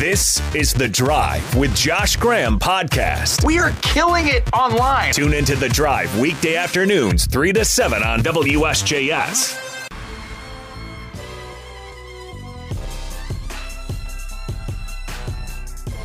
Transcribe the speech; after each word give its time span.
This 0.00 0.40
is 0.54 0.72
The 0.72 0.88
Drive 0.88 1.54
with 1.54 1.76
Josh 1.76 2.16
Graham 2.16 2.58
podcast. 2.58 3.44
We 3.44 3.58
are 3.58 3.70
killing 3.82 4.28
it 4.28 4.50
online. 4.54 5.12
Tune 5.12 5.34
into 5.34 5.54
The 5.56 5.68
Drive 5.68 6.18
weekday 6.18 6.56
afternoons, 6.56 7.26
3 7.26 7.52
to 7.52 7.66
7 7.66 8.02
on 8.02 8.20
WSJS. 8.20 9.58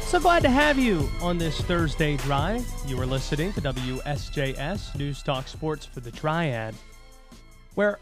So 0.01 0.19
glad 0.19 0.41
to 0.41 0.49
have 0.49 0.77
you 0.77 1.09
on 1.21 1.37
this 1.37 1.61
Thursday 1.61 2.17
drive. 2.17 2.65
You 2.85 2.99
are 2.99 3.05
listening 3.05 3.53
to 3.53 3.61
WSJS 3.61 4.97
News 4.97 5.23
Talk 5.23 5.47
Sports 5.47 5.85
for 5.85 6.01
the 6.01 6.11
Triad, 6.11 6.75
where 7.75 7.99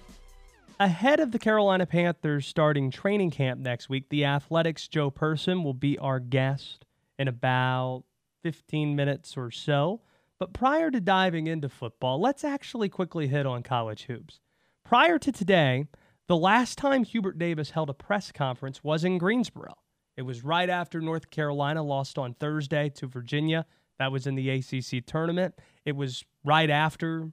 ahead 0.80 1.20
of 1.20 1.32
the 1.32 1.40
Carolina 1.40 1.86
Panthers 1.86 2.46
starting 2.46 2.92
training 2.92 3.32
camp 3.32 3.60
next 3.60 3.90
week, 3.90 4.10
the 4.10 4.26
Athletic's 4.26 4.88
Joe 4.88 5.10
Person 5.10 5.64
will 5.64 5.74
be 5.74 5.98
our 5.98 6.20
guest 6.20 6.86
in 7.18 7.28
about 7.28 8.04
15 8.44 8.96
minutes 8.96 9.38
or 9.38 9.52
so. 9.52 10.02
But 10.40 10.54
prior 10.54 10.92
to 10.92 11.00
diving 11.00 11.48
into 11.48 11.70
football, 11.70 12.20
let's 12.20 12.44
actually 12.44 12.90
quickly 12.90 13.28
hit 13.28 13.46
on 13.46 13.64
college 13.64 14.04
hoops. 14.04 14.42
Prior 14.84 15.18
to 15.20 15.32
today, 15.32 15.86
the 16.28 16.36
last 16.36 16.78
time 16.78 17.04
Hubert 17.04 17.38
Davis 17.38 17.72
held 17.72 17.90
a 17.90 17.94
press 17.94 18.32
conference 18.32 18.84
was 18.84 19.04
in 19.04 19.18
Greensboro. 19.18 19.76
It 20.18 20.24
was 20.24 20.44
right 20.44 20.70
after 20.70 21.02
North 21.02 21.30
Carolina 21.30 21.82
lost 21.84 22.18
on 22.18 22.34
Thursday 22.34 22.90
to 22.96 23.08
Virginia. 23.08 23.66
That 24.00 24.12
was 24.12 24.28
in 24.28 24.36
the 24.36 24.50
ACC 24.50 25.06
tournament. 25.06 25.56
It 25.86 25.96
was 25.96 26.24
right 26.44 26.70
after 26.70 27.32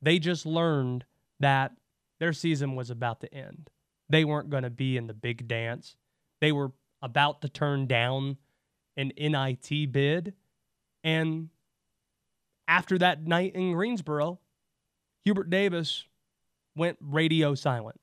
they 0.00 0.18
just 0.18 0.46
learned 0.46 1.04
that 1.40 1.72
their 2.18 2.32
season 2.32 2.74
was 2.74 2.90
about 2.90 3.20
to 3.20 3.32
end. 3.32 3.70
They 4.08 4.24
weren't 4.24 4.50
going 4.50 4.62
to 4.62 4.70
be 4.70 4.96
in 4.96 5.06
the 5.06 5.14
big 5.14 5.48
dance. 5.48 5.96
They 6.40 6.52
were 6.52 6.72
about 7.02 7.42
to 7.42 7.48
turn 7.48 7.86
down 7.86 8.36
an 8.96 9.12
NIT 9.18 9.92
bid. 9.92 10.34
And 11.04 11.50
after 12.68 12.98
that 12.98 13.26
night 13.26 13.54
in 13.54 13.72
Greensboro, 13.72 14.38
Hubert 15.24 15.50
Davis 15.50 16.04
went 16.74 16.98
radio 17.00 17.54
silent. 17.54 18.00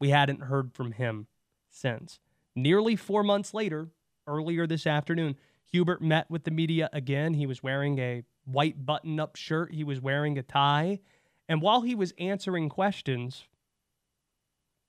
We 0.00 0.10
hadn't 0.10 0.42
heard 0.42 0.72
from 0.72 0.92
him 0.92 1.26
since. 1.70 2.20
Nearly 2.54 2.96
four 2.96 3.22
months 3.22 3.54
later, 3.54 3.88
earlier 4.26 4.66
this 4.66 4.86
afternoon, 4.86 5.36
Hubert 5.72 6.02
met 6.02 6.30
with 6.30 6.44
the 6.44 6.50
media 6.50 6.88
again. 6.92 7.34
He 7.34 7.46
was 7.46 7.62
wearing 7.62 7.98
a 7.98 8.22
white 8.44 8.84
button 8.84 9.18
up 9.18 9.36
shirt, 9.36 9.72
he 9.72 9.84
was 9.84 10.00
wearing 10.00 10.38
a 10.38 10.42
tie. 10.42 11.00
And 11.48 11.60
while 11.60 11.82
he 11.82 11.94
was 11.94 12.12
answering 12.18 12.68
questions, 12.68 13.44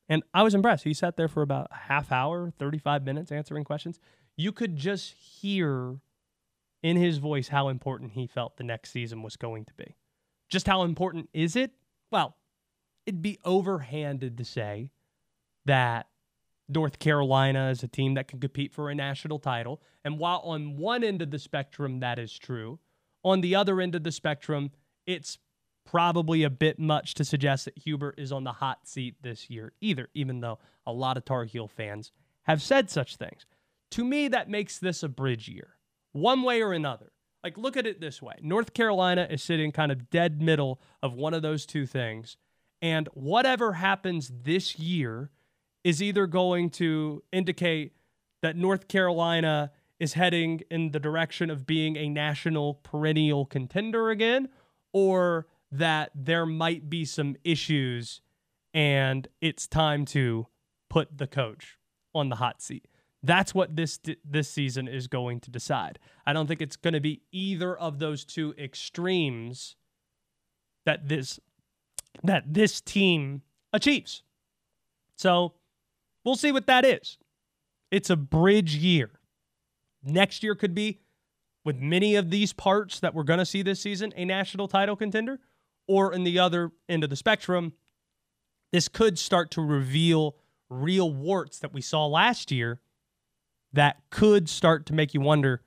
and 0.08 0.24
I 0.34 0.44
was 0.44 0.54
impressed, 0.54 0.84
he 0.84 0.94
sat 0.94 1.18
there 1.18 1.28
for 1.28 1.42
about 1.42 1.68
a 1.72 1.76
half 1.76 2.12
hour, 2.12 2.52
35 2.58 3.04
minutes 3.04 3.32
answering 3.32 3.64
questions. 3.64 4.00
You 4.38 4.52
could 4.52 4.76
just 4.76 5.14
hear 5.14 6.00
in 6.84 6.98
his 6.98 7.18
voice 7.18 7.48
how 7.48 7.70
important 7.70 8.12
he 8.12 8.28
felt 8.28 8.58
the 8.58 8.64
next 8.64 8.92
season 8.92 9.24
was 9.24 9.36
going 9.36 9.66
to 9.66 9.74
be. 9.74 9.96
Just 10.50 10.68
how 10.68 10.84
important 10.84 11.30
is 11.34 11.56
it? 11.56 11.72
Well, 12.12 12.36
it'd 13.06 13.22
be 13.22 13.40
overhanded 13.44 14.38
to 14.38 14.46
say 14.46 14.92
that 15.66 16.08
North 16.68 17.00
Carolina 17.00 17.70
is 17.70 17.84
a 17.84 17.88
team 17.88 18.16
that 18.16 18.28
can 18.28 18.40
compete 18.40 18.74
for 18.74 18.90
a 18.90 18.96
national 18.96 19.40
title. 19.40 19.82
And 20.04 20.20
while 20.20 20.42
on 20.44 20.78
one 20.78 21.04
end 21.04 21.22
of 21.22 21.32
the 21.32 21.40
spectrum 21.40 22.00
that 22.00 22.20
is 22.20 22.38
true, 22.38 22.80
on 23.24 23.42
the 23.42 23.56
other 23.56 23.82
end 23.82 23.96
of 23.96 24.04
the 24.04 24.12
spectrum, 24.12 24.72
it's 25.06 25.38
probably 25.86 26.44
a 26.44 26.50
bit 26.50 26.80
much 26.80 27.14
to 27.16 27.24
suggest 27.24 27.66
that 27.66 27.78
Hubert 27.78 28.16
is 28.18 28.32
on 28.32 28.44
the 28.44 28.54
hot 28.54 28.88
seat 28.88 29.16
this 29.22 29.50
year 29.50 29.74
either, 29.80 30.10
even 30.14 30.42
though 30.42 30.60
a 30.86 30.92
lot 30.92 31.18
of 31.18 31.26
Tar 31.26 31.46
Heel 31.46 31.68
fans 31.68 32.12
have 32.44 32.62
said 32.62 32.90
such 32.90 33.16
things. 33.16 33.46
To 33.92 34.04
me, 34.04 34.28
that 34.28 34.50
makes 34.50 34.78
this 34.78 35.04
a 35.04 35.10
bridge 35.10 35.48
year, 35.48 35.76
one 36.12 36.42
way 36.42 36.62
or 36.62 36.74
another. 36.74 37.12
Like, 37.44 37.58
look 37.58 37.78
at 37.78 37.86
it 37.86 38.02
this 38.02 38.22
way 38.22 38.34
North 38.42 38.74
Carolina 38.74 39.28
is 39.30 39.44
sitting 39.44 39.72
kind 39.72 39.92
of 39.92 40.10
dead 40.10 40.42
middle 40.42 40.82
of 41.04 41.14
one 41.14 41.34
of 41.34 41.44
those 41.44 41.66
two 41.66 41.86
things. 41.86 42.38
And 42.82 43.08
whatever 43.14 43.74
happens 43.74 44.32
this 44.44 44.78
year 44.78 45.30
is 45.84 46.02
either 46.02 46.28
going 46.28 46.72
to 46.72 47.24
indicate 47.32 47.94
that 48.42 48.58
North 48.58 48.88
Carolina 48.88 49.72
is 50.00 50.14
heading 50.14 50.62
in 50.70 50.92
the 50.92 51.00
direction 51.00 51.50
of 51.50 51.66
being 51.66 51.96
a 51.96 52.10
national 52.10 52.76
perennial 52.76 53.46
contender 53.46 54.10
again, 54.10 54.50
or 54.92 55.48
that 55.78 56.12
there 56.16 56.46
might 56.46 56.90
be 56.90 57.06
some 57.06 57.36
issues 57.44 58.22
and 58.74 59.28
it's 59.42 59.68
time 59.68 60.06
to 60.06 60.48
put 60.90 61.18
the 61.18 61.28
coach 61.28 61.78
on 62.14 62.30
the 62.30 62.36
hot 62.36 62.62
seat. 62.62 62.88
That's 63.24 63.56
what 63.56 63.76
this 63.76 64.00
this 64.24 64.50
season 64.50 64.88
is 64.88 65.08
going 65.08 65.40
to 65.42 65.50
decide. 65.50 65.98
I 66.28 66.34
don't 66.34 66.48
think 66.48 66.62
it's 66.62 66.76
going 66.76 66.94
to 66.94 67.00
be 67.00 67.22
either 67.32 67.76
of 67.76 68.00
those 68.00 68.24
two 68.24 68.54
extremes 68.58 69.76
that 70.86 71.08
this 71.08 71.40
that 72.24 72.54
this 72.54 72.82
team 72.82 73.42
achieves. 73.74 74.24
So, 75.18 75.54
we'll 76.24 76.36
see 76.36 76.52
what 76.52 76.68
that 76.68 76.86
is. 76.86 77.18
It's 77.90 78.10
a 78.10 78.16
bridge 78.16 78.76
year. 78.76 79.12
Next 80.04 80.44
year 80.44 80.54
could 80.54 80.76
be 80.76 81.00
with 81.64 81.78
many 81.80 82.16
of 82.16 82.30
these 82.30 82.54
parts 82.54 83.00
that 83.00 83.16
we're 83.16 83.24
going 83.24 83.40
to 83.40 83.46
see 83.46 83.62
this 83.62 83.82
season 83.82 84.14
a 84.16 84.26
national 84.26 84.68
title 84.68 84.96
contender 84.96 85.40
or 85.88 86.14
in 86.14 86.24
the 86.24 86.40
other 86.40 86.72
end 86.90 87.04
of 87.04 87.10
the 87.10 87.16
spectrum, 87.16 87.74
this 88.72 88.88
could 88.88 89.18
start 89.20 89.52
to 89.52 89.62
reveal 89.62 90.36
real 90.70 91.12
warts 91.12 91.60
that 91.60 91.74
we 91.74 91.82
saw 91.82 92.06
last 92.06 92.52
year 92.52 92.80
that 93.74 93.98
could 94.10 94.50
start 94.50 94.86
to 94.88 94.94
make 94.94 95.14
you 95.14 95.22
wonder 95.22 95.62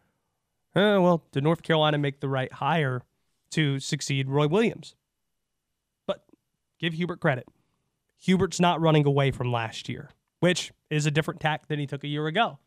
oh, 0.76 1.00
well, 1.00 1.24
did 1.32 1.42
North 1.42 1.62
Carolina 1.62 1.98
make 1.98 2.20
the 2.20 2.28
right 2.28 2.52
hire 2.52 3.02
to 3.50 3.80
succeed 3.80 4.28
Roy 4.28 4.46
Williams? 4.46 4.94
But 6.06 6.24
give 6.78 6.92
Hubert 6.92 7.20
credit. 7.20 7.48
Hubert's 8.20 8.60
not 8.60 8.80
running 8.80 9.04
away 9.04 9.32
from 9.32 9.50
last 9.50 9.88
year, 9.88 10.10
which 10.38 10.72
is 10.88 11.04
a 11.04 11.10
different 11.10 11.40
tack 11.40 11.66
than 11.66 11.80
he 11.80 11.86
took 11.86 12.04
a 12.04 12.08
year 12.08 12.26
ago 12.26 12.58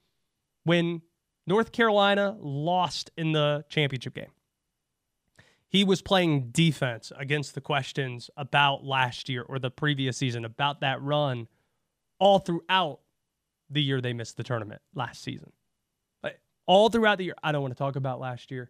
when 0.64 1.02
North 1.48 1.72
Carolina 1.72 2.36
lost 2.40 3.12
in 3.18 3.32
the 3.32 3.64
championship 3.70 4.14
game 4.14 4.32
he 5.72 5.86
was 5.86 6.02
playing 6.02 6.50
defense 6.52 7.14
against 7.18 7.56
the 7.56 7.62
questions 7.62 8.30
about 8.36 8.84
last 8.84 9.30
year 9.30 9.44
or 9.48 9.58
the 9.58 9.72
previous 9.72 10.18
season, 10.18 10.44
about 10.44 10.82
that 10.82 11.02
run, 11.02 11.48
all 12.20 12.40
throughout 12.40 13.00
the 13.70 13.82
year 13.82 14.02
they 14.02 14.12
missed 14.12 14.36
the 14.36 14.44
tournament 14.44 14.82
last 14.94 15.24
season. 15.24 15.54
all 16.68 16.90
throughout 16.90 17.18
the 17.18 17.24
year, 17.24 17.36
I 17.42 17.52
don't 17.52 17.62
want 17.62 17.74
to 17.74 17.78
talk 17.78 17.96
about 17.96 18.20
last 18.20 18.52
year. 18.52 18.70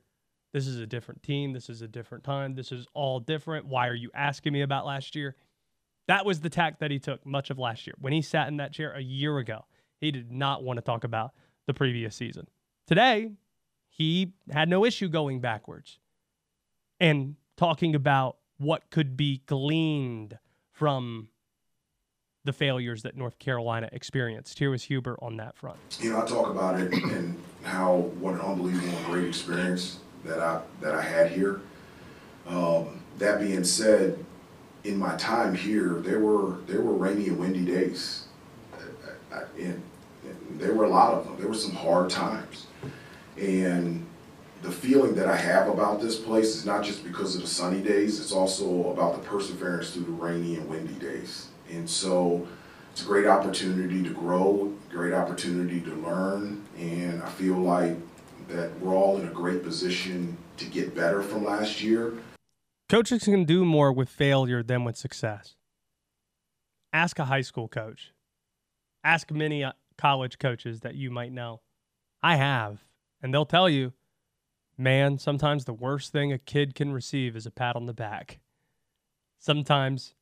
This 0.53 0.67
is 0.67 0.77
a 0.77 0.85
different 0.85 1.23
team. 1.23 1.53
This 1.53 1.69
is 1.69 1.81
a 1.81 1.87
different 1.87 2.23
time. 2.23 2.53
This 2.53 2.71
is 2.71 2.85
all 2.93 3.19
different. 3.19 3.65
Why 3.65 3.87
are 3.87 3.95
you 3.95 4.11
asking 4.13 4.53
me 4.53 4.61
about 4.61 4.85
last 4.85 5.15
year? 5.15 5.35
That 6.07 6.25
was 6.25 6.39
the 6.39 6.49
tack 6.49 6.79
that 6.79 6.91
he 6.91 6.99
took 6.99 7.25
much 7.25 7.49
of 7.49 7.57
last 7.57 7.87
year. 7.87 7.95
When 7.99 8.13
he 8.13 8.21
sat 8.21 8.47
in 8.47 8.57
that 8.57 8.73
chair 8.73 8.93
a 8.93 9.01
year 9.01 9.39
ago, 9.39 9.65
he 9.99 10.11
did 10.11 10.31
not 10.31 10.63
want 10.63 10.77
to 10.77 10.81
talk 10.81 11.03
about 11.03 11.31
the 11.65 11.73
previous 11.73 12.15
season. 12.15 12.47
Today, 12.85 13.31
he 13.89 14.33
had 14.51 14.69
no 14.69 14.85
issue 14.85 15.09
going 15.09 15.39
backwards 15.41 15.99
and 17.01 17.35
talking 17.57 17.95
about 17.95 18.37
what 18.57 18.89
could 18.91 19.17
be 19.17 19.41
gleaned 19.47 20.37
from 20.71 21.27
the 22.45 22.53
failures 22.53 23.01
that 23.01 23.17
North 23.17 23.39
Carolina 23.39 23.89
experienced. 23.91 24.59
Here 24.59 24.69
was 24.69 24.83
Hubert 24.83 25.17
on 25.21 25.37
that 25.37 25.57
front. 25.57 25.77
You 25.99 26.11
know, 26.11 26.21
I 26.21 26.25
talk 26.25 26.49
about 26.49 26.79
it 26.79 26.93
and 26.93 27.41
how 27.63 27.95
what 28.19 28.35
an 28.35 28.41
unbelievable 28.41 28.87
and 28.87 29.05
great 29.07 29.25
experience 29.25 29.99
that 30.23 30.39
I 30.39 30.61
that 30.79 30.95
I 30.95 31.01
had 31.01 31.31
here. 31.31 31.61
Um, 32.47 33.01
that 33.17 33.39
being 33.39 33.63
said, 33.63 34.23
in 34.83 34.97
my 34.97 35.15
time 35.17 35.53
here, 35.53 36.01
there 36.01 36.19
were 36.19 36.57
there 36.67 36.81
were 36.81 36.93
rainy 36.93 37.27
and 37.27 37.37
windy 37.37 37.65
days, 37.65 38.25
and, 39.59 39.81
and 40.23 40.59
there 40.59 40.73
were 40.73 40.85
a 40.85 40.89
lot 40.89 41.13
of 41.13 41.25
them. 41.25 41.37
There 41.37 41.47
were 41.47 41.53
some 41.53 41.75
hard 41.75 42.09
times, 42.09 42.67
and 43.37 44.00
the 44.61 44.71
feeling 44.71 45.15
that 45.15 45.27
I 45.27 45.35
have 45.35 45.67
about 45.67 46.01
this 46.01 46.19
place 46.19 46.55
is 46.55 46.65
not 46.65 46.83
just 46.83 47.03
because 47.03 47.35
of 47.35 47.41
the 47.41 47.47
sunny 47.47 47.81
days, 47.81 48.19
it's 48.19 48.31
also 48.31 48.91
about 48.91 49.13
the 49.13 49.27
perseverance 49.27 49.91
through 49.91 50.03
the 50.03 50.11
rainy 50.11 50.55
and 50.55 50.69
windy 50.69 50.93
days. 50.93 51.47
And 51.69 51.89
so 51.89 52.47
it's 52.91 53.01
a 53.01 53.05
great 53.05 53.25
opportunity 53.25 54.03
to 54.03 54.09
grow, 54.09 54.71
great 54.89 55.13
opportunity 55.13 55.81
to 55.81 55.95
learn, 55.95 56.63
and 56.77 57.23
I 57.23 57.29
feel 57.29 57.55
like 57.55 57.95
that 58.49 58.77
we're 58.79 58.93
all 58.93 59.17
in 59.17 59.27
a 59.27 59.31
great 59.31 59.63
position 59.63 60.37
to 60.57 60.65
get 60.65 60.93
better 60.93 61.23
from 61.23 61.45
last 61.45 61.81
year. 61.81 62.13
Coaches 62.89 63.23
can 63.23 63.45
do 63.45 63.63
more 63.63 63.91
with 63.91 64.09
failure 64.09 64.61
than 64.61 64.83
with 64.83 64.97
success. 64.97 65.55
Ask 66.91 67.17
a 67.17 67.25
high 67.25 67.41
school 67.41 67.69
coach. 67.69 68.11
Ask 69.03 69.31
many 69.31 69.63
uh, 69.63 69.71
college 69.97 70.37
coaches 70.37 70.81
that 70.81 70.95
you 70.95 71.09
might 71.09 71.31
know. 71.31 71.61
I 72.21 72.35
have, 72.35 72.83
and 73.23 73.33
they'll 73.33 73.45
tell 73.45 73.69
you 73.69 73.93
Man, 74.81 75.19
sometimes 75.19 75.65
the 75.65 75.75
worst 75.75 76.11
thing 76.11 76.33
a 76.33 76.39
kid 76.39 76.73
can 76.73 76.91
receive 76.91 77.35
is 77.35 77.45
a 77.45 77.51
pat 77.51 77.75
on 77.75 77.85
the 77.85 77.93
back. 77.93 78.39
Sometimes 79.37 80.15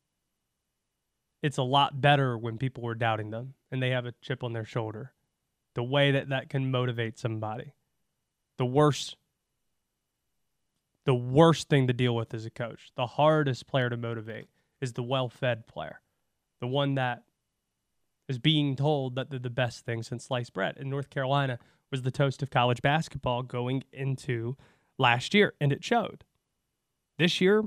it's 1.42 1.58
a 1.58 1.64
lot 1.64 2.02
better 2.02 2.38
when 2.38 2.58
people 2.58 2.86
are 2.86 2.94
doubting 2.94 3.30
them 3.30 3.54
and 3.72 3.82
they 3.82 3.92
have 3.92 4.06
a 4.06 4.14
chip 4.22 4.44
on 4.44 4.52
their 4.52 4.66
shoulder. 4.66 5.14
the 5.76 5.84
way 5.84 6.12
that 6.12 6.28
that 6.28 6.50
can 6.50 6.70
motivate 6.72 7.18
somebody. 7.18 7.72
The 8.58 8.66
worst 8.66 9.16
the 11.06 11.16
worst 11.16 11.70
thing 11.70 11.88
to 11.88 11.94
deal 11.94 12.14
with 12.14 12.34
as 12.34 12.46
a 12.46 12.50
coach, 12.50 12.92
the 12.98 13.08
hardest 13.08 13.66
player 13.66 13.90
to 13.90 13.96
motivate 13.96 14.50
is 14.82 14.92
the 14.92 15.04
well-fed 15.04 15.68
player. 15.68 16.02
The 16.60 16.68
one 16.68 16.96
that 16.96 17.24
is 18.28 18.40
being 18.40 18.76
told 18.76 19.16
that 19.16 19.30
they're 19.30 19.40
the 19.40 19.50
best 19.50 19.86
thing 19.86 20.04
since 20.04 20.26
sliced 20.26 20.54
bread. 20.54 20.76
And 20.78 20.90
North 20.90 21.10
Carolina 21.10 21.60
was 21.92 22.02
the 22.04 22.12
toast 22.12 22.42
of 22.42 22.50
college 22.50 22.82
basketball 22.82 23.44
going 23.44 23.84
into 23.92 24.56
last 24.98 25.34
year, 25.34 25.54
and 25.60 25.72
it 25.72 25.84
showed. 25.84 26.24
This 27.18 27.42
year, 27.42 27.64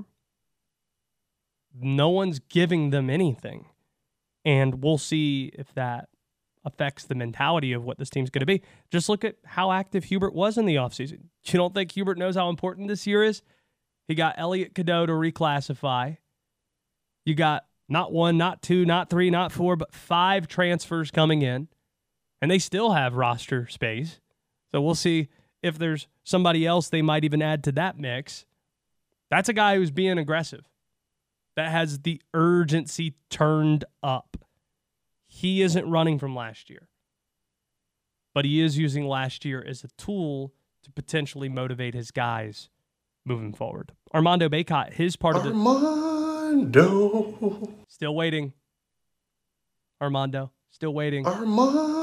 no 1.79 2.09
one's 2.09 2.39
giving 2.39 2.89
them 2.91 3.09
anything. 3.09 3.67
And 4.45 4.83
we'll 4.83 4.97
see 4.97 5.51
if 5.53 5.73
that 5.73 6.09
affects 6.65 7.05
the 7.05 7.15
mentality 7.15 7.73
of 7.73 7.83
what 7.83 7.97
this 7.97 8.09
team's 8.09 8.29
going 8.29 8.41
to 8.41 8.45
be. 8.45 8.61
Just 8.91 9.09
look 9.09 9.23
at 9.23 9.35
how 9.45 9.71
active 9.71 10.05
Hubert 10.05 10.33
was 10.33 10.57
in 10.57 10.65
the 10.65 10.75
offseason. 10.75 11.25
You 11.45 11.57
don't 11.57 11.73
think 11.73 11.91
Hubert 11.91 12.17
knows 12.17 12.35
how 12.35 12.49
important 12.49 12.87
this 12.87 13.05
year 13.05 13.23
is? 13.23 13.41
He 14.07 14.15
got 14.15 14.35
Elliot 14.37 14.73
Cadeau 14.75 15.05
to 15.05 15.13
reclassify. 15.13 16.17
You 17.25 17.35
got 17.35 17.65
not 17.89 18.11
one, 18.11 18.37
not 18.37 18.61
two, 18.61 18.85
not 18.85 19.09
three, 19.09 19.29
not 19.29 19.51
four, 19.51 19.75
but 19.75 19.93
five 19.93 20.47
transfers 20.47 21.11
coming 21.11 21.41
in. 21.41 21.67
And 22.43 22.51
they 22.51 22.59
still 22.59 22.91
have 22.91 23.15
roster 23.15 23.67
space. 23.67 24.19
So 24.69 24.81
we'll 24.81 24.95
see 24.95 25.29
if 25.61 25.77
there's 25.77 26.07
somebody 26.25 26.65
else 26.65 26.89
they 26.89 27.01
might 27.01 27.23
even 27.23 27.41
add 27.41 27.63
to 27.63 27.71
that 27.71 27.97
mix. 27.97 28.45
That's 29.29 29.47
a 29.47 29.53
guy 29.53 29.77
who's 29.77 29.91
being 29.91 30.17
aggressive, 30.17 30.65
that 31.55 31.71
has 31.71 31.99
the 31.99 32.21
urgency 32.33 33.15
turned 33.29 33.85
up. 34.03 34.35
He 35.25 35.61
isn't 35.61 35.89
running 35.89 36.19
from 36.19 36.35
last 36.35 36.69
year, 36.69 36.89
but 38.33 38.43
he 38.43 38.59
is 38.59 38.77
using 38.77 39.07
last 39.07 39.45
year 39.45 39.63
as 39.65 39.85
a 39.85 39.89
tool 39.97 40.51
to 40.83 40.91
potentially 40.91 41.47
motivate 41.47 41.93
his 41.93 42.11
guys 42.11 42.67
moving 43.23 43.53
forward. 43.53 43.93
Armando 44.13 44.49
Bacot, 44.49 44.91
his 44.91 45.15
part 45.15 45.37
of 45.37 45.45
the. 45.45 45.51
Armando. 45.51 46.83
Still 47.87 48.13
waiting. 48.13 48.51
Armando, 50.01 50.51
still 50.71 50.93
waiting. 50.93 51.25
Armando. 51.25 52.02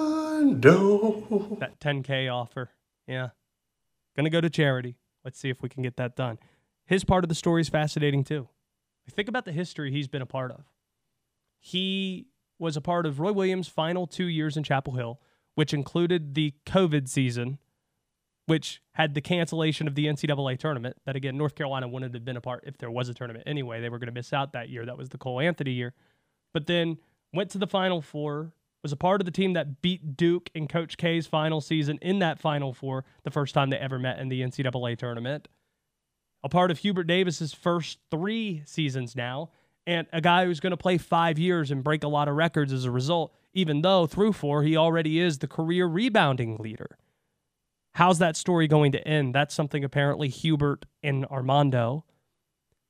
That 1.58 1.80
10K 1.80 2.32
offer. 2.32 2.70
Yeah. 3.06 3.30
Going 4.16 4.24
to 4.24 4.30
go 4.30 4.40
to 4.40 4.50
charity. 4.50 4.96
Let's 5.24 5.38
see 5.38 5.50
if 5.50 5.62
we 5.62 5.68
can 5.68 5.82
get 5.82 5.96
that 5.96 6.16
done. 6.16 6.38
His 6.86 7.04
part 7.04 7.24
of 7.24 7.28
the 7.28 7.34
story 7.34 7.60
is 7.60 7.68
fascinating 7.68 8.24
too. 8.24 8.48
Think 9.10 9.28
about 9.28 9.44
the 9.44 9.52
history 9.52 9.90
he's 9.90 10.08
been 10.08 10.22
a 10.22 10.26
part 10.26 10.52
of. 10.52 10.64
He 11.58 12.26
was 12.58 12.76
a 12.76 12.80
part 12.80 13.06
of 13.06 13.20
Roy 13.20 13.32
Williams' 13.32 13.68
final 13.68 14.06
two 14.06 14.26
years 14.26 14.56
in 14.56 14.62
Chapel 14.62 14.94
Hill, 14.94 15.20
which 15.54 15.74
included 15.74 16.34
the 16.34 16.54
COVID 16.66 17.08
season, 17.08 17.58
which 18.46 18.80
had 18.92 19.14
the 19.14 19.20
cancellation 19.20 19.86
of 19.86 19.94
the 19.94 20.06
NCAA 20.06 20.58
tournament. 20.58 20.96
That 21.06 21.16
again, 21.16 21.36
North 21.36 21.54
Carolina 21.54 21.88
wouldn't 21.88 22.14
have 22.14 22.24
been 22.24 22.36
a 22.36 22.40
part 22.40 22.64
if 22.66 22.78
there 22.78 22.90
was 22.90 23.08
a 23.08 23.14
tournament 23.14 23.44
anyway. 23.46 23.80
They 23.80 23.88
were 23.88 23.98
going 23.98 24.08
to 24.08 24.12
miss 24.12 24.32
out 24.32 24.52
that 24.52 24.68
year. 24.68 24.86
That 24.86 24.98
was 24.98 25.08
the 25.08 25.18
Cole 25.18 25.40
Anthony 25.40 25.72
year. 25.72 25.94
But 26.52 26.66
then 26.66 26.98
went 27.32 27.50
to 27.50 27.58
the 27.58 27.66
Final 27.66 28.00
Four, 28.02 28.52
was 28.82 28.92
a 28.92 28.96
part 28.96 29.20
of 29.20 29.24
the 29.24 29.30
team 29.30 29.52
that 29.54 29.82
beat 29.82 30.16
Duke 30.16 30.50
in 30.54 30.68
Coach 30.68 30.96
K's 30.96 31.26
final 31.26 31.60
season 31.60 31.98
in 32.00 32.20
that 32.20 32.38
Final 32.38 32.72
Four, 32.72 33.04
the 33.24 33.30
first 33.30 33.54
time 33.54 33.70
they 33.70 33.76
ever 33.76 33.98
met 33.98 34.18
in 34.18 34.28
the 34.28 34.40
NCAA 34.40 34.96
tournament. 34.96 35.48
A 36.42 36.48
part 36.48 36.70
of 36.70 36.78
Hubert 36.78 37.04
Davis's 37.04 37.52
first 37.52 37.98
three 38.10 38.62
seasons 38.64 39.14
now, 39.14 39.50
and 39.86 40.06
a 40.12 40.22
guy 40.22 40.46
who's 40.46 40.60
going 40.60 40.70
to 40.70 40.76
play 40.76 40.96
five 40.96 41.38
years 41.38 41.70
and 41.70 41.84
break 41.84 42.02
a 42.02 42.08
lot 42.08 42.28
of 42.28 42.36
records 42.36 42.72
as 42.72 42.86
a 42.86 42.90
result, 42.90 43.34
even 43.52 43.82
though 43.82 44.06
through 44.06 44.32
four, 44.32 44.62
he 44.62 44.76
already 44.76 45.20
is 45.20 45.38
the 45.38 45.48
career 45.48 45.86
rebounding 45.86 46.56
leader. 46.56 46.96
How's 47.94 48.18
that 48.20 48.36
story 48.36 48.68
going 48.68 48.92
to 48.92 49.06
end? 49.06 49.34
That's 49.34 49.54
something 49.54 49.84
apparently 49.84 50.28
Hubert 50.28 50.86
and 51.02 51.26
Armando 51.26 52.04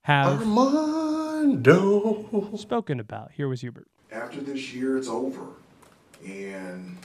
have 0.02 0.42
Armando. 0.42 2.56
spoken 2.56 3.00
about. 3.00 3.32
Here 3.32 3.48
was 3.48 3.62
Hubert. 3.62 3.88
After 4.12 4.40
this 4.40 4.72
year, 4.72 4.98
it's 4.98 5.08
over. 5.08 5.46
And 6.24 6.98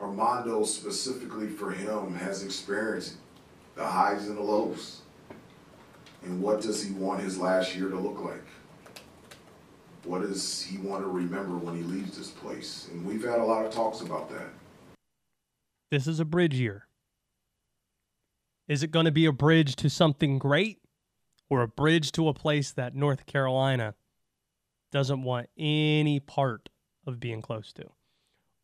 Armando, 0.00 0.64
specifically 0.64 1.48
for 1.48 1.70
him, 1.70 2.14
has 2.14 2.42
experienced 2.42 3.16
the 3.74 3.86
highs 3.86 4.28
and 4.28 4.36
the 4.36 4.42
lows. 4.42 5.02
And 6.22 6.42
what 6.42 6.60
does 6.60 6.82
he 6.82 6.92
want 6.92 7.20
his 7.20 7.38
last 7.38 7.74
year 7.74 7.88
to 7.88 7.96
look 7.96 8.20
like? 8.22 8.44
What 10.04 10.22
does 10.22 10.62
he 10.62 10.78
want 10.78 11.02
to 11.02 11.08
remember 11.08 11.56
when 11.56 11.76
he 11.76 11.82
leaves 11.82 12.16
this 12.16 12.30
place? 12.30 12.88
And 12.90 13.04
we've 13.04 13.24
had 13.24 13.38
a 13.38 13.44
lot 13.44 13.64
of 13.64 13.72
talks 13.72 14.00
about 14.00 14.30
that. 14.30 14.48
This 15.90 16.06
is 16.06 16.20
a 16.20 16.24
bridge 16.24 16.54
year. 16.54 16.86
Is 18.68 18.82
it 18.82 18.92
going 18.92 19.06
to 19.06 19.12
be 19.12 19.26
a 19.26 19.32
bridge 19.32 19.76
to 19.76 19.90
something 19.90 20.38
great 20.38 20.78
or 21.50 21.62
a 21.62 21.68
bridge 21.68 22.12
to 22.12 22.28
a 22.28 22.34
place 22.34 22.70
that 22.72 22.94
North 22.94 23.26
Carolina 23.26 23.94
doesn't 24.92 25.22
want 25.22 25.48
any 25.58 26.20
part 26.20 26.68
of 27.10 27.20
being 27.20 27.42
close 27.42 27.72
to? 27.74 27.84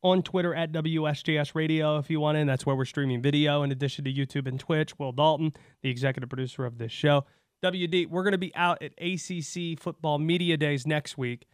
On 0.02 0.22
Twitter 0.22 0.54
at 0.54 0.72
WSJS 0.72 1.54
Radio, 1.54 1.98
if 1.98 2.10
you 2.10 2.20
want 2.20 2.38
in, 2.38 2.46
that's 2.46 2.64
where 2.64 2.76
we're 2.76 2.84
streaming 2.84 3.20
video 3.20 3.62
in 3.62 3.72
addition 3.72 4.04
to 4.04 4.12
YouTube 4.12 4.46
and 4.46 4.60
Twitch. 4.60 4.98
Will 4.98 5.12
Dalton, 5.12 5.52
the 5.82 5.90
executive 5.90 6.28
producer 6.28 6.64
of 6.64 6.78
this 6.78 6.93
show. 6.93 7.25
WD, 7.64 8.08
we're 8.08 8.22
going 8.22 8.32
to 8.32 8.38
be 8.38 8.54
out 8.54 8.82
at 8.82 8.93
ACC 8.98 9.81
Football 9.81 10.19
Media 10.19 10.56
Days 10.56 10.87
next 10.87 11.19
week. 11.19 11.46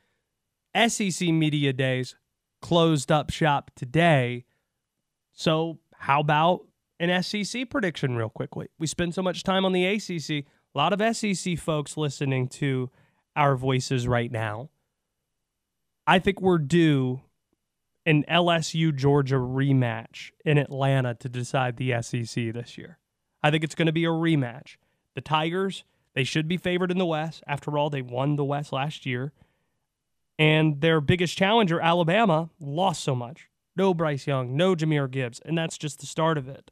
SEC 0.88 1.28
Media 1.28 1.72
Days 1.72 2.16
closed 2.60 3.12
up 3.12 3.30
shop 3.30 3.70
today. 3.76 4.44
So, 5.32 5.78
how 5.94 6.20
about 6.20 6.66
an 6.98 7.22
SEC 7.22 7.70
prediction, 7.70 8.16
real 8.16 8.28
quickly? 8.28 8.68
We 8.78 8.86
spend 8.86 9.14
so 9.14 9.22
much 9.22 9.44
time 9.44 9.64
on 9.64 9.72
the 9.72 9.86
ACC, 9.86 10.30
a 10.30 10.78
lot 10.78 10.92
of 10.92 11.16
SEC 11.16 11.58
folks 11.58 11.96
listening 11.96 12.48
to 12.48 12.90
our 13.36 13.56
voices 13.56 14.08
right 14.08 14.30
now. 14.30 14.70
I 16.06 16.18
think 16.18 16.40
we're 16.40 16.58
due 16.58 17.22
an 18.04 18.24
LSU 18.28 18.94
Georgia 18.94 19.36
rematch 19.36 20.32
in 20.44 20.58
Atlanta 20.58 21.14
to 21.14 21.28
decide 21.28 21.76
the 21.76 21.94
SEC 22.02 22.52
this 22.52 22.76
year. 22.76 22.98
I 23.42 23.50
think 23.50 23.62
it's 23.64 23.74
going 23.74 23.86
to 23.86 23.92
be 23.92 24.04
a 24.04 24.08
rematch. 24.08 24.76
The 25.14 25.20
Tigers, 25.20 25.84
they 26.14 26.24
should 26.24 26.48
be 26.48 26.56
favored 26.56 26.90
in 26.90 26.98
the 26.98 27.06
West. 27.06 27.42
After 27.46 27.78
all, 27.78 27.90
they 27.90 28.02
won 28.02 28.36
the 28.36 28.44
West 28.44 28.72
last 28.72 29.06
year. 29.06 29.32
And 30.38 30.80
their 30.80 31.00
biggest 31.00 31.36
challenger, 31.36 31.80
Alabama, 31.80 32.50
lost 32.58 33.04
so 33.04 33.14
much. 33.14 33.48
No 33.76 33.94
Bryce 33.94 34.26
Young, 34.26 34.56
no 34.56 34.74
Jahmyr 34.74 35.10
Gibbs, 35.10 35.40
and 35.44 35.56
that's 35.56 35.78
just 35.78 36.00
the 36.00 36.06
start 36.06 36.36
of 36.36 36.48
it. 36.48 36.70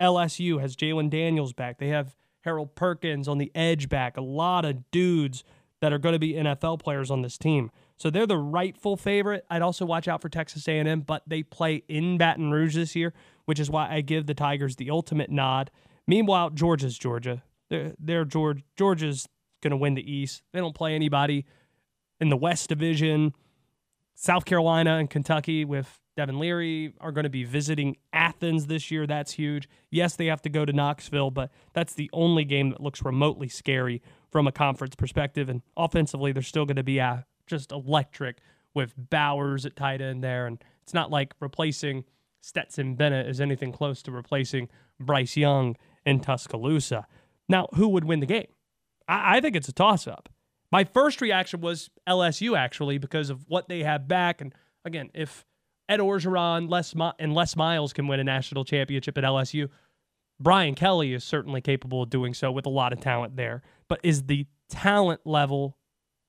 LSU 0.00 0.60
has 0.60 0.76
Jayden 0.76 1.10
Daniels 1.10 1.52
back. 1.52 1.78
They 1.78 1.88
have 1.88 2.16
Harold 2.42 2.74
Perkins 2.74 3.26
on 3.26 3.38
the 3.38 3.50
edge 3.54 3.88
back. 3.88 4.16
A 4.16 4.20
lot 4.22 4.64
of 4.64 4.90
dudes 4.90 5.42
that 5.80 5.92
are 5.92 5.98
going 5.98 6.12
to 6.12 6.18
be 6.18 6.34
NFL 6.34 6.80
players 6.80 7.10
on 7.10 7.22
this 7.22 7.38
team. 7.38 7.70
So 7.96 8.10
they're 8.10 8.26
the 8.26 8.36
rightful 8.36 8.96
favorite. 8.96 9.44
I'd 9.48 9.62
also 9.62 9.86
watch 9.86 10.06
out 10.06 10.20
for 10.20 10.28
Texas 10.28 10.68
A&M, 10.68 11.00
but 11.00 11.22
they 11.26 11.42
play 11.42 11.82
in 11.88 12.18
Baton 12.18 12.50
Rouge 12.50 12.74
this 12.74 12.94
year, 12.94 13.14
which 13.46 13.58
is 13.58 13.70
why 13.70 13.90
I 13.90 14.02
give 14.02 14.26
the 14.26 14.34
Tigers 14.34 14.76
the 14.76 14.90
ultimate 14.90 15.30
nod. 15.30 15.70
Meanwhile, 16.06 16.50
Georgia's 16.50 16.98
Georgia. 16.98 17.42
They're, 17.70 17.94
they're 17.98 18.24
George. 18.24 18.62
Georgia's 18.76 19.26
going 19.62 19.70
to 19.70 19.76
win 19.76 19.94
the 19.94 20.10
East. 20.10 20.42
They 20.52 20.60
don't 20.60 20.74
play 20.74 20.94
anybody 20.94 21.46
in 22.20 22.28
the 22.28 22.36
West 22.36 22.68
Division. 22.68 23.34
South 24.14 24.44
Carolina 24.44 24.96
and 24.96 25.10
Kentucky 25.10 25.64
with 25.64 26.00
Devin 26.16 26.38
Leary 26.38 26.94
are 27.00 27.12
going 27.12 27.24
to 27.24 27.30
be 27.30 27.44
visiting 27.44 27.96
Athens 28.12 28.66
this 28.66 28.90
year. 28.90 29.06
That's 29.06 29.32
huge. 29.32 29.68
Yes, 29.90 30.16
they 30.16 30.26
have 30.26 30.40
to 30.42 30.48
go 30.48 30.64
to 30.64 30.72
Knoxville, 30.72 31.30
but 31.30 31.50
that's 31.74 31.92
the 31.92 32.08
only 32.12 32.44
game 32.44 32.70
that 32.70 32.80
looks 32.80 33.04
remotely 33.04 33.48
scary 33.48 34.02
from 34.30 34.46
a 34.46 34.52
conference 34.52 34.94
perspective. 34.94 35.48
And 35.48 35.62
offensively, 35.76 36.32
they're 36.32 36.42
still 36.42 36.64
going 36.64 36.76
to 36.76 36.82
be 36.82 37.00
just 37.46 37.72
electric 37.72 38.38
with 38.74 38.94
Bowers 38.96 39.64
at 39.66 39.76
tight 39.76 40.00
end 40.00 40.22
there. 40.22 40.46
And 40.46 40.62
it's 40.82 40.94
not 40.94 41.10
like 41.10 41.34
replacing 41.40 42.04
Stetson 42.40 42.94
Bennett 42.94 43.26
is 43.26 43.40
anything 43.40 43.72
close 43.72 44.02
to 44.02 44.12
replacing 44.12 44.68
Bryce 45.00 45.36
Young 45.36 45.76
in 46.04 46.20
Tuscaloosa. 46.20 47.06
Now, 47.48 47.68
who 47.74 47.88
would 47.88 48.04
win 48.04 48.20
the 48.20 48.26
game? 48.26 48.46
I, 49.08 49.38
I 49.38 49.40
think 49.40 49.56
it's 49.56 49.68
a 49.68 49.72
toss 49.72 50.06
up. 50.06 50.28
My 50.70 50.84
first 50.84 51.20
reaction 51.20 51.60
was 51.60 51.90
LSU, 52.08 52.56
actually, 52.56 52.98
because 52.98 53.30
of 53.30 53.44
what 53.48 53.68
they 53.68 53.82
have 53.82 54.08
back. 54.08 54.40
And 54.40 54.54
again, 54.84 55.10
if 55.14 55.44
Ed 55.88 56.00
Orgeron 56.00 56.68
Les 56.68 56.94
and 57.18 57.34
Les 57.34 57.56
Miles 57.56 57.92
can 57.92 58.08
win 58.08 58.20
a 58.20 58.24
national 58.24 58.64
championship 58.64 59.16
at 59.16 59.24
LSU, 59.24 59.68
Brian 60.38 60.74
Kelly 60.74 61.14
is 61.14 61.24
certainly 61.24 61.60
capable 61.60 62.02
of 62.02 62.10
doing 62.10 62.34
so 62.34 62.52
with 62.52 62.66
a 62.66 62.70
lot 62.70 62.92
of 62.92 63.00
talent 63.00 63.36
there. 63.36 63.62
But 63.88 64.00
is 64.02 64.24
the 64.24 64.46
talent 64.68 65.20
level 65.24 65.76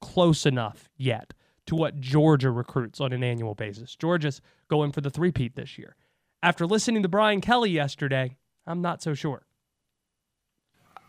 close 0.01 0.45
enough 0.45 0.89
yet 0.97 1.33
to 1.65 1.75
what 1.75 1.99
Georgia 1.99 2.51
recruits 2.51 3.01
on 3.01 3.13
an 3.13 3.23
annual 3.23 3.55
basis? 3.55 3.95
Georgia's 3.95 4.41
going 4.69 4.91
for 4.91 5.01
the 5.01 5.09
three-peat 5.09 5.55
this 5.55 5.77
year. 5.77 5.95
After 6.41 6.65
listening 6.65 7.03
to 7.03 7.09
Brian 7.09 7.41
Kelly 7.41 7.71
yesterday, 7.71 8.37
I'm 8.65 8.81
not 8.81 9.01
so 9.01 9.13
sure. 9.13 9.45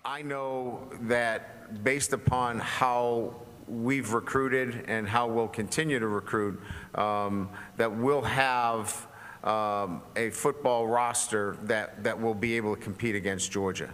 I 0.04 0.22
know 0.22 0.88
that 1.02 1.84
based 1.84 2.12
upon 2.12 2.60
how 2.60 3.34
we've 3.66 4.14
recruited 4.14 4.86
and 4.88 5.06
how 5.06 5.26
we'll 5.26 5.48
continue 5.48 5.98
to 5.98 6.08
recruit, 6.08 6.60
um, 6.94 7.50
that 7.76 7.94
we'll 7.94 8.22
have 8.22 9.06
um, 9.44 10.02
a 10.16 10.30
football 10.30 10.86
roster 10.86 11.56
that, 11.64 12.02
that 12.02 12.18
will 12.18 12.34
be 12.34 12.56
able 12.56 12.74
to 12.74 12.80
compete 12.80 13.14
against 13.14 13.52
Georgia. 13.52 13.90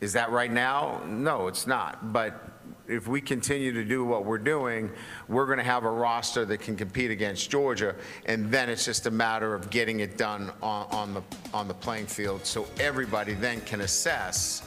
Is 0.00 0.12
that 0.12 0.30
right 0.30 0.52
now? 0.52 1.02
No, 1.06 1.48
it's 1.48 1.66
not. 1.66 2.12
But 2.12 2.55
if 2.88 3.08
we 3.08 3.20
continue 3.20 3.72
to 3.72 3.84
do 3.84 4.04
what 4.04 4.24
we're 4.24 4.38
doing, 4.38 4.90
we're 5.28 5.46
going 5.46 5.58
to 5.58 5.64
have 5.64 5.84
a 5.84 5.90
roster 5.90 6.44
that 6.44 6.58
can 6.58 6.76
compete 6.76 7.10
against 7.10 7.50
Georgia, 7.50 7.94
and 8.26 8.50
then 8.50 8.68
it's 8.68 8.84
just 8.84 9.06
a 9.06 9.10
matter 9.10 9.54
of 9.54 9.70
getting 9.70 10.00
it 10.00 10.16
done 10.16 10.52
on, 10.62 10.86
on 10.90 11.14
the 11.14 11.22
on 11.52 11.68
the 11.68 11.74
playing 11.74 12.06
field, 12.06 12.44
so 12.44 12.66
everybody 12.80 13.34
then 13.34 13.60
can 13.62 13.80
assess 13.82 14.62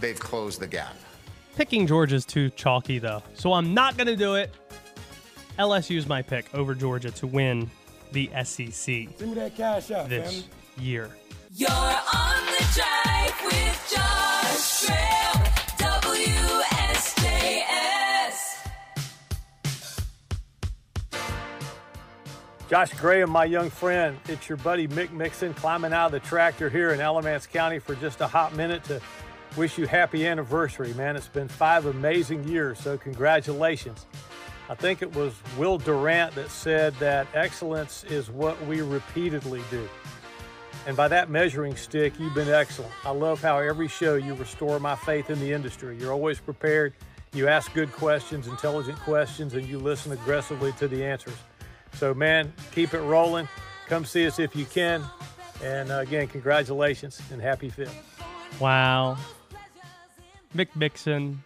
they've 0.00 0.18
closed 0.18 0.60
the 0.60 0.66
gap. 0.66 0.94
Picking 1.56 1.86
Georgia's 1.86 2.24
too 2.24 2.50
chalky 2.50 2.98
though, 2.98 3.22
so 3.34 3.52
I'm 3.52 3.72
not 3.74 3.96
going 3.96 4.08
to 4.08 4.16
do 4.16 4.34
it. 4.34 4.54
LSU's 5.58 6.06
my 6.06 6.20
pick 6.20 6.54
over 6.54 6.74
Georgia 6.74 7.10
to 7.12 7.26
win 7.26 7.70
the 8.12 8.30
SEC. 8.44 8.72
Send 8.74 9.18
me 9.20 9.34
that 9.34 9.56
cash 9.56 9.90
out, 9.90 10.08
this 10.08 10.42
family. 10.42 10.48
year. 10.78 11.10
You're 11.54 11.70
on 11.70 12.46
the 12.46 12.64
drive 12.74 13.44
with 13.44 13.92
Josh 13.94 14.86
Graham, 14.86 15.35
Josh 22.68 22.92
Graham, 22.94 23.30
my 23.30 23.44
young 23.44 23.70
friend, 23.70 24.18
it's 24.26 24.48
your 24.48 24.58
buddy 24.58 24.88
Mick 24.88 25.12
Mixon 25.12 25.54
climbing 25.54 25.92
out 25.92 26.06
of 26.06 26.12
the 26.12 26.18
tractor 26.18 26.68
here 26.68 26.90
in 26.90 27.00
Alamance 27.00 27.46
County 27.46 27.78
for 27.78 27.94
just 27.94 28.20
a 28.20 28.26
hot 28.26 28.56
minute 28.56 28.82
to 28.84 29.00
wish 29.56 29.78
you 29.78 29.86
happy 29.86 30.26
anniversary, 30.26 30.92
man. 30.94 31.14
It's 31.14 31.28
been 31.28 31.46
five 31.46 31.86
amazing 31.86 32.42
years, 32.48 32.80
so 32.80 32.98
congratulations. 32.98 34.06
I 34.68 34.74
think 34.74 35.00
it 35.00 35.14
was 35.14 35.32
Will 35.56 35.78
Durant 35.78 36.34
that 36.34 36.50
said 36.50 36.92
that 36.96 37.28
excellence 37.34 38.02
is 38.02 38.30
what 38.30 38.60
we 38.66 38.80
repeatedly 38.80 39.62
do. 39.70 39.88
And 40.88 40.96
by 40.96 41.06
that 41.06 41.30
measuring 41.30 41.76
stick, 41.76 42.18
you've 42.18 42.34
been 42.34 42.48
excellent. 42.48 42.92
I 43.04 43.10
love 43.10 43.40
how 43.40 43.58
every 43.58 43.86
show 43.86 44.16
you 44.16 44.34
restore 44.34 44.80
my 44.80 44.96
faith 44.96 45.30
in 45.30 45.38
the 45.38 45.52
industry. 45.52 45.96
You're 46.00 46.12
always 46.12 46.40
prepared. 46.40 46.94
You 47.32 47.46
ask 47.46 47.72
good 47.74 47.92
questions, 47.92 48.48
intelligent 48.48 48.98
questions, 48.98 49.54
and 49.54 49.64
you 49.68 49.78
listen 49.78 50.10
aggressively 50.10 50.72
to 50.80 50.88
the 50.88 51.04
answers. 51.04 51.36
So, 51.96 52.14
man, 52.14 52.52
keep 52.72 52.94
it 52.94 53.00
rolling. 53.00 53.48
Come 53.88 54.04
see 54.04 54.26
us 54.26 54.38
if 54.38 54.54
you 54.54 54.64
can. 54.66 55.02
And 55.62 55.90
uh, 55.90 56.00
again, 56.00 56.26
congratulations 56.28 57.20
and 57.32 57.40
happy 57.40 57.70
fifth. 57.70 57.94
Wow. 58.60 59.16
Mick 60.54 60.68
Mixon, 60.74 61.42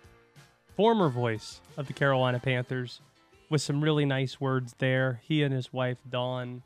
former 0.76 1.08
voice 1.08 1.60
of 1.76 1.86
the 1.86 1.92
Carolina 1.92 2.38
Panthers, 2.38 3.00
with 3.48 3.62
some 3.62 3.82
really 3.82 4.04
nice 4.04 4.40
words 4.40 4.74
there. 4.78 5.20
He 5.24 5.42
and 5.42 5.54
his 5.54 5.72
wife, 5.72 5.98
Dawn, 6.08 6.62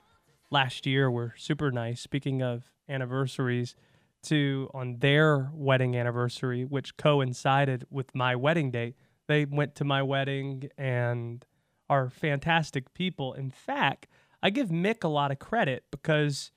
last 0.50 0.86
year 0.86 1.10
were 1.10 1.34
super 1.36 1.70
nice. 1.70 2.00
Speaking 2.00 2.42
of 2.42 2.70
anniversaries, 2.88 3.76
to 4.24 4.70
on 4.74 4.98
their 4.98 5.50
wedding 5.54 5.96
anniversary, 5.96 6.64
which 6.64 6.96
coincided 6.96 7.86
with 7.90 8.14
my 8.14 8.34
wedding 8.34 8.70
date, 8.70 8.96
they 9.26 9.44
went 9.44 9.74
to 9.76 9.84
my 9.84 10.02
wedding 10.02 10.68
and 10.76 11.44
are 11.88 12.10
fantastic 12.10 12.92
people. 12.94 13.34
In 13.34 13.50
fact, 13.50 14.06
I 14.42 14.50
give 14.50 14.68
Mick 14.68 15.04
a 15.04 15.08
lot 15.08 15.30
of 15.30 15.38
credit 15.38 15.84
because 15.90 16.50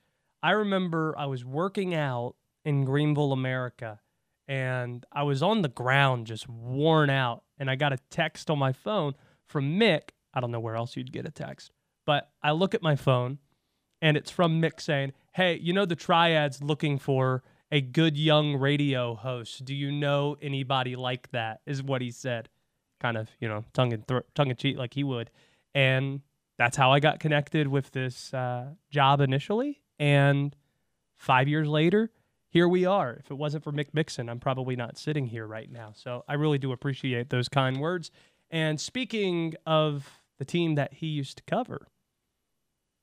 I 0.44 0.52
remember 0.52 1.16
I 1.18 1.26
was 1.26 1.46
working 1.46 1.94
out 1.94 2.36
in 2.64 2.86
Greenville, 2.86 3.32
America, 3.32 4.00
and 4.48 5.06
I 5.12 5.24
was 5.24 5.42
on 5.42 5.62
the 5.62 5.70
ground 5.70 6.28
just 6.28 6.48
worn 6.50 7.10
out. 7.10 7.44
And 7.60 7.70
I 7.70 7.76
got 7.76 7.94
a 7.94 7.98
text 8.10 8.50
on 8.50 8.60
my 8.60 8.72
phone 8.72 9.16
from 9.46 9.80
Mick. 9.80 10.10
I 10.34 10.40
don't 10.40 10.52
know 10.52 10.60
where 10.60 10.76
else 10.76 10.96
you'd 10.96 11.12
get 11.12 11.26
a 11.26 11.32
text, 11.32 11.72
but 12.06 12.30
I 12.44 12.52
look 12.52 12.76
at 12.76 12.82
my 12.82 12.96
phone 12.96 13.40
and 14.02 14.16
it's 14.16 14.30
from 14.30 14.62
Mick 14.62 14.80
saying, 14.80 15.14
Hey, 15.34 15.58
you 15.58 15.74
know, 15.74 15.86
the 15.86 15.96
triad's 15.96 16.62
looking 16.62 17.00
for 17.00 17.44
a 17.72 17.82
good 17.82 18.18
young 18.18 18.56
radio 18.56 19.16
host. 19.16 19.66
Do 19.66 19.74
you 19.74 19.92
know 19.92 20.38
anybody 20.42 20.96
like 20.96 21.32
that? 21.32 21.62
Is 21.66 21.84
what 21.84 22.02
he 22.02 22.12
said, 22.12 22.50
kind 23.00 23.18
of, 23.18 23.30
you 23.40 23.48
know, 23.48 23.64
tongue 23.74 23.94
and 23.94 24.08
th- 24.08 24.24
tongue 24.36 24.50
and 24.50 24.58
cheek, 24.58 24.78
like 24.78 24.94
he 24.94 25.04
would. 25.04 25.30
And 25.74 26.22
that's 26.58 26.78
how 26.78 26.92
I 26.92 27.00
got 27.00 27.20
connected 27.20 27.68
with 27.68 27.92
this 27.92 28.34
uh, 28.34 28.74
job 28.90 29.22
initially. 29.22 29.82
And 30.00 30.56
five 31.16 31.48
years 31.48 31.68
later, 31.68 32.12
here 32.50 32.68
we 32.68 32.86
are. 32.86 33.14
If 33.14 33.30
it 33.30 33.36
wasn't 33.36 33.64
for 33.64 33.72
Mick 33.72 33.94
Mixon, 33.94 34.30
I'm 34.30 34.40
probably 34.40 34.76
not 34.76 34.98
sitting 34.98 35.28
here 35.28 35.46
right 35.46 35.72
now. 35.72 35.94
So 35.96 36.24
I 36.28 36.34
really 36.34 36.58
do 36.58 36.72
appreciate 36.72 37.30
those 37.30 37.50
kind 37.50 37.80
words. 37.80 38.10
And 38.50 38.80
speaking 38.80 39.54
of 39.66 40.10
the 40.40 40.46
team 40.46 40.76
that 40.76 40.94
he 40.94 41.08
used 41.08 41.38
to 41.38 41.44
cover, 41.44 41.88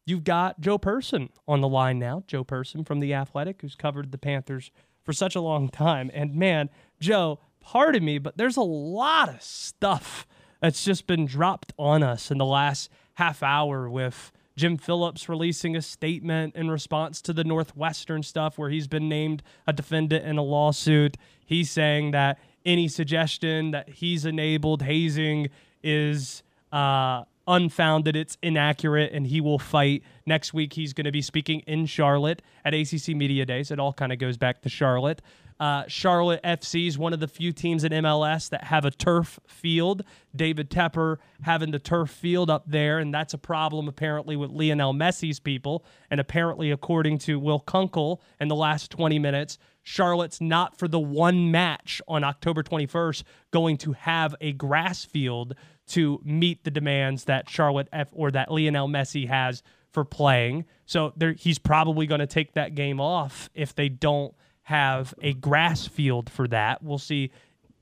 You've 0.07 0.25
got 0.25 0.61
Joe 0.61 0.79
Person 0.79 1.31
on 1.49 1.61
the 1.61 1.69
line 1.69 1.99
now. 1.99 2.25
Joe 2.27 2.45
Person 2.45 2.85
from 2.85 3.01
The 3.01 3.15
Athletic, 3.15 3.63
who's 3.63 3.75
covered 3.75 4.13
the 4.13 4.19
Panthers 4.19 4.71
for 5.03 5.13
such 5.13 5.35
a 5.35 5.41
long 5.41 5.69
time. 5.69 6.11
And 6.13 6.35
man, 6.35 6.69
Joe, 7.01 7.41
pardon 7.65 8.05
me, 8.05 8.19
but 8.19 8.37
there's 8.37 8.57
a 8.57 8.63
lot 8.63 9.29
of 9.29 9.43
stuff 9.43 10.27
that's 10.61 10.85
just 10.85 11.07
been 11.07 11.27
dropped 11.27 11.73
on 11.79 12.03
us 12.03 12.31
in 12.31 12.39
the 12.39 12.45
last 12.45 12.91
half 13.15 13.43
hour 13.43 13.89
with 13.89 14.31
Jim 14.57 14.77
Phillips 14.77 15.29
releasing 15.29 15.75
a 15.75 15.83
statement 15.83 16.55
in 16.55 16.71
response 16.71 17.21
to 17.23 17.33
the 17.33 17.43
Northwestern 17.43 18.23
stuff 18.23 18.59
where 18.59 18.71
he's 18.71 18.87
been 18.87 19.09
named 19.09 19.43
a 19.67 19.73
defendant 19.73 20.25
in 20.25 20.39
a 20.39 20.43
lawsuit. 20.43 21.17
He's 21.45 21.71
saying 21.71 22.13
that 22.13 22.39
any 22.65 22.87
suggestion 22.87 23.73
that 23.73 23.89
he's 23.89 24.25
enabled 24.25 24.83
hazing 24.83 25.49
is 25.83 26.43
uh, 26.71 27.25
unfounded, 27.47 28.15
it's 28.15 28.39
inaccurate, 28.43 29.13
and 29.13 29.27
he 29.27 29.41
will 29.41 29.59
fight. 29.59 30.03
Next 30.27 30.55
week, 30.55 30.75
he's 30.75 30.93
going 30.93 31.05
to 31.05 31.13
be 31.13 31.23
speaking 31.23 31.61
in 31.61 31.87
Charlotte 31.87 32.43
at 32.65 32.75
ACC 32.75 33.09
Media 33.09 33.45
Days. 33.45 33.71
It 33.71 33.79
all 33.79 33.93
kind 33.93 34.13
of 34.13 34.19
goes 34.19 34.37
back 34.37 34.63
to 34.63 34.69
Charlotte. 34.69 35.21
Uh, 35.61 35.85
Charlotte 35.87 36.43
FC 36.43 36.89
is 36.89 36.99
one 36.99 37.13
of 37.13 37.21
the 37.21 37.29
few 37.29 37.53
teams 37.53 37.85
in 37.85 37.93
MLS 37.93 38.49
that 38.51 38.65
have 38.65 38.85
a 38.85 38.91
turf 38.91 39.39
field. 39.47 40.03
David 40.35 40.69
Tepper 40.69 41.19
having 41.43 41.71
the 41.71 41.79
turf 41.79 42.11
field 42.11 42.51
up 42.51 42.65
there, 42.67 42.99
and 42.99 43.15
that's 43.15 43.35
a 43.35 43.39
problem 43.39 43.87
apparently 43.87 44.37
with 44.37 44.51
Lionel 44.51 44.93
Messi's 44.93 45.39
people. 45.39 45.85
And 46.11 46.21
apparently, 46.21 46.71
according 46.71 47.19
to 47.19 47.39
Will 47.39 47.61
Kunkel 47.61 48.21
in 48.41 48.49
the 48.49 48.57
last 48.57 48.91
20 48.91 49.19
minutes, 49.19 49.59
Charlotte's 49.85 50.41
not 50.41 50.77
for 50.79 50.89
the 50.89 50.99
one 50.99 51.51
match 51.51 52.03
on 52.09 52.25
October 52.25 52.63
21st 52.63 53.23
going 53.53 53.77
to 53.77 53.93
have 53.93 54.35
a 54.41 54.53
grass 54.53 55.05
field 55.05 55.55
to 55.87 56.21
meet 56.25 56.65
the 56.65 56.71
demands 56.71 57.25
that 57.25 57.49
Charlotte 57.49 57.89
F 57.93 58.09
or 58.13 58.31
that 58.31 58.51
Lionel 58.51 58.89
Messi 58.89 59.29
has 59.29 59.63
for 59.93 60.05
playing. 60.05 60.65
So 60.87 61.13
he's 61.39 61.59
probably 61.59 62.07
going 62.07 62.21
to 62.21 62.27
take 62.27 62.55
that 62.55 62.75
game 62.75 63.01
off 63.01 63.49
if 63.55 63.75
they 63.75 63.89
don't 63.89 64.35
have 64.65 65.15
a 65.23 65.35
grass 65.35 65.87
field 65.87 66.31
for 66.31 66.49
that. 66.49 66.83
We'll 66.83 66.99
see 66.99 67.31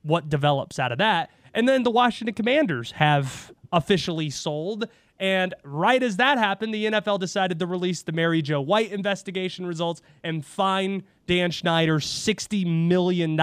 what 0.02 0.28
develops 0.28 0.78
out 0.78 0.92
of 0.92 0.98
that. 0.98 1.30
And 1.54 1.68
then 1.68 1.82
the 1.82 1.90
Washington 1.90 2.34
Commanders 2.34 2.92
have 2.92 3.52
officially 3.72 4.30
sold. 4.30 4.88
And 5.18 5.54
right 5.62 6.02
as 6.02 6.16
that 6.16 6.38
happened, 6.38 6.74
the 6.74 6.86
NFL 6.86 7.20
decided 7.20 7.58
to 7.60 7.66
release 7.66 8.02
the 8.02 8.12
Mary 8.12 8.42
Jo 8.42 8.60
White 8.60 8.90
investigation 8.90 9.64
results 9.64 10.02
and 10.24 10.44
fine 10.44 11.04
Dan 11.26 11.52
Snyder 11.52 11.98
$60 11.98 12.86
million. 12.88 13.36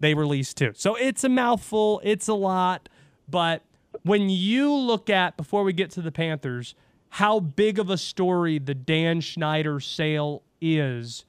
They 0.00 0.14
released 0.14 0.58
too. 0.58 0.72
So 0.74 0.94
it's 0.96 1.24
a 1.24 1.28
mouthful, 1.28 2.00
it's 2.04 2.28
a 2.28 2.34
lot. 2.34 2.88
But 3.28 3.62
when 4.02 4.28
you 4.28 4.74
look 4.74 5.08
at, 5.08 5.36
before 5.36 5.64
we 5.64 5.72
get 5.72 5.90
to 5.92 6.02
the 6.02 6.12
Panthers, 6.12 6.74
how 7.08 7.40
big 7.40 7.78
of 7.78 7.88
a 7.88 7.96
story 7.96 8.58
the 8.58 8.74
Dan 8.74 9.22
Snyder 9.22 9.80
sale 9.80 10.42
is, 10.60 11.24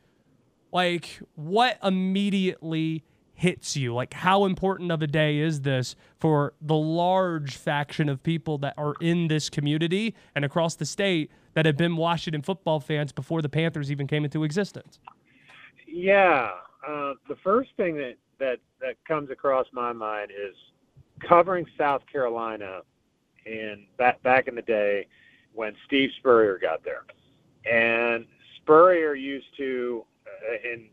like 0.74 1.20
what 1.36 1.78
immediately 1.84 3.04
hits 3.36 3.76
you? 3.76 3.94
Like, 3.94 4.14
how 4.14 4.46
important 4.46 4.92
of 4.92 5.02
a 5.02 5.08
day 5.08 5.40
is 5.40 5.62
this 5.62 5.96
for 6.20 6.54
the 6.62 6.76
large 6.76 7.58
faction 7.58 8.10
of 8.10 8.22
people 8.24 8.58
that 8.60 8.74
are 8.78 8.96
in 9.02 9.28
this 9.28 9.50
community 9.50 10.16
and 10.36 10.46
across 10.46 10.76
the 10.76 10.86
state 10.86 11.32
that 11.54 11.66
have 11.66 11.78
been 11.78 11.96
Washington 11.96 12.42
football 12.42 12.80
fans 12.80 13.12
before 13.12 13.42
the 13.42 13.50
Panthers 13.50 13.92
even 13.92 14.08
came 14.08 14.24
into 14.24 14.44
existence? 14.44 15.00
Yeah. 15.88 16.52
Uh, 16.88 17.14
the 17.28 17.36
first 17.44 17.72
thing 17.78 17.96
that, 17.98 18.16
that, 18.40 18.60
that 18.82 18.96
comes 19.06 19.30
across 19.30 19.68
my 19.72 19.94
mind 19.94 20.32
is 20.32 20.56
covering 21.28 21.66
South 21.78 22.02
Carolina 22.12 22.82
in 23.46 23.86
back 23.98 24.22
back 24.24 24.48
in 24.48 24.56
the 24.56 24.62
day 24.62 25.08
when 25.54 25.74
Steve 25.86 26.10
Spurrier 26.18 26.58
got 26.58 26.84
there, 26.84 27.04
and 27.72 28.26
Spurrier 28.58 29.14
used 29.14 29.46
to, 29.58 30.06
uh, 30.50 30.70
in 30.72 30.90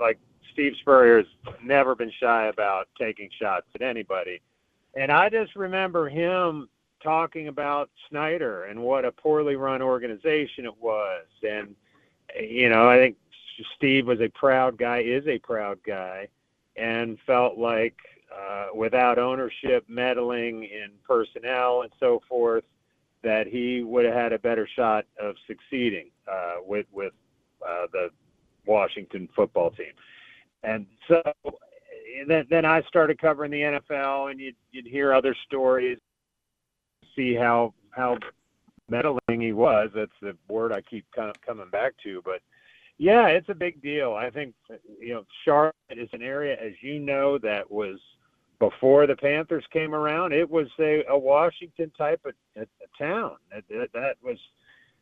like 0.00 0.18
Steve 0.52 0.72
Spurrier's 0.80 1.26
never 1.62 1.94
been 1.94 2.12
shy 2.20 2.46
about 2.46 2.88
taking 2.98 3.30
shots 3.40 3.66
at 3.74 3.82
anybody, 3.82 4.40
and 4.94 5.12
I 5.12 5.28
just 5.28 5.54
remember 5.56 6.08
him 6.08 6.68
talking 7.02 7.48
about 7.48 7.90
Snyder 8.08 8.64
and 8.64 8.80
what 8.82 9.04
a 9.04 9.12
poorly 9.12 9.56
run 9.56 9.82
organization 9.82 10.64
it 10.64 10.76
was, 10.80 11.26
and 11.48 11.74
you 12.40 12.68
know 12.68 12.88
I 12.88 12.96
think 12.96 13.16
Steve 13.76 14.06
was 14.06 14.20
a 14.20 14.28
proud 14.28 14.78
guy, 14.78 14.98
is 14.98 15.26
a 15.26 15.38
proud 15.38 15.78
guy, 15.86 16.28
and 16.76 17.18
felt 17.26 17.58
like 17.58 17.96
uh, 18.34 18.66
without 18.74 19.18
ownership 19.18 19.84
meddling 19.88 20.64
in 20.64 20.90
personnel 21.06 21.82
and 21.82 21.92
so 21.98 22.20
forth, 22.28 22.64
that 23.22 23.46
he 23.46 23.82
would 23.82 24.04
have 24.04 24.14
had 24.14 24.32
a 24.32 24.38
better 24.38 24.68
shot 24.76 25.04
of 25.20 25.34
succeeding 25.46 26.10
uh, 26.30 26.56
with 26.64 26.86
with 26.92 27.12
uh, 27.66 27.86
the 27.92 28.10
Washington 28.68 29.28
football 29.34 29.70
team. 29.70 29.92
And 30.62 30.86
so 31.08 31.22
then, 32.26 32.46
then 32.50 32.64
I 32.64 32.82
started 32.82 33.20
covering 33.20 33.50
the 33.50 33.62
NFL, 33.62 34.30
and 34.30 34.38
you'd, 34.38 34.56
you'd 34.70 34.86
hear 34.86 35.12
other 35.12 35.34
stories, 35.46 35.98
see 37.16 37.34
how 37.34 37.74
how 37.90 38.18
meddling 38.88 39.40
he 39.40 39.52
was. 39.52 39.90
That's 39.94 40.10
the 40.22 40.36
word 40.48 40.72
I 40.72 40.80
keep 40.82 41.04
kind 41.14 41.30
of 41.30 41.40
coming 41.42 41.68
back 41.70 41.94
to. 42.04 42.22
But 42.24 42.40
yeah, 42.98 43.26
it's 43.26 43.48
a 43.48 43.54
big 43.54 43.82
deal. 43.82 44.14
I 44.14 44.30
think 44.30 44.54
you 45.00 45.14
know 45.14 45.24
Charlotte 45.44 45.74
is 45.90 46.08
an 46.12 46.22
area, 46.22 46.56
as 46.60 46.72
you 46.80 46.98
know, 46.98 47.38
that 47.38 47.70
was 47.70 47.98
before 48.58 49.06
the 49.06 49.16
Panthers 49.16 49.64
came 49.72 49.94
around. 49.94 50.32
It 50.32 50.48
was 50.48 50.66
a, 50.80 51.04
a 51.08 51.18
Washington 51.18 51.92
type 51.96 52.20
of 52.24 52.34
a, 52.56 52.62
a 52.62 52.98
town. 52.98 53.36
That, 53.52 53.88
that 53.94 54.16
was 54.22 54.38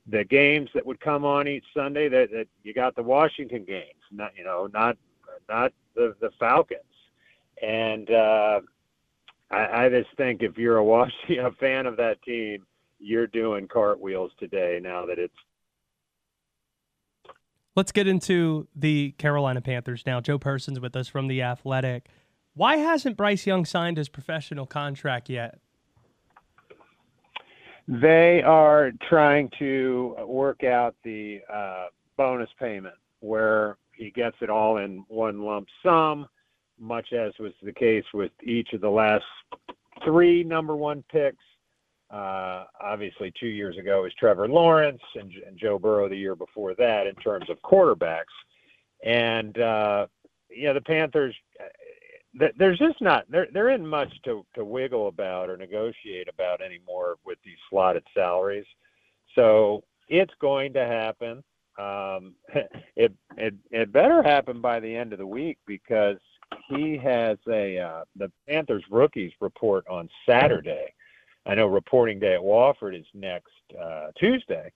the 0.09 0.25
games 0.25 0.71
that 0.75 0.87
would 0.87 1.01
come 1.01 1.25
on 1.25 1.49
each 1.49 1.65
Sunday. 1.75 2.09
That, 2.09 2.31
that 2.33 2.49
you 2.63 2.75
got 2.75 2.95
the 2.97 3.03
Washington 3.03 3.65
games, 3.65 4.01
not 4.11 4.33
you 4.37 4.45
know, 4.45 4.69
not 4.73 4.97
not 5.49 5.73
the 5.95 6.15
the 6.21 6.31
Falcons. 6.39 6.81
And 7.63 8.11
uh, 8.11 8.61
I, 9.51 9.85
I 9.85 9.89
just 9.89 10.15
think 10.17 10.43
if 10.43 10.59
you're 10.59 10.77
a 10.77 10.85
Washington 10.85 11.45
a 11.47 11.53
fan 11.53 11.87
of 11.87 11.97
that 11.97 12.23
team, 12.23 12.67
you're 12.99 13.27
doing 13.27 13.69
cartwheels 13.69 14.33
today. 14.39 14.81
Now 14.83 15.07
that 15.07 15.19
it's 15.19 15.35
Let's 17.77 17.93
get 17.93 18.09
into 18.09 18.69
the 18.75 19.11
Carolina 19.19 19.61
Panthers 19.61 20.05
now. 20.07 20.23
Joe 20.23 20.39
Person's 20.39 20.81
with 20.81 20.97
us 20.97 21.09
from 21.09 21.29
The 21.29 21.43
Athletic. 21.43 22.09
Why 22.55 22.79
hasn't 22.79 23.19
Bryce 23.19 23.47
Young 23.47 23.67
signed 23.67 23.99
his 23.99 24.09
professional 24.09 24.65
contract 24.65 25.29
yet? 25.29 25.59
They 27.89 28.43
are 28.43 28.91
trying 29.09 29.51
to 29.59 30.17
work 30.27 30.65
out 30.65 30.97
the 31.05 31.41
uh, 31.53 31.87
bonus 32.17 32.51
payment 32.59 32.97
where 33.21 33.79
he 33.95 34.11
gets 34.11 34.37
it 34.41 34.51
all 34.51 34.79
in 34.79 35.05
one 35.09 35.41
lump 35.43 35.69
sum, 35.85 36.27
much 36.79 37.13
as 37.13 37.33
was 37.39 37.53
the 37.63 37.73
case 37.73 38.05
with 38.13 38.33
each 38.43 38.73
of 38.73 38.81
the 38.81 38.91
last 38.91 39.25
three 40.05 40.43
number 40.43 40.77
one 40.77 41.05
picks. 41.11 41.43
Uh, 42.11 42.65
obviously, 42.81 43.33
two 43.39 43.49
years 43.49 43.77
ago 43.79 44.03
was 44.03 44.13
Trevor 44.15 44.49
Lawrence 44.49 45.03
and, 45.15 45.33
and, 45.47 45.59
Joe 45.59 45.79
Burrow 45.79 46.09
the 46.09 46.17
year 46.17 46.37
before 46.37 46.75
that 46.77 47.07
in 47.07 47.15
terms 47.17 47.51
of 47.51 47.61
quarterbacks. 47.63 48.25
And, 49.05 49.59
uh, 49.59 50.07
you 50.49 50.67
know, 50.67 50.75
the 50.75 50.81
Panthers, 50.81 51.35
there's 52.59 52.79
just 52.79 53.01
not, 53.01 53.25
there, 53.31 53.49
there 53.53 53.71
isn't 53.71 53.87
much 53.87 54.13
to, 54.25 54.45
to 54.55 54.65
wiggle 54.65 55.09
about 55.09 55.49
or 55.49 55.57
negotiate 55.57 56.29
about 56.29 56.61
anymore 56.61 57.17
with 57.25 57.39
these 57.45 57.59
slotted 57.71 58.05
salaries. 58.15 58.67
So 59.35 59.83
it's 60.09 60.35
going 60.41 60.73
to 60.75 60.85
happen. 60.85 61.43
Um, 61.79 62.35
it, 62.97 63.13
it, 63.37 63.55
it 63.71 63.93
better 63.93 64.23
happen 64.23 64.61
by 64.61 64.81
the 64.81 64.95
end 64.95 65.13
of 65.13 65.19
the 65.19 65.27
week 65.27 65.59
because 65.67 66.19
he 66.69 66.97
has 66.99 67.39
a, 67.49 67.79
uh, 67.79 68.05
the 68.17 68.31
Panthers 68.49 68.85
rookies 68.91 69.33
report 69.41 69.87
on 69.89 70.09
Saturday 70.29 70.93
I 71.47 71.55
know 71.55 71.67
reporting 71.67 72.19
day 72.19 72.35
at 72.35 72.41
Wofford 72.41 72.99
is 72.99 73.07
next 73.15 73.53
uh, 73.81 74.09
Tuesday, 74.19 74.73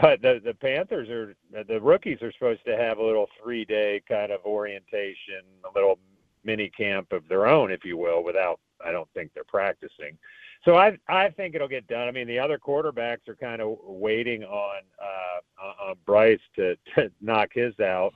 but 0.00 0.22
the 0.22 0.40
the 0.42 0.54
Panthers 0.54 1.08
are 1.08 1.34
the 1.64 1.80
rookies 1.80 2.22
are 2.22 2.32
supposed 2.32 2.64
to 2.66 2.76
have 2.76 2.98
a 2.98 3.04
little 3.04 3.26
three 3.42 3.64
day 3.64 4.00
kind 4.08 4.30
of 4.30 4.40
orientation, 4.44 5.42
a 5.64 5.74
little 5.74 5.98
mini 6.46 6.70
camp 6.70 7.12
of 7.12 7.28
their 7.28 7.46
own, 7.46 7.70
if 7.70 7.84
you 7.84 7.98
will, 7.98 8.24
without 8.24 8.60
I 8.84 8.92
don't 8.92 9.08
think 9.14 9.32
they're 9.34 9.44
practicing. 9.44 10.16
So 10.64 10.76
I 10.76 10.96
I 11.08 11.30
think 11.30 11.54
it'll 11.54 11.68
get 11.68 11.86
done. 11.86 12.08
I 12.08 12.12
mean, 12.12 12.26
the 12.26 12.38
other 12.38 12.58
quarterbacks 12.58 13.28
are 13.28 13.36
kind 13.36 13.60
of 13.60 13.76
waiting 13.82 14.44
on 14.44 14.82
uh, 15.02 15.90
on 15.90 15.96
Bryce 16.06 16.40
to, 16.56 16.76
to 16.94 17.10
knock 17.20 17.50
his 17.52 17.78
out, 17.80 18.14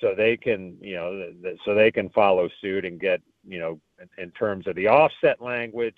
so 0.00 0.14
they 0.16 0.36
can 0.36 0.76
you 0.80 0.94
know 0.94 1.32
so 1.64 1.74
they 1.74 1.92
can 1.92 2.08
follow 2.10 2.48
suit 2.60 2.84
and 2.84 2.98
get 2.98 3.20
you 3.46 3.60
know 3.60 3.80
in, 4.00 4.24
in 4.24 4.30
terms 4.32 4.66
of 4.66 4.74
the 4.74 4.88
offset 4.88 5.40
language 5.40 5.96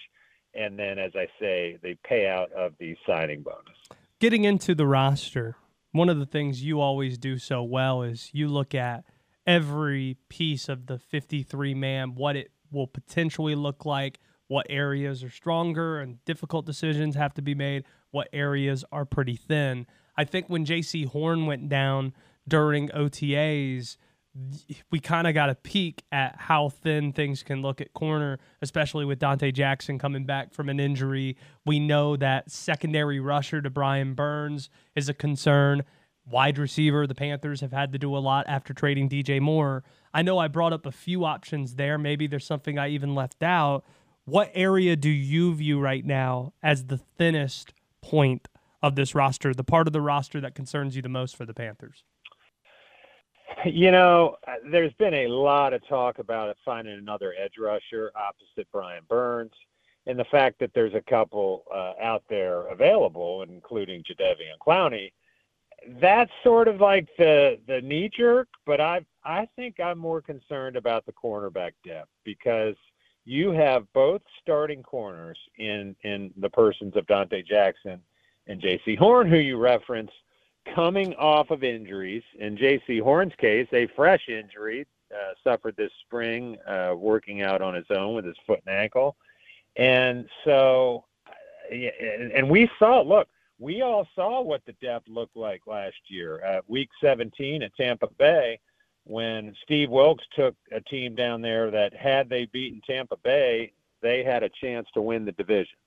and 0.54 0.78
then, 0.78 0.98
as 0.98 1.12
I 1.14 1.28
say, 1.40 1.78
the 1.82 1.96
payout 2.08 2.50
of 2.52 2.72
the 2.78 2.96
signing 3.06 3.42
bonus. 3.42 3.76
Getting 4.20 4.44
into 4.44 4.74
the 4.74 4.86
roster, 4.86 5.56
one 5.92 6.08
of 6.08 6.18
the 6.18 6.26
things 6.26 6.62
you 6.62 6.80
always 6.80 7.18
do 7.18 7.38
so 7.38 7.62
well 7.62 8.02
is 8.02 8.30
you 8.32 8.48
look 8.48 8.74
at 8.74 9.04
every 9.48 10.18
piece 10.28 10.68
of 10.68 10.86
the 10.86 10.98
53 10.98 11.72
man, 11.74 12.14
what 12.14 12.36
it 12.36 12.52
will 12.70 12.86
potentially 12.86 13.54
look 13.54 13.86
like, 13.86 14.20
what 14.46 14.66
areas 14.68 15.24
are 15.24 15.30
stronger 15.30 16.00
and 16.00 16.22
difficult 16.26 16.66
decisions 16.66 17.14
have 17.14 17.32
to 17.32 17.40
be 17.40 17.54
made, 17.54 17.84
what 18.10 18.28
areas 18.32 18.84
are 18.92 19.06
pretty 19.06 19.36
thin. 19.36 19.86
I 20.18 20.24
think 20.24 20.48
when 20.48 20.66
Jaycee 20.66 21.06
Horn 21.06 21.46
went 21.46 21.70
down 21.70 22.12
during 22.46 22.90
OTAs, 22.90 23.96
we 24.90 25.00
kind 25.00 25.26
of 25.26 25.32
got 25.32 25.48
a 25.48 25.54
peek 25.54 26.04
at 26.12 26.36
how 26.36 26.68
thin 26.68 27.12
things 27.14 27.42
can 27.42 27.62
look 27.62 27.80
at 27.80 27.94
corner, 27.94 28.38
especially 28.60 29.06
with 29.06 29.18
Donte 29.18 29.52
Jackson 29.54 29.98
coming 29.98 30.26
back 30.26 30.52
from 30.52 30.68
an 30.68 30.78
injury. 30.78 31.38
We 31.64 31.80
know 31.80 32.16
that 32.16 32.50
secondary 32.50 33.18
rusher 33.18 33.62
to 33.62 33.70
Brian 33.70 34.12
Burns 34.12 34.68
is 34.94 35.08
a 35.08 35.14
concern. 35.14 35.84
Wide 36.30 36.58
receiver, 36.58 37.06
the 37.06 37.14
Panthers 37.14 37.60
have 37.62 37.72
had 37.72 37.92
to 37.92 37.98
do 37.98 38.16
a 38.16 38.18
lot 38.18 38.46
after 38.48 38.74
trading 38.74 39.08
DJ 39.08 39.40
Moore. 39.40 39.82
I 40.12 40.22
know 40.22 40.38
I 40.38 40.48
brought 40.48 40.72
up 40.72 40.84
a 40.84 40.92
few 40.92 41.24
options 41.24 41.76
there. 41.76 41.96
Maybe 41.96 42.26
there's 42.26 42.46
something 42.46 42.78
I 42.78 42.88
even 42.88 43.14
left 43.14 43.42
out. 43.42 43.84
What 44.24 44.50
area 44.54 44.94
do 44.94 45.08
you 45.08 45.54
view 45.54 45.80
right 45.80 46.04
now 46.04 46.52
as 46.62 46.86
the 46.86 46.98
thinnest 46.98 47.72
point 48.02 48.48
of 48.82 48.94
this 48.94 49.14
roster, 49.14 49.54
the 49.54 49.64
part 49.64 49.86
of 49.86 49.92
the 49.92 50.02
roster 50.02 50.40
that 50.40 50.54
concerns 50.54 50.96
you 50.96 51.02
the 51.02 51.08
most 51.08 51.34
for 51.34 51.46
the 51.46 51.54
Panthers? 51.54 52.04
You 53.64 53.90
know, 53.90 54.36
there's 54.70 54.92
been 54.94 55.14
a 55.14 55.28
lot 55.28 55.72
of 55.72 55.86
talk 55.88 56.18
about 56.18 56.54
finding 56.64 56.98
another 56.98 57.34
edge 57.42 57.54
rusher 57.58 58.12
opposite 58.14 58.68
Brian 58.70 59.02
Burns, 59.08 59.52
and 60.06 60.18
the 60.18 60.26
fact 60.26 60.60
that 60.60 60.70
there's 60.74 60.94
a 60.94 61.02
couple 61.10 61.64
uh, 61.74 61.94
out 62.00 62.22
there 62.28 62.68
available, 62.68 63.44
including 63.48 64.02
Jadeveon 64.02 64.58
Clowney. 64.64 65.10
That's 66.00 66.30
sort 66.42 66.68
of 66.68 66.80
like 66.80 67.08
the 67.16 67.58
the 67.66 67.80
knee 67.80 68.10
jerk, 68.14 68.48
but 68.66 68.80
I 68.80 69.04
I 69.24 69.48
think 69.56 69.80
I'm 69.80 69.98
more 69.98 70.20
concerned 70.20 70.76
about 70.76 71.06
the 71.06 71.12
cornerback 71.12 71.72
depth 71.84 72.10
because 72.24 72.74
you 73.24 73.50
have 73.52 73.90
both 73.92 74.22
starting 74.42 74.82
corners 74.82 75.38
in 75.58 75.94
in 76.02 76.32
the 76.36 76.50
persons 76.50 76.96
of 76.96 77.06
Donte 77.06 77.46
Jackson 77.46 78.00
and 78.46 78.60
Jaycee 78.60 78.98
Horn, 78.98 79.28
who 79.28 79.36
you 79.36 79.56
referenced 79.56 80.14
coming 80.74 81.14
off 81.14 81.50
of 81.50 81.62
injuries. 81.62 82.22
In 82.38 82.56
Jaycee 82.56 83.02
Horn's 83.02 83.34
case, 83.38 83.68
a 83.72 83.86
fresh 83.94 84.28
injury 84.28 84.86
uh, 85.12 85.34
suffered 85.44 85.76
this 85.76 85.92
spring, 86.04 86.56
uh, 86.66 86.94
working 86.96 87.42
out 87.42 87.62
on 87.62 87.74
his 87.74 87.86
own 87.90 88.14
with 88.14 88.24
his 88.24 88.36
foot 88.46 88.60
and 88.66 88.74
ankle. 88.74 89.16
And 89.76 90.28
so, 90.44 91.04
uh, 91.26 91.74
and 91.74 92.50
we 92.50 92.70
saw, 92.78 93.00
look, 93.02 93.28
we 93.58 93.82
all 93.82 94.06
saw 94.14 94.40
what 94.40 94.64
the 94.66 94.74
depth 94.74 95.08
looked 95.08 95.36
like 95.36 95.66
last 95.66 95.96
year 96.08 96.40
at 96.40 96.68
week 96.68 96.90
17 97.02 97.62
at 97.62 97.74
Tampa 97.76 98.08
Bay 98.18 98.58
when 99.04 99.54
Steve 99.62 99.88
Wilks 99.88 100.24
took 100.36 100.54
a 100.70 100.80
team 100.82 101.14
down 101.14 101.40
there 101.40 101.70
that 101.70 101.94
had 101.94 102.28
they 102.28 102.44
beaten 102.46 102.82
Tampa 102.86 103.16
Bay, 103.16 103.72
they 104.02 104.22
had 104.22 104.42
a 104.42 104.50
chance 104.60 104.86
to 104.92 105.00
win 105.00 105.24
the 105.24 105.32
division. 105.32 105.78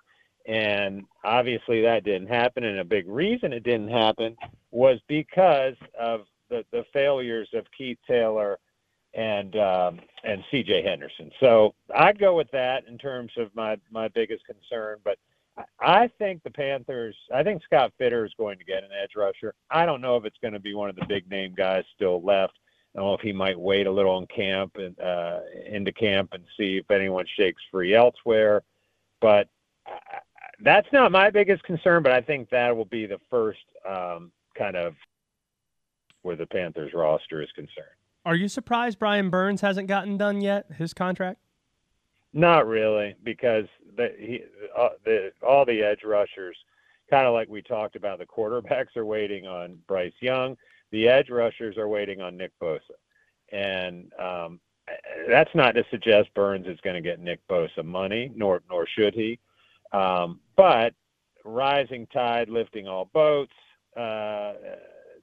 And 0.47 1.03
obviously 1.23 1.83
that 1.83 2.03
didn't 2.03 2.29
happen. 2.29 2.63
And 2.63 2.79
a 2.79 2.83
big 2.83 3.07
reason 3.07 3.53
it 3.53 3.63
didn't 3.63 3.91
happen 3.91 4.35
was 4.71 4.99
because 5.07 5.75
of 5.99 6.21
the, 6.49 6.65
the 6.71 6.83
failures 6.91 7.49
of 7.53 7.65
Keith 7.77 7.99
Taylor 8.07 8.57
and 9.13 9.55
um, 9.57 9.99
and 10.23 10.43
C.J. 10.49 10.83
Henderson. 10.83 11.31
So 11.39 11.75
I'd 11.93 12.17
go 12.17 12.35
with 12.35 12.49
that 12.51 12.87
in 12.87 12.97
terms 12.97 13.33
of 13.37 13.53
my 13.53 13.77
my 13.91 14.07
biggest 14.07 14.45
concern. 14.45 14.99
But 15.03 15.17
I 15.79 16.07
think 16.19 16.43
the 16.43 16.51
Panthers. 16.51 17.15
I 17.33 17.43
think 17.43 17.63
Scott 17.63 17.91
Fitter 17.97 18.25
is 18.25 18.33
going 18.37 18.57
to 18.57 18.63
get 18.63 18.83
an 18.83 18.89
edge 19.01 19.11
rusher. 19.15 19.53
I 19.69 19.85
don't 19.85 20.01
know 20.01 20.15
if 20.15 20.25
it's 20.25 20.37
going 20.41 20.53
to 20.53 20.59
be 20.59 20.73
one 20.73 20.89
of 20.89 20.95
the 20.95 21.05
big 21.07 21.29
name 21.29 21.53
guys 21.55 21.83
still 21.95 22.21
left. 22.21 22.53
I 22.93 22.99
don't 22.99 23.07
know 23.07 23.13
if 23.13 23.21
he 23.21 23.31
might 23.31 23.59
wait 23.59 23.87
a 23.87 23.91
little 23.91 24.17
in 24.17 24.27
camp 24.27 24.75
and 24.75 24.99
uh, 24.99 25.39
into 25.65 25.91
camp 25.91 26.29
and 26.33 26.43
see 26.57 26.77
if 26.77 26.91
anyone 26.91 27.25
shakes 27.37 27.61
free 27.71 27.93
elsewhere. 27.93 28.63
But 29.21 29.47
that's 30.61 30.87
not 30.91 31.11
my 31.11 31.29
biggest 31.29 31.63
concern, 31.63 32.03
but 32.03 32.11
I 32.11 32.21
think 32.21 32.49
that 32.49 32.75
will 32.75 32.85
be 32.85 33.05
the 33.05 33.19
first 33.29 33.59
um, 33.87 34.31
kind 34.57 34.75
of 34.75 34.95
where 36.21 36.35
the 36.35 36.45
Panthers 36.45 36.93
roster 36.93 37.41
is 37.41 37.51
concerned. 37.53 37.87
Are 38.25 38.35
you 38.35 38.47
surprised 38.47 38.99
Brian 38.99 39.29
Burns 39.29 39.61
hasn't 39.61 39.87
gotten 39.87 40.17
done 40.17 40.41
yet? 40.41 40.65
His 40.77 40.93
contract? 40.93 41.39
Not 42.33 42.67
really, 42.67 43.15
because 43.23 43.65
the, 43.97 44.13
he, 44.17 44.43
uh, 44.77 44.89
the 45.03 45.31
all 45.45 45.65
the 45.65 45.83
edge 45.83 46.03
rushers, 46.05 46.57
kind 47.09 47.27
of 47.27 47.33
like 47.33 47.49
we 47.49 47.61
talked 47.61 47.95
about, 47.95 48.19
the 48.19 48.25
quarterbacks 48.25 48.95
are 48.95 49.05
waiting 49.05 49.47
on 49.47 49.77
Bryce 49.87 50.13
Young. 50.21 50.55
The 50.91 51.07
edge 51.09 51.29
rushers 51.29 51.77
are 51.77 51.89
waiting 51.89 52.21
on 52.21 52.37
Nick 52.37 52.51
Bosa, 52.61 52.79
and 53.51 54.11
um, 54.17 54.61
that's 55.27 55.53
not 55.53 55.75
to 55.75 55.83
suggest 55.91 56.33
Burns 56.33 56.67
is 56.67 56.79
going 56.81 56.95
to 56.95 57.01
get 57.01 57.19
Nick 57.19 57.45
Bosa 57.49 57.83
money, 57.83 58.31
nor 58.33 58.61
nor 58.69 58.87
should 58.87 59.13
he. 59.13 59.37
Um, 59.91 60.39
but 60.55 60.93
rising 61.43 62.07
tide 62.07 62.49
lifting 62.49 62.87
all 62.87 63.09
boats. 63.13 63.53
Uh, 63.97 64.53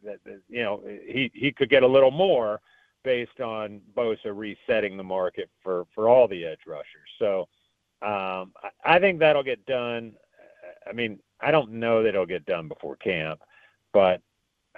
that, 0.05 0.19
that 0.25 0.41
you 0.49 0.63
know 0.63 0.83
he 0.85 1.31
he 1.35 1.53
could 1.53 1.71
get 1.71 1.83
a 1.83 1.87
little 1.87 2.11
more 2.11 2.61
based 3.05 3.41
on 3.41 3.81
Bosa 3.97 4.33
resetting 4.35 4.97
the 4.97 5.03
market 5.03 5.51
for 5.63 5.87
for 5.95 6.09
all 6.09 6.29
the 6.29 6.45
edge 6.45 6.61
rushers. 6.67 7.09
So 7.19 7.49
um, 8.03 8.53
I, 8.63 8.71
I 8.85 8.99
think 8.99 9.19
that'll 9.19 9.43
get 9.43 9.65
done. 9.67 10.13
I 10.89 10.93
mean, 10.93 11.19
I 11.41 11.51
don't 11.51 11.73
know 11.73 12.03
that 12.03 12.11
it'll 12.11 12.27
get 12.27 12.47
done 12.47 12.69
before 12.69 12.97
camp, 12.97 13.41
but 13.93 14.21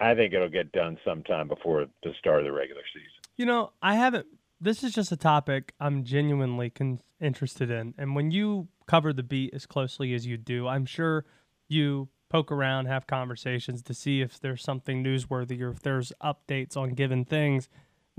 I 0.00 0.14
think 0.14 0.32
it'll 0.32 0.48
get 0.48 0.72
done 0.72 0.98
sometime 1.04 1.48
before 1.48 1.86
the 2.02 2.12
start 2.18 2.40
of 2.40 2.44
the 2.44 2.52
regular 2.52 2.82
season. 2.92 3.10
You 3.36 3.46
know, 3.46 3.72
I 3.82 3.94
haven't. 3.94 4.26
This 4.60 4.82
is 4.82 4.92
just 4.92 5.12
a 5.12 5.16
topic 5.16 5.72
I'm 5.80 6.04
genuinely 6.04 6.70
con- 6.70 7.00
interested 7.20 7.70
in. 7.70 7.94
And 7.96 8.14
when 8.14 8.30
you 8.30 8.68
cover 8.86 9.12
the 9.12 9.22
beat 9.22 9.54
as 9.54 9.66
closely 9.66 10.14
as 10.14 10.26
you 10.26 10.36
do, 10.36 10.66
I'm 10.66 10.84
sure 10.84 11.24
you 11.68 12.08
poke 12.28 12.52
around, 12.52 12.86
have 12.86 13.06
conversations 13.06 13.82
to 13.82 13.94
see 13.94 14.20
if 14.20 14.40
there's 14.40 14.62
something 14.62 15.02
newsworthy 15.02 15.60
or 15.60 15.70
if 15.70 15.80
there's 15.80 16.12
updates 16.22 16.76
on 16.76 16.90
given 16.90 17.24
things. 17.24 17.68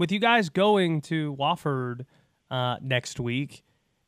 With 0.01 0.11
you 0.11 0.17
guys 0.17 0.49
going 0.49 1.01
to 1.01 1.35
Wofford 1.35 2.07
uh, 2.49 2.77
next 2.81 3.19
week, 3.19 3.63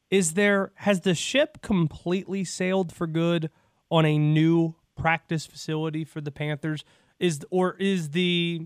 is 0.10 0.34
there 0.34 0.72
has 0.78 1.02
the 1.02 1.14
ship 1.14 1.62
completely 1.62 2.44
sailed 2.44 2.92
for 2.92 3.06
good 3.06 3.52
on 3.92 4.04
a 4.04 4.18
new 4.18 4.74
practice 4.96 5.46
facility 5.46 6.04
for 6.04 6.20
the 6.20 6.32
Panthers? 6.32 6.84
Is 7.20 7.46
or 7.52 7.76
is 7.76 8.10
the 8.10 8.66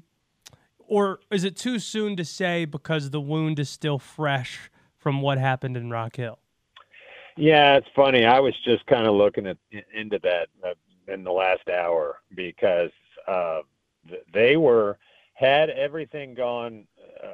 or 0.79 1.19
is 1.29 1.43
it 1.43 1.57
too 1.57 1.79
soon 1.79 2.15
to 2.15 2.23
say 2.23 2.63
because 2.63 3.09
the 3.09 3.19
wound 3.19 3.59
is 3.59 3.69
still 3.69 3.99
fresh 3.99 4.71
from 4.97 5.21
what 5.21 5.37
happened 5.37 5.75
in 5.75 5.89
Rock 5.89 6.15
Hill? 6.15 6.39
Yeah, 7.35 7.75
it's 7.75 7.89
funny. 7.93 8.23
I 8.23 8.39
was 8.39 8.53
just 8.63 8.85
kind 8.85 9.05
of 9.05 9.15
looking 9.15 9.47
at 9.47 9.57
into 9.93 10.17
that 10.23 10.47
uh, 10.65 11.11
in 11.13 11.25
the 11.25 11.33
last 11.33 11.67
hour 11.67 12.19
because 12.33 12.91
uh, 13.27 13.63
they 14.33 14.55
were 14.55 14.97
had 15.37 15.69
everything 15.69 16.33
gone 16.33 16.87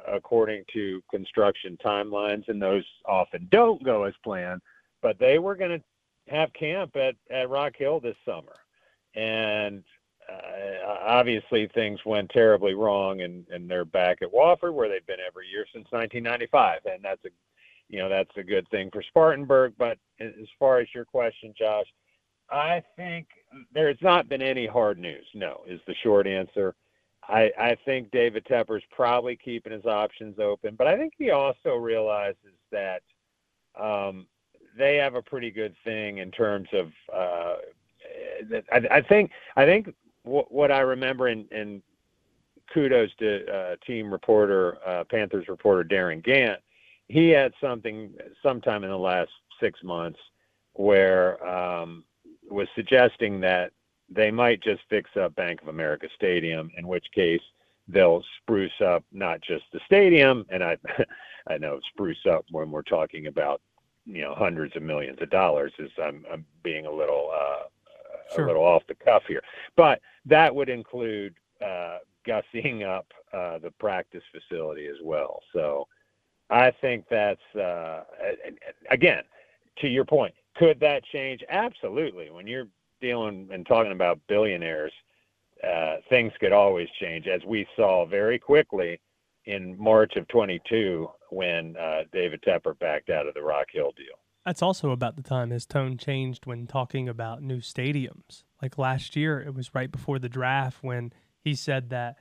according 0.06 0.64
to 0.72 1.02
construction 1.10 1.76
timelines, 1.84 2.48
and 2.48 2.60
those 2.60 2.84
often 3.06 3.48
don't 3.50 3.82
go 3.84 4.04
as 4.04 4.14
planned. 4.22 4.60
But 5.02 5.18
they 5.18 5.38
were 5.38 5.54
going 5.54 5.78
to 5.78 6.32
have 6.32 6.52
camp 6.52 6.96
at 6.96 7.14
at 7.30 7.50
Rock 7.50 7.74
Hill 7.76 8.00
this 8.00 8.16
summer, 8.24 8.56
and 9.14 9.82
uh, 10.30 10.98
obviously 11.06 11.68
things 11.74 12.00
went 12.06 12.30
terribly 12.30 12.74
wrong, 12.74 13.20
and 13.20 13.46
and 13.50 13.70
they're 13.70 13.84
back 13.84 14.18
at 14.22 14.32
Wofford 14.32 14.74
where 14.74 14.88
they've 14.88 15.06
been 15.06 15.18
every 15.26 15.46
year 15.48 15.66
since 15.72 15.86
1995, 15.90 16.80
and 16.86 17.04
that's 17.04 17.24
a 17.24 17.28
you 17.88 17.98
know 17.98 18.08
that's 18.08 18.36
a 18.36 18.42
good 18.42 18.68
thing 18.70 18.90
for 18.92 19.02
Spartanburg. 19.02 19.74
But 19.78 19.98
as 20.20 20.48
far 20.58 20.78
as 20.78 20.88
your 20.94 21.04
question, 21.04 21.52
Josh, 21.56 21.86
I 22.50 22.82
think 22.96 23.26
there's 23.72 23.98
not 24.00 24.28
been 24.28 24.42
any 24.42 24.66
hard 24.66 24.98
news. 24.98 25.26
No, 25.34 25.62
is 25.66 25.80
the 25.86 25.94
short 26.02 26.26
answer. 26.26 26.74
I, 27.28 27.50
I 27.58 27.76
think 27.84 28.10
David 28.10 28.44
Tepper's 28.44 28.82
probably 28.90 29.36
keeping 29.36 29.72
his 29.72 29.86
options 29.86 30.38
open, 30.38 30.74
but 30.76 30.86
I 30.86 30.96
think 30.96 31.14
he 31.16 31.30
also 31.30 31.76
realizes 31.76 32.36
that 32.70 33.02
um, 33.80 34.26
they 34.76 34.96
have 34.96 35.14
a 35.14 35.22
pretty 35.22 35.50
good 35.50 35.74
thing 35.84 36.18
in 36.18 36.30
terms 36.30 36.68
of. 36.72 36.92
Uh, 37.12 37.56
I, 38.72 38.82
I 38.90 39.00
think 39.00 39.30
I 39.56 39.64
think 39.64 39.94
what, 40.24 40.52
what 40.52 40.70
I 40.70 40.80
remember, 40.80 41.28
and, 41.28 41.50
and 41.50 41.82
kudos 42.72 43.10
to 43.18 43.46
uh, 43.46 43.76
team 43.86 44.10
reporter, 44.10 44.78
uh, 44.86 45.04
Panthers 45.04 45.48
reporter 45.48 45.84
Darin 45.84 46.22
Gantt. 46.22 46.58
He 47.08 47.30
had 47.30 47.52
something 47.60 48.12
sometime 48.42 48.84
in 48.84 48.90
the 48.90 48.98
last 48.98 49.30
six 49.60 49.82
months 49.82 50.18
where 50.72 51.44
um, 51.46 52.04
was 52.50 52.68
suggesting 52.74 53.40
that 53.40 53.72
they 54.14 54.30
might 54.30 54.62
just 54.62 54.82
fix 54.88 55.10
up 55.20 55.34
Bank 55.34 55.62
of 55.62 55.68
America 55.68 56.08
Stadium, 56.16 56.70
in 56.76 56.86
which 56.86 57.06
case 57.14 57.40
they'll 57.88 58.22
spruce 58.40 58.80
up 58.84 59.04
not 59.12 59.40
just 59.42 59.64
the 59.72 59.80
stadium, 59.86 60.46
and 60.50 60.62
I, 60.64 60.76
I 61.48 61.58
know 61.58 61.80
spruce 61.92 62.24
up 62.30 62.44
when 62.50 62.70
we're 62.70 62.82
talking 62.82 63.26
about 63.26 63.60
you 64.06 64.22
know 64.22 64.34
hundreds 64.34 64.76
of 64.76 64.82
millions 64.82 65.18
of 65.22 65.30
dollars 65.30 65.72
is 65.78 65.90
I'm, 66.02 66.24
I'm 66.30 66.44
being 66.62 66.86
a 66.86 66.90
little 66.92 67.30
uh, 67.34 67.64
Sure. 68.34 68.44
a 68.44 68.46
little 68.46 68.64
off 68.64 68.82
the 68.88 68.94
cuff 68.94 69.22
here, 69.28 69.42
but 69.76 70.00
that 70.24 70.54
would 70.54 70.70
include 70.70 71.34
uh, 71.64 71.98
gussying 72.26 72.82
up 72.82 73.06
uh, 73.34 73.58
the 73.58 73.70
practice 73.78 74.22
facility 74.32 74.86
as 74.86 74.96
well. 75.02 75.40
So 75.52 75.86
I 76.48 76.70
think 76.70 77.04
that's 77.10 77.54
uh, 77.54 78.04
again 78.90 79.24
to 79.78 79.88
your 79.88 80.04
point. 80.06 80.34
Could 80.56 80.80
that 80.80 81.04
change? 81.12 81.42
Absolutely. 81.50 82.30
When 82.30 82.46
you're 82.46 82.66
dealing 83.04 83.48
and 83.52 83.66
talking 83.66 83.92
about 83.92 84.18
billionaires, 84.28 84.92
uh, 85.62 85.96
things 86.08 86.32
could 86.40 86.52
always 86.52 86.88
change, 87.00 87.26
as 87.26 87.42
we 87.46 87.66
saw 87.76 88.06
very 88.06 88.38
quickly 88.38 88.98
in 89.44 89.76
March 89.78 90.16
of 90.16 90.26
22 90.28 91.06
when 91.30 91.76
uh, 91.76 92.02
David 92.12 92.42
Tepper 92.42 92.78
backed 92.78 93.10
out 93.10 93.26
of 93.26 93.34
the 93.34 93.42
Rock 93.42 93.66
Hill 93.70 93.92
deal. 93.96 94.16
That's 94.46 94.62
also 94.62 94.90
about 94.90 95.16
the 95.16 95.22
time 95.22 95.50
his 95.50 95.66
tone 95.66 95.98
changed 95.98 96.46
when 96.46 96.66
talking 96.66 97.08
about 97.08 97.42
new 97.42 97.58
stadiums. 97.58 98.44
Like 98.62 98.78
last 98.78 99.16
year, 99.16 99.40
it 99.40 99.54
was 99.54 99.74
right 99.74 99.90
before 99.90 100.18
the 100.18 100.28
draft 100.28 100.78
when 100.82 101.12
he 101.40 101.54
said 101.54 101.90
that 101.90 102.16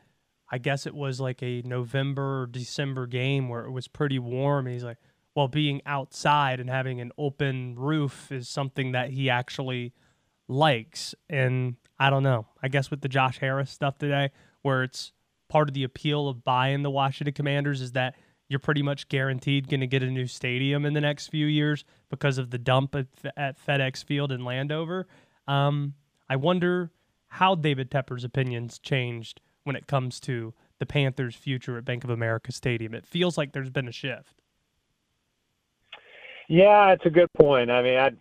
I 0.52 0.58
guess 0.58 0.86
it 0.86 0.94
was 0.94 1.20
like 1.20 1.42
a 1.42 1.62
November 1.64 2.42
or 2.42 2.48
December 2.48 3.08
game 3.08 3.48
where 3.48 3.66
it 3.66 3.72
was 3.72 3.88
pretty 3.88 4.20
warm. 4.20 4.68
He's 4.68 4.84
like, 4.84 4.98
well, 5.36 5.48
being 5.48 5.82
outside 5.86 6.60
and 6.60 6.70
having 6.70 7.02
an 7.02 7.12
open 7.18 7.76
roof 7.78 8.32
is 8.32 8.50
something 8.50 8.92
that 8.92 9.10
he 9.12 9.30
actually 9.30 9.94
likes. 10.48 11.16
And 11.30 11.76
I 12.00 12.10
don't 12.10 12.24
know. 12.24 12.48
I 12.62 12.68
guess 12.68 12.92
with 12.92 13.02
the 13.02 13.10
Josh 13.10 13.40
Harris 13.40 13.72
stuff 13.72 13.98
today, 13.98 14.32
where 14.62 14.84
it's 14.84 15.12
part 15.50 15.70
of 15.70 15.74
the 15.74 15.84
appeal 15.84 16.28
of 16.28 16.44
buying 16.44 16.84
the 16.84 16.90
Washington 16.90 17.34
Commanders 17.34 17.82
is 17.82 17.92
that 17.92 18.16
you're 18.50 18.60
pretty 18.60 18.82
much 18.82 19.08
guaranteed 19.08 19.68
going 19.68 19.80
to 19.80 19.88
get 19.88 20.04
a 20.04 20.08
new 20.08 20.28
stadium 20.28 20.86
in 20.86 20.94
the 20.94 21.02
next 21.02 21.28
few 21.28 21.46
years 21.46 21.86
because 22.10 22.38
of 22.38 22.50
the 22.52 22.58
dump 22.58 22.96
at, 22.96 23.08
at 23.38 23.58
FedEx 23.64 24.04
Field 24.04 24.32
in 24.32 24.44
Landover. 24.44 25.08
Um, 25.48 25.94
I 26.30 26.36
wonder 26.36 26.92
how 27.28 27.56
David 27.56 27.90
Tepper's 27.90 28.24
opinions 28.24 28.80
changed 28.80 29.42
when 29.64 29.76
it 29.76 29.88
comes 29.88 30.20
to 30.22 30.54
the 30.80 30.86
Panthers' 30.86 31.36
future 31.36 31.78
at 31.78 31.86
Bank 31.86 32.04
of 32.04 32.10
America 32.10 32.52
Stadium. 32.52 32.94
It 32.94 33.06
feels 33.06 33.38
like 33.38 33.54
there's 33.54 33.70
been 33.70 33.88
a 33.88 33.92
shift. 33.92 34.42
Yeah, 36.50 36.92
it's 36.92 37.06
a 37.06 37.10
good 37.10 37.32
point. 37.34 37.72
I 37.72 37.82
mean, 37.82 37.98
I 37.98 38.12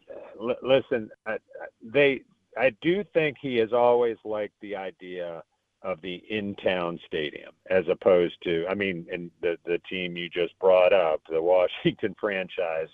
l- 0.40 0.56
listen. 0.62 1.10
I, 1.26 1.36
they, 1.82 2.22
I 2.56 2.70
do 2.82 3.04
think 3.14 3.36
he 3.40 3.56
has 3.56 3.72
always 3.72 4.16
liked 4.24 4.54
the 4.60 4.76
idea 4.76 5.42
of 5.82 6.00
the 6.00 6.22
in-town 6.30 6.98
stadium 7.06 7.52
as 7.68 7.84
opposed 7.88 8.34
to, 8.44 8.64
I 8.68 8.74
mean, 8.74 9.06
in 9.10 9.30
the 9.40 9.56
the 9.64 9.78
team 9.90 10.16
you 10.16 10.28
just 10.28 10.58
brought 10.60 10.92
up, 10.92 11.20
the 11.28 11.42
Washington 11.42 12.14
franchise, 12.20 12.88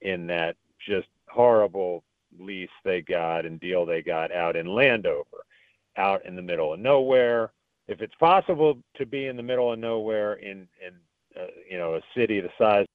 in 0.00 0.26
that 0.28 0.56
just 0.86 1.08
horrible 1.28 2.04
lease 2.38 2.70
they 2.84 3.02
got 3.02 3.44
and 3.44 3.60
deal 3.60 3.84
they 3.84 4.02
got 4.02 4.32
out 4.32 4.56
in 4.56 4.66
Landover, 4.66 5.44
out 5.96 6.24
in 6.24 6.36
the 6.36 6.42
middle 6.42 6.72
of 6.72 6.80
nowhere. 6.80 7.52
If 7.88 8.00
it's 8.00 8.14
possible 8.14 8.78
to 8.96 9.04
be 9.06 9.26
in 9.26 9.36
the 9.36 9.42
middle 9.42 9.72
of 9.72 9.78
nowhere 9.78 10.34
in 10.34 10.68
in 10.84 10.94
uh, 11.38 11.46
you 11.70 11.78
know 11.78 11.96
a 11.96 12.00
city 12.16 12.40
the 12.40 12.50
size 12.58 12.86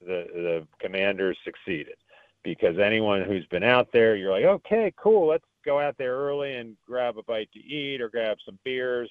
the 0.00 0.26
the 0.32 0.66
commanders 0.78 1.36
succeeded 1.44 1.96
because 2.42 2.78
anyone 2.78 3.22
who's 3.22 3.46
been 3.46 3.64
out 3.64 3.88
there 3.92 4.16
you're 4.16 4.30
like 4.30 4.44
okay 4.44 4.92
cool 4.96 5.28
let's 5.28 5.44
go 5.64 5.78
out 5.78 5.96
there 5.98 6.16
early 6.16 6.56
and 6.56 6.76
grab 6.86 7.18
a 7.18 7.22
bite 7.22 7.50
to 7.52 7.60
eat 7.60 8.00
or 8.00 8.08
grab 8.08 8.36
some 8.44 8.58
beers 8.64 9.10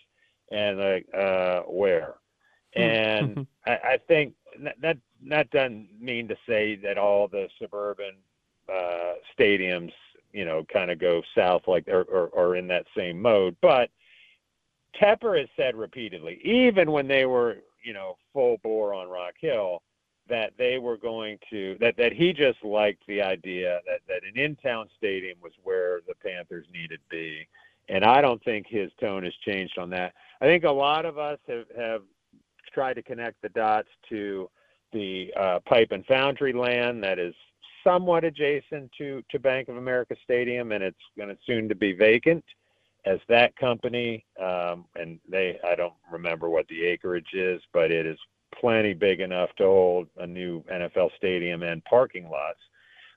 and 0.52 0.80
like 0.80 1.06
uh 1.18 1.62
where? 1.62 2.16
And 2.76 3.48
I, 3.66 3.72
I 3.72 4.00
think 4.08 4.34
that, 4.64 4.76
that 4.82 4.98
that 5.30 5.50
doesn't 5.52 5.90
mean 6.00 6.28
to 6.28 6.36
say 6.48 6.76
that 6.78 6.98
all 6.98 7.28
the 7.28 7.48
suburban 7.60 8.16
uh 8.72 9.14
stadiums 9.38 9.92
you 10.32 10.46
know 10.46 10.64
kind 10.72 10.92
of 10.92 11.00
go 11.00 11.22
south 11.36 11.64
like 11.68 11.88
or, 11.88 12.04
or 12.04 12.28
or 12.28 12.56
in 12.56 12.68
that 12.68 12.86
same 12.96 13.20
mode 13.20 13.56
but 13.62 13.90
Tepper 15.02 15.40
has 15.40 15.50
said 15.56 15.76
repeatedly 15.76 16.40
even 16.44 16.92
when 16.92 17.08
they 17.08 17.26
were 17.26 17.58
you 17.84 17.94
know 17.94 18.16
full 18.32 18.58
bore 18.62 18.94
on 18.94 19.08
Rock 19.10 19.34
Hill 19.40 19.82
that 20.30 20.54
they 20.58 20.78
were 20.78 20.98
going 20.98 21.38
to 21.50 21.76
that 21.80 21.98
that 21.98 22.14
he 22.14 22.34
just 22.34 22.64
liked 22.64 23.02
the 23.08 23.22
idea 23.22 23.80
that 23.86 24.00
that 24.08 24.22
an 24.24 24.40
in-town 24.40 24.88
stadium 24.98 25.38
was 25.42 25.54
where 25.64 26.02
the 26.08 26.14
Panthers 26.24 26.66
needed 26.74 27.00
to 27.00 27.10
be, 27.10 27.48
and 27.90 28.04
I 28.04 28.22
don't 28.22 28.44
think 28.44 28.68
his 28.68 28.92
tone 29.00 29.24
has 29.24 29.34
changed 29.46 29.78
on 29.78 29.90
that. 29.92 30.14
I 30.42 30.46
think 30.46 30.64
a 30.64 30.72
lot 30.72 31.06
of 31.06 31.18
us 31.18 31.40
have 31.48 31.66
have 31.78 32.02
tried 32.74 32.94
to 32.94 33.04
connect 33.04 33.42
the 33.42 33.50
dots 33.50 33.90
to 34.10 34.50
the 34.94 35.34
uh, 35.36 35.60
pipe 35.66 35.92
and 35.92 36.06
foundry 36.06 36.54
land 36.54 37.04
that 37.04 37.20
is 37.20 37.34
somewhat 37.84 38.24
adjacent 38.24 38.92
to 38.98 39.24
to 39.32 39.40
Bank 39.40 39.68
of 39.68 39.78
America 39.78 40.16
Stadium, 40.24 40.72
and 40.72 40.84
it's 40.84 40.98
going 41.18 41.30
to 41.30 41.38
soon 41.46 41.68
to 41.70 41.76
be 41.76 41.94
vacant 41.94 42.44
as 43.06 43.20
that 43.30 43.56
company 43.56 44.26
um, 44.42 44.86
and 44.96 45.20
they 45.30 45.58
I 45.66 45.76
don't 45.76 45.94
remember 46.12 46.50
what 46.50 46.68
the 46.68 46.84
acreage 46.86 47.34
is, 47.34 47.62
but 47.74 47.92
it 47.92 48.06
is 48.06 48.18
plenty 48.60 48.94
big 48.94 49.20
enough 49.20 49.50
to 49.58 49.64
hold 49.64 50.08
a 50.18 50.28
new 50.28 50.64
NFL 50.72 51.10
stadium 51.18 51.64
and 51.64 51.84
parking 51.86 52.30
lots. 52.30 52.60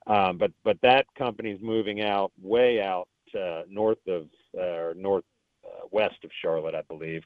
Um, 0.07 0.39
but 0.39 0.51
but 0.65 0.79
that 0.83 1.07
company's 1.17 1.61
moving 1.63 2.03
out 2.03 2.33
way 2.41 2.83
out 2.83 3.09
uh, 3.39 3.63
north 3.69 4.05
of 4.09 4.27
uh, 4.57 4.61
or 4.61 4.95
north 4.95 5.25
uh, 5.65 5.87
west 5.91 6.25
of 6.25 6.31
Charlotte, 6.41 6.75
I 6.75 6.83
believe. 6.83 7.23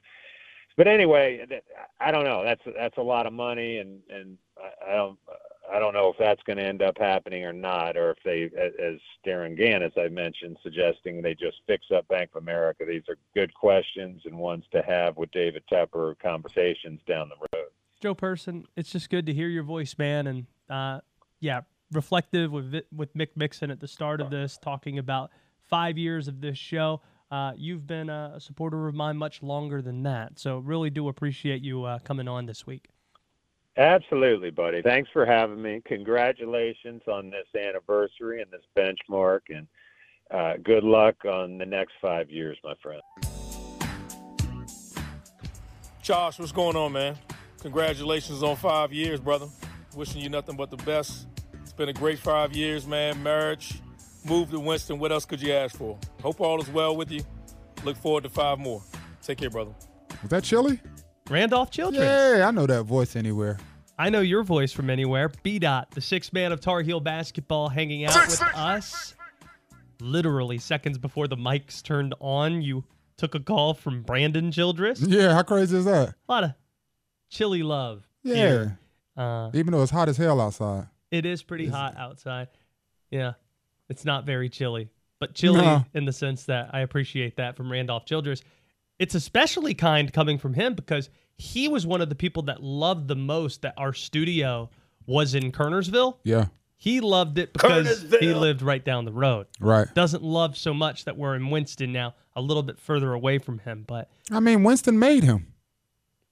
But 0.77 0.87
anyway, 0.87 1.43
I 1.99 2.11
don't 2.11 2.23
know. 2.23 2.43
That's 2.43 2.61
that's 2.77 2.97
a 2.97 3.01
lot 3.01 3.25
of 3.25 3.33
money, 3.33 3.79
and 3.79 3.99
and 4.11 4.37
I, 4.87 4.93
don't 4.93 5.17
I 5.73 5.79
don't 5.79 5.93
know 5.93 6.09
if 6.09 6.17
that's 6.19 6.43
going 6.43 6.57
to 6.57 6.63
end 6.63 6.83
up 6.83 6.99
happening 6.99 7.43
or 7.43 7.51
not, 7.51 7.97
or 7.97 8.11
if 8.11 8.17
they, 8.23 8.43
as 8.55 8.99
Darin 9.25 9.57
Gantt, 9.57 9.81
as 9.81 9.91
I 9.97 10.07
mentioned, 10.09 10.57
suggesting 10.61 11.21
they 11.21 11.33
just 11.33 11.57
fix 11.65 11.87
up 11.93 12.07
Bank 12.07 12.29
of 12.35 12.43
America. 12.43 12.85
These 12.85 13.09
are 13.09 13.17
good 13.33 13.53
questions 13.55 14.21
and 14.25 14.37
ones 14.37 14.65
to 14.71 14.83
have 14.83 15.17
with 15.17 15.31
David 15.31 15.63
Tepper 15.71 16.17
conversations 16.19 17.01
down 17.07 17.29
the 17.29 17.47
road. 17.57 17.69
Joe 17.99 18.13
Person, 18.13 18.65
it's 18.75 18.91
just 18.91 19.09
good 19.09 19.25
to 19.25 19.33
hear 19.33 19.47
your 19.47 19.63
voice, 19.63 19.95
man. 19.97 20.27
And 20.27 20.45
uh, 20.69 20.99
yeah, 21.39 21.61
reflective 21.91 22.51
with 22.51 22.83
with 22.95 23.15
Mick 23.15 23.29
Mixon 23.35 23.71
at 23.71 23.79
the 23.79 23.87
start 23.87 24.21
of 24.21 24.29
this, 24.29 24.57
talking 24.61 24.99
about 24.99 25.31
five 25.69 25.97
years 25.97 26.27
of 26.27 26.41
this 26.41 26.57
show. 26.57 27.01
Uh, 27.29 27.51
you've 27.57 27.85
been 27.85 28.09
a, 28.09 28.33
a 28.35 28.39
supporter 28.39 28.87
of 28.87 28.95
mine 28.95 29.17
much 29.17 29.43
longer 29.43 29.81
than 29.81 30.03
that, 30.03 30.39
so 30.39 30.59
really 30.59 30.89
do 30.89 31.09
appreciate 31.09 31.61
you 31.61 31.83
uh, 31.83 31.99
coming 31.99 32.27
on 32.27 32.45
this 32.45 32.65
week. 32.65 32.87
Absolutely, 33.75 34.49
buddy. 34.49 34.81
Thanks 34.81 35.09
for 35.11 35.25
having 35.25 35.61
me. 35.61 35.81
Congratulations 35.85 37.01
on 37.07 37.29
this 37.29 37.47
anniversary 37.59 38.41
and 38.41 38.49
this 38.51 38.63
benchmark, 38.77 39.41
and 39.49 39.67
uh, 40.31 40.53
good 40.63 40.83
luck 40.83 41.25
on 41.25 41.57
the 41.57 41.65
next 41.65 41.93
five 42.01 42.29
years, 42.29 42.57
my 42.63 42.73
friend. 42.81 43.01
Josh, 46.01 46.39
what's 46.39 46.53
going 46.53 46.77
on, 46.77 46.93
man? 46.93 47.17
Congratulations 47.61 48.43
on 48.43 48.55
five 48.55 48.93
years, 48.93 49.19
brother. 49.19 49.47
Wishing 49.95 50.21
you 50.21 50.29
nothing 50.29 50.55
but 50.55 50.69
the 50.69 50.77
best. 50.77 51.27
It's 51.61 51.73
been 51.73 51.89
a 51.89 51.93
great 51.93 52.19
five 52.19 52.55
years, 52.55 52.85
man. 52.85 53.21
Marriage, 53.23 53.81
move 54.25 54.51
to 54.51 54.59
Winston. 54.59 54.99
What 54.99 55.11
else 55.11 55.25
could 55.25 55.41
you 55.41 55.53
ask 55.53 55.75
for? 55.75 55.97
Hope 56.21 56.39
all 56.39 56.61
is 56.61 56.69
well 56.69 56.95
with 56.95 57.11
you. 57.11 57.21
Look 57.83 57.97
forward 57.97 58.23
to 58.23 58.29
five 58.29 58.59
more. 58.59 58.81
Take 59.21 59.39
care, 59.39 59.49
brother. 59.49 59.71
Was 60.21 60.29
that 60.29 60.43
Chili? 60.43 60.79
Randolph 61.29 61.71
Childress. 61.71 62.03
Yeah, 62.03 62.47
I 62.47 62.51
know 62.51 62.65
that 62.67 62.83
voice 62.83 63.15
anywhere. 63.15 63.57
I 63.99 64.09
know 64.09 64.21
your 64.21 64.43
voice 64.43 64.71
from 64.71 64.89
anywhere. 64.89 65.31
B 65.43 65.59
Dot, 65.59 65.91
the 65.91 66.01
sixth 66.01 66.31
man 66.31 66.51
of 66.51 66.61
Tar 66.61 66.81
Heel 66.81 66.99
basketball, 66.99 67.69
hanging 67.69 68.05
out 68.05 68.27
with 68.27 68.41
us. 68.41 69.15
Literally 69.99 70.59
seconds 70.59 70.99
before 70.99 71.27
the 71.27 71.35
mics 71.35 71.81
turned 71.81 72.13
on, 72.19 72.61
you 72.61 72.83
took 73.17 73.33
a 73.33 73.39
call 73.39 73.73
from 73.73 74.03
Brandon 74.03 74.51
Childress. 74.51 75.01
Yeah, 75.01 75.33
how 75.33 75.41
crazy 75.41 75.77
is 75.77 75.85
that? 75.85 76.09
A 76.09 76.31
lot 76.31 76.43
of 76.43 76.53
chilly 77.29 77.63
love. 77.63 78.07
Yeah. 78.23 78.35
here. 78.35 78.79
Uh, 79.15 79.49
Even 79.53 79.71
though 79.73 79.81
it's 79.81 79.91
hot 79.91 80.09
as 80.09 80.17
hell 80.17 80.39
outside. 80.41 80.87
it 81.11 81.25
is 81.25 81.41
pretty 81.43 81.67
hot 81.67 81.95
outside. 81.97 82.49
Yeah. 83.09 83.33
It's 83.89 84.03
not 84.05 84.25
very 84.25 84.49
chilly, 84.49 84.89
but 85.19 85.33
chilly 85.33 85.61
No. 85.61 85.85
in 85.93 86.05
the 86.05 86.11
sense 86.13 86.43
that 86.45 86.69
I 86.73 86.81
appreciate 86.81 87.37
that 87.37 87.55
from 87.55 87.71
Randolph 87.71 88.05
Childress. 88.05 88.41
It's 88.99 89.15
especially 89.15 89.73
kind 89.73 90.11
coming 90.11 90.37
from 90.37 90.53
him 90.53 90.73
because 90.73 91.09
he 91.37 91.67
was 91.67 91.85
one 91.87 92.01
of 92.01 92.09
the 92.09 92.15
people 92.15 92.43
that 92.43 92.61
loved 92.63 93.07
the 93.07 93.15
most 93.15 93.61
that 93.61 93.75
our 93.77 93.93
studio 93.93 94.69
was 95.05 95.35
in 95.35 95.51
Kernersville. 95.51 96.17
Yeah, 96.23 96.47
He 96.75 96.99
loved 96.99 97.37
it 97.37 97.53
because 97.53 98.05
he 98.19 98.33
lived 98.33 98.61
right 98.61 98.83
down 98.83 99.05
the 99.05 99.11
road. 99.13 99.47
right. 99.59 99.87
Doesn't 99.95 100.23
love 100.23 100.57
so 100.57 100.73
much 100.73 101.05
that 101.05 101.15
we're 101.15 101.35
in 101.35 101.49
Winston 101.49 101.93
now, 101.93 102.13
a 102.35 102.41
little 102.41 102.63
bit 102.63 102.77
further 102.79 103.13
away 103.13 103.37
from 103.37 103.59
him, 103.59 103.85
but 103.87 104.09
I 104.31 104.39
mean, 104.41 104.63
Winston 104.63 104.99
made 104.99 105.23
him. 105.23 105.53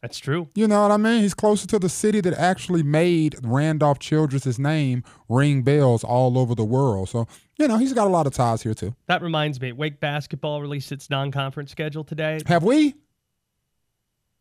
That's 0.06 0.20
true. 0.20 0.48
You 0.54 0.68
know 0.68 0.84
what 0.84 0.91
I 0.91 0.98
mean? 0.98 1.22
He's 1.22 1.34
closer 1.34 1.65
to 1.65 1.80
the 1.80 1.89
city 1.89 2.22
that 2.22 2.36
actually 2.36 2.84
made 2.84 3.38
Randolph 3.41 3.98
Childress' 3.98 4.60
name 4.60 5.04
ring 5.28 5.63
bells 5.63 6.04
all 6.04 6.38
over 6.38 6.54
the 6.54 6.63
world. 6.63 7.10
So, 7.10 7.28
you 7.58 7.68
know, 7.68 7.78
he's 7.78 7.91
got 7.91 8.06
a 8.06 8.10
lot 8.12 8.28
of 8.28 8.34
ties 8.34 8.62
here 8.62 8.76
too. 8.76 8.96
That 9.08 9.24
reminds 9.24 9.60
me, 9.60 9.72
Wake 9.72 10.00
basketball 10.00 10.62
released 10.62 10.91
its 10.91 11.10
non-conference 11.10 11.72
schedule 11.72 12.04
today. 12.04 12.39
Have 12.46 12.63
we? 12.63 12.94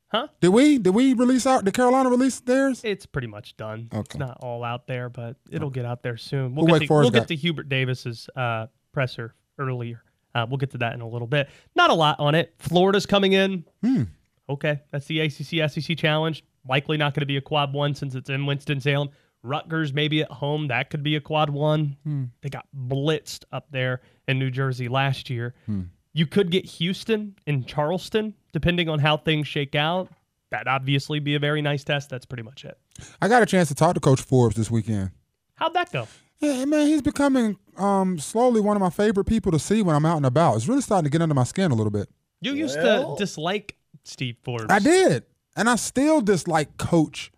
Huh? 0.08 0.28
Did 0.42 0.50
we? 0.50 0.76
Did 0.76 0.94
we 0.94 1.14
release 1.14 1.46
out? 1.46 1.64
Did 1.64 1.72
Carolina 1.72 2.10
release 2.10 2.40
theirs? 2.40 2.82
It's 2.84 3.06
pretty 3.06 3.28
much 3.28 3.56
done. 3.56 3.88
Okay. 3.90 4.00
It's 4.00 4.16
not 4.16 4.36
all 4.42 4.64
out 4.64 4.86
there, 4.86 5.08
but 5.08 5.36
it'll 5.50 5.70
get 5.70 5.86
out 5.86 6.02
there 6.02 6.18
soon. 6.18 6.54
We'll 6.54 6.66
Who 6.66 6.78
get, 6.78 6.88
to, 6.88 6.92
we'll 6.92 7.10
get 7.10 7.28
to 7.28 7.36
Hubert 7.36 7.70
Davis's 7.70 8.28
uh, 8.36 8.66
presser 8.92 9.34
earlier. 9.58 10.02
Uh, 10.34 10.44
we'll 10.46 10.58
get 10.58 10.72
to 10.72 10.78
that 10.78 10.92
in 10.92 11.00
a 11.00 11.08
little 11.08 11.26
bit. 11.26 11.48
Not 11.74 11.88
a 11.88 11.94
lot 11.94 12.20
on 12.20 12.34
it. 12.34 12.54
Florida's 12.58 13.06
coming 13.06 13.32
in. 13.32 13.64
Hmm. 13.82 14.02
Okay, 14.48 14.80
that's 14.90 15.06
the 15.06 15.20
ACC 15.20 15.70
SEC 15.70 15.96
challenge. 15.96 16.44
Likely 16.68 16.96
not 16.96 17.14
going 17.14 17.20
to 17.20 17.26
be 17.26 17.36
a 17.36 17.40
quad 17.40 17.72
one 17.72 17.94
since 17.94 18.14
it's 18.14 18.30
in 18.30 18.46
Winston 18.46 18.80
Salem. 18.80 19.10
Rutgers 19.42 19.92
maybe 19.92 20.22
at 20.22 20.30
home. 20.30 20.68
That 20.68 20.90
could 20.90 21.02
be 21.02 21.16
a 21.16 21.20
quad 21.20 21.50
one. 21.50 21.96
Hmm. 22.04 22.24
They 22.42 22.48
got 22.48 22.66
blitzed 22.74 23.44
up 23.52 23.66
there 23.70 24.00
in 24.26 24.38
New 24.38 24.50
Jersey 24.50 24.88
last 24.88 25.28
year. 25.28 25.54
Hmm. 25.66 25.82
You 26.12 26.26
could 26.26 26.50
get 26.50 26.64
Houston 26.64 27.34
and 27.46 27.66
Charleston, 27.66 28.34
depending 28.52 28.88
on 28.88 29.00
how 29.00 29.16
things 29.16 29.48
shake 29.48 29.74
out. 29.74 30.08
That'd 30.50 30.68
obviously 30.68 31.18
be 31.18 31.34
a 31.34 31.38
very 31.38 31.60
nice 31.60 31.82
test. 31.82 32.08
That's 32.08 32.24
pretty 32.24 32.44
much 32.44 32.64
it. 32.64 32.78
I 33.20 33.28
got 33.28 33.42
a 33.42 33.46
chance 33.46 33.68
to 33.68 33.74
talk 33.74 33.94
to 33.94 34.00
Coach 34.00 34.22
Forbes 34.22 34.56
this 34.56 34.70
weekend. 34.70 35.10
How'd 35.56 35.74
that 35.74 35.92
go? 35.92 36.06
Yeah, 36.38 36.64
man, 36.64 36.86
he's 36.86 37.02
becoming 37.02 37.56
um, 37.76 38.18
slowly 38.18 38.60
one 38.60 38.76
of 38.76 38.80
my 38.80 38.90
favorite 38.90 39.24
people 39.24 39.50
to 39.52 39.58
see 39.58 39.82
when 39.82 39.96
I'm 39.96 40.06
out 40.06 40.16
and 40.16 40.26
about. 40.26 40.56
It's 40.56 40.68
really 40.68 40.82
starting 40.82 41.04
to 41.04 41.10
get 41.10 41.22
under 41.22 41.34
my 41.34 41.44
skin 41.44 41.70
a 41.70 41.74
little 41.74 41.90
bit. 41.90 42.08
You 42.40 42.54
used 42.54 42.74
to 42.74 43.14
dislike 43.18 43.76
Steve 44.04 44.36
Forbes. 44.42 44.66
I 44.68 44.78
did. 44.78 45.24
And 45.56 45.68
I 45.68 45.76
still 45.76 46.20
dislike 46.20 46.76
Coach 46.78 47.30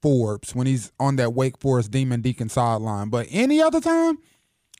Forbes 0.00 0.54
when 0.54 0.66
he's 0.66 0.92
on 1.00 1.16
that 1.16 1.34
Wake 1.34 1.58
Forest 1.58 1.90
Demon 1.90 2.20
Deacon 2.20 2.48
sideline. 2.48 3.08
But 3.08 3.26
any 3.30 3.60
other 3.60 3.80
time, 3.80 4.18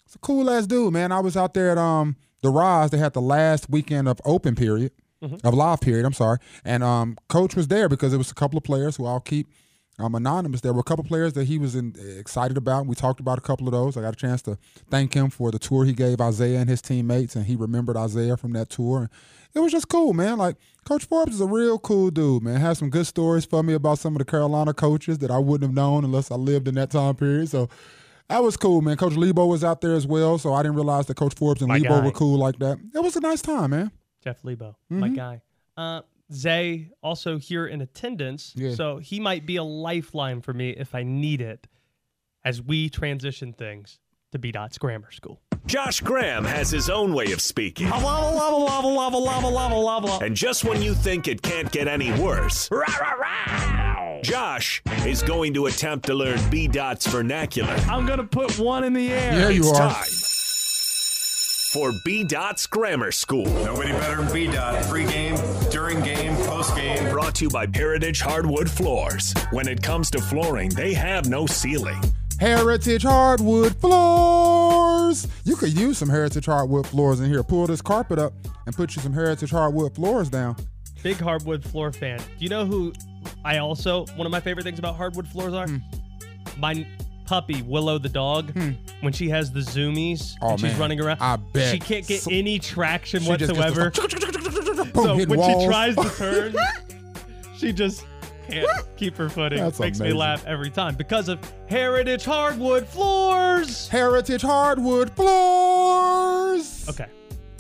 it's 0.07 0.15
a 0.15 0.19
cool 0.19 0.49
ass 0.49 0.67
dude, 0.67 0.93
man. 0.93 1.11
I 1.13 1.21
was 1.21 1.37
out 1.37 1.55
there 1.55 1.71
at 1.71 1.79
um 1.79 2.17
the 2.43 2.51
Rise. 2.51 2.91
They 2.91 2.99
had 2.99 3.15
the 3.15 3.21
last 3.21 3.69
weekend 3.69 4.09
of 4.09 4.21
open 4.25 4.55
period, 4.55 4.93
of 5.21 5.55
live 5.55 5.81
period, 5.81 6.07
I'm 6.07 6.13
sorry. 6.13 6.39
And 6.65 6.85
um 6.85 7.17
Coach 7.29 7.57
was 7.57 7.67
there 7.69 7.89
because 7.89 8.15
it 8.15 8.17
was 8.19 8.31
a 8.31 8.35
couple 8.35 8.57
of 8.57 8.65
players 8.65 8.97
who 8.97 9.07
I'll 9.07 9.21
keep 9.21 9.49
um, 9.99 10.15
anonymous. 10.15 10.61
There 10.61 10.73
were 10.73 10.81
a 10.81 10.85
couple 10.85 11.05
players 11.05 11.33
that 11.35 11.45
he 11.49 11.59
was 11.59 11.75
in, 11.75 11.95
excited 12.19 12.57
about. 12.57 12.87
We 12.87 12.95
talked 12.95 13.21
about 13.21 13.39
a 13.39 13.41
couple 13.41 13.67
of 13.67 13.73
those. 13.73 13.97
I 13.97 14.01
got 14.03 14.13
a 14.15 14.17
chance 14.17 14.43
to 14.43 14.59
thank 14.91 15.15
him 15.15 15.31
for 15.31 15.51
the 15.51 15.59
tour 15.59 15.85
he 15.85 15.93
gave 15.93 16.21
Isaiah 16.21 16.61
and 16.61 16.69
his 16.71 16.81
teammates, 16.83 17.35
and 17.37 17.47
he 17.47 17.57
remembered 17.57 17.97
Isaiah 17.97 18.37
from 18.37 18.53
that 18.53 18.69
tour. 18.71 19.11
It 19.55 19.61
was 19.61 19.73
just 19.73 19.89
cool, 19.89 20.13
man. 20.13 20.39
Like 20.39 20.57
Coach 20.85 21.07
Forbes 21.07 21.35
is 21.35 21.41
a 21.41 21.47
real 21.47 21.79
cool 21.79 22.11
dude, 22.11 22.43
man. 22.43 22.61
Has 22.61 22.79
some 22.79 22.91
good 22.91 23.07
stories 23.07 23.45
for 23.45 23.63
me 23.63 23.73
about 23.75 23.99
some 23.99 24.15
of 24.15 24.19
the 24.19 24.25
Carolina 24.25 24.73
coaches 24.75 25.19
that 25.19 25.31
I 25.31 25.39
wouldn't 25.39 25.69
have 25.69 25.75
known 25.75 26.05
unless 26.05 26.31
I 26.31 26.37
lived 26.37 26.69
in 26.69 26.75
that 26.77 26.91
time 26.91 27.15
period. 27.17 27.49
So 27.49 27.69
that 28.29 28.43
was 28.43 28.57
cool, 28.59 28.83
man. 28.83 28.99
Coach 28.99 29.15
Lebo 29.15 29.47
was 29.47 29.65
out 29.65 29.81
there 29.81 29.95
as 29.95 30.07
well, 30.07 30.37
so 30.39 30.53
I 30.53 30.63
didn't 30.63 30.77
realize 30.77 31.07
that 31.07 31.15
Coach 31.17 31.35
Forbes 31.35 31.63
and 31.63 31.69
My 31.69 31.79
Lebo 31.79 32.01
guy. 32.01 32.05
were 32.05 32.11
cool 32.13 32.39
like 32.39 32.59
that. 32.59 32.79
It 32.95 33.03
was 33.03 33.17
a 33.17 33.21
nice 33.21 33.41
time, 33.41 33.71
man. 33.71 33.91
Jeff 34.23 34.45
Lebo, 34.45 34.77
Mm-hmm. 34.93 35.01
my 35.01 35.09
guy. 35.09 35.41
Uh, 35.77 36.03
Zay 36.33 36.91
also 37.03 37.39
here 37.39 37.67
in 37.67 37.81
attendance, 37.81 38.53
Yeah. 38.57 38.75
so 38.75 38.99
he 38.99 39.19
might 39.21 39.47
be 39.47 39.57
a 39.57 39.63
lifeline 39.65 40.41
for 40.43 40.53
me 40.53 40.71
if 40.71 40.95
I 40.95 41.03
need 41.03 41.41
it 41.41 41.67
as 42.45 42.61
we 42.63 42.89
transition 42.91 43.53
things 43.53 43.99
to 44.33 44.39
B 44.39 44.53
Dot's 44.53 44.79
grammar 44.79 45.11
school. 45.11 45.41
Josh 45.67 46.01
Graham 46.01 46.45
has 46.45 46.71
his 46.71 46.89
own 46.89 47.13
way 47.15 47.33
of 47.33 47.41
speaking. 47.41 47.89
And 50.21 50.37
just 50.37 50.65
when 50.65 50.81
you 50.83 50.95
think 50.95 51.29
it 51.29 51.43
can't 51.43 51.71
get 51.71 51.89
any 51.89 52.11
worse, 52.21 52.69
Josh 54.23 54.83
is 55.07 55.23
going 55.23 55.55
to 55.55 55.67
attempt 55.67 56.07
to 56.07 56.15
learn 56.15 56.39
B 56.51 56.69
Dot's 56.69 57.07
vernacular. 57.07 57.73
I'm 57.89 58.07
gonna 58.07 58.25
put 58.25 58.59
one 58.59 58.85
in 58.85 58.93
the 58.93 59.11
air. 59.13 59.33
Yeah, 59.41 59.49
you 59.51 59.61
it's 59.61 59.79
are. 59.79 59.91
time 59.95 60.07
for 61.69 61.93
B 62.03 62.25
Dot's 62.25 62.67
Grammar 62.67 63.13
School. 63.13 63.45
Nobody 63.45 63.93
better 63.93 64.23
than 64.23 64.33
B 64.33 64.47
Dot. 64.47 64.83
Pre-game, 64.85 65.37
during 65.71 66.01
game, 66.01 66.35
post-game. 66.47 67.11
Brought 67.11 67.35
to 67.37 67.45
you 67.45 67.51
by 67.51 67.67
Heritage 67.75 68.21
Hardwood 68.21 68.71
Floors. 68.71 69.35
When 69.51 69.69
it 69.69 69.83
comes 69.83 70.11
to 70.13 70.19
flooring, 70.19 70.71
they 70.71 70.95
have 70.95 71.29
no 71.29 71.47
ceiling. 71.47 72.01
Heritage 72.41 73.03
hardwood 73.03 73.77
floors. 73.77 75.27
You 75.45 75.57
could 75.57 75.77
use 75.77 75.99
some 75.99 76.09
heritage 76.09 76.47
hardwood 76.47 76.87
floors 76.87 77.21
in 77.21 77.29
here. 77.29 77.43
Pull 77.43 77.67
this 77.67 77.83
carpet 77.83 78.19
up 78.19 78.33
and 78.65 78.75
put 78.75 78.97
you 78.97 79.03
some 79.03 79.13
heritage 79.13 79.51
hardwood 79.51 79.95
floors 79.95 80.31
down. 80.31 80.57
Big 81.03 81.17
hardwood 81.17 81.65
floor 81.65 81.93
fan. 81.93 82.19
Do 82.19 82.25
you 82.39 82.49
know 82.49 82.65
who 82.65 82.93
I 83.45 83.59
also 83.59 84.07
one 84.15 84.27
of 84.27 84.31
my 84.31 84.41
favorite 84.41 84.63
things 84.63 84.79
about 84.79 84.95
hardwood 84.95 85.29
floors 85.29 85.53
are? 85.53 85.67
Hmm. 85.67 85.79
My 86.59 86.87
puppy 87.29 87.61
Willow 87.63 87.99
the 87.99 88.09
dog. 88.09 88.53
When 89.01 89.13
she 89.13 89.29
has 89.29 89.53
the 89.53 89.61
zoomies 89.61 90.33
Oh, 90.43 90.51
and 90.53 90.61
she's 90.61 90.71
man. 90.73 90.81
running 90.81 91.01
around, 91.01 91.19
I 91.21 91.37
bet. 91.37 91.73
she 91.73 91.79
can't 91.79 92.07
get 92.07 92.23
So- 92.23 92.31
any 92.33 92.59
traction 92.59 93.21
She 93.23 93.37
just 93.37 93.53
gets 93.55 93.59
whatsoever. 93.59 93.91
Boom, 94.93 95.05
so 95.05 95.15
hitting 95.17 95.29
when 95.29 95.39
walls. 95.39 95.63
she 95.63 95.69
tries 95.69 95.95
to 95.97 96.09
turn, 96.17 96.57
she 97.57 97.73
just 97.73 98.05
can't 98.49 98.69
keep 98.97 99.17
her 99.17 99.29
footing. 99.29 99.59
That's 99.59 99.79
Makes 99.79 100.01
me 100.01 100.13
laugh 100.15 100.45
every 100.47 100.71
time 100.71 100.95
because 100.95 101.29
of 101.29 101.39
Heritage 101.69 102.25
Hardwood 102.25 102.87
Floors. 102.87 103.89
Heritage 103.89 104.41
hardwood 104.43 105.11
floors. 105.15 106.89
Okay. 106.89 107.07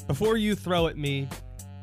Before 0.06 0.36
you 0.38 0.54
throw 0.54 0.86
at 0.86 0.96
me 0.96 1.28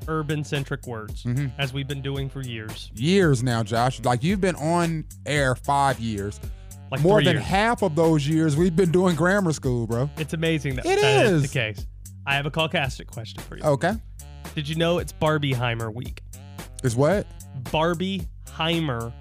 urban 0.08 0.44
centric 0.44 0.86
words, 0.88 1.24
Mm-hmm. 1.24 1.48
as 1.60 1.74
we've 1.74 1.88
been 1.88 2.02
doing 2.02 2.30
for 2.30 2.42
years, 2.42 2.90
Years 2.96 3.44
now, 3.44 3.62
Josh. 3.64 4.02
Like 4.04 4.24
you've 4.24 4.42
been 4.42 4.56
on 4.56 5.06
air 5.26 5.56
five 5.56 6.00
years. 6.00 6.40
Mm-hmm. 6.86 6.94
Like 6.94 7.02
More 7.02 7.22
than 7.24 7.36
years. 7.36 7.46
half 7.46 7.82
of 7.82 7.96
those 7.96 8.28
years 8.28 8.56
we've 8.56 8.76
been 8.76 8.92
doing 8.92 9.16
grammar 9.16 9.54
school, 9.54 9.88
bro. 9.88 10.10
It's 10.18 10.34
amazing 10.34 10.76
that 10.76 10.86
It 10.86 11.02
that 11.02 11.26
is. 11.26 11.42
the 11.42 11.48
case. 11.48 11.86
I 12.26 12.36
have 12.36 12.46
a 12.46 12.52
callcastic 12.52 13.08
question 13.08 13.42
for 13.44 13.58
you. 13.58 13.64
Okay. 13.64 13.94
Did 14.56 14.68
you 14.70 14.76
know 14.76 15.00
it's 15.00 15.14
Barbieheimer 15.14 15.94
week? 15.94 16.22
Is 16.84 16.96
what? 16.96 17.28
Barbieheimer 17.64 19.12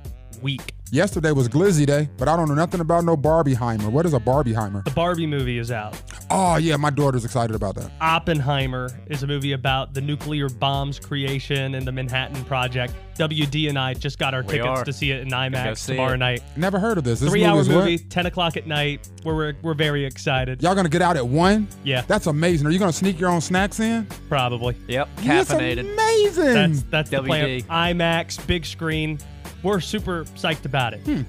week. 0.43 0.75
Yesterday 0.91 1.33
was 1.33 1.49
Glizzy 1.49 1.87
Day, 1.87 2.09
but 2.19 2.29
I 2.29 2.37
don't 2.37 2.49
know 2.49 2.55
nothing 2.55 2.81
about 2.81 3.05
no 3.05 3.17
Barbieheimer. 3.17 3.91
What 3.91 4.07
is 4.07 4.15
a 4.15 4.21
Barbieheimer? 4.21 4.85
The 4.85 4.91
Barbie 4.93 5.27
movie 5.27 5.59
is 5.59 5.71
out. 5.73 6.01
Oh 6.37 6.57
yeah, 6.57 6.77
my 6.77 6.91
daughter's 6.91 7.25
excited 7.25 7.55
about 7.55 7.77
that. 7.77 7.93
Oppenheimer 8.01 8.91
is 9.07 9.23
a 9.23 9.27
movie 9.29 9.53
about 9.53 9.95
the 9.95 10.01
nuclear 10.01 10.49
bomb's 10.49 10.99
creation 10.99 11.77
and 11.77 11.87
the 11.87 11.93
Manhattan 11.93 12.45
Project. 12.45 12.93
WD 13.17 13.69
and 13.69 13.79
I 13.79 13.95
just 13.95 14.19
got 14.19 14.35
our 14.35 14.43
We 14.43 14.55
tickets 14.55 14.67
are. 14.81 14.85
to 14.85 14.93
see 14.93 15.13
it 15.13 15.21
in 15.21 15.29
IMAX 15.29 15.79
see 15.79 15.93
tomorrow 15.93 16.15
it. 16.15 16.19
night. 16.19 16.43
Never 16.57 16.81
heard 16.81 16.99
of 16.99 17.05
this. 17.05 17.21
This 17.21 17.31
Three 17.31 17.45
hour 17.45 17.61
is 17.61 17.69
what? 17.69 17.85
movie, 17.85 17.99
10 17.99 18.27
o'clock 18.27 18.57
at 18.57 18.67
night. 18.67 19.09
We're, 19.25 19.37
we're, 19.37 19.53
we're 19.63 19.75
very 19.75 20.05
excited. 20.05 20.61
Y'all 20.61 20.75
gonna 20.75 20.89
get 20.89 21.03
out 21.03 21.17
at 21.17 21.27
one? 21.27 21.69
Yeah. 21.85 22.01
That's 22.09 22.27
amazing. 22.27 22.67
Are 22.67 22.71
you 22.71 22.81
gonna 22.81 22.93
sneak 22.93 23.21
your 23.21 23.31
own 23.31 23.41
snacks 23.41 23.79
in? 23.79 24.07
Probably. 24.29 24.75
Yep. 24.89 25.09
That's 25.19 25.51
amazing. 25.51 25.95
That's 25.97 26.83
that's 26.85 27.11
the 27.11 27.23
plan. 27.23 27.61
IMAX, 27.63 28.45
big 28.49 28.67
screen. 28.67 29.21
We're 29.63 29.81
super 29.81 30.25
psyched 30.25 30.65
about 30.65 30.95
it. 30.95 31.01
Hmm. 31.01 31.23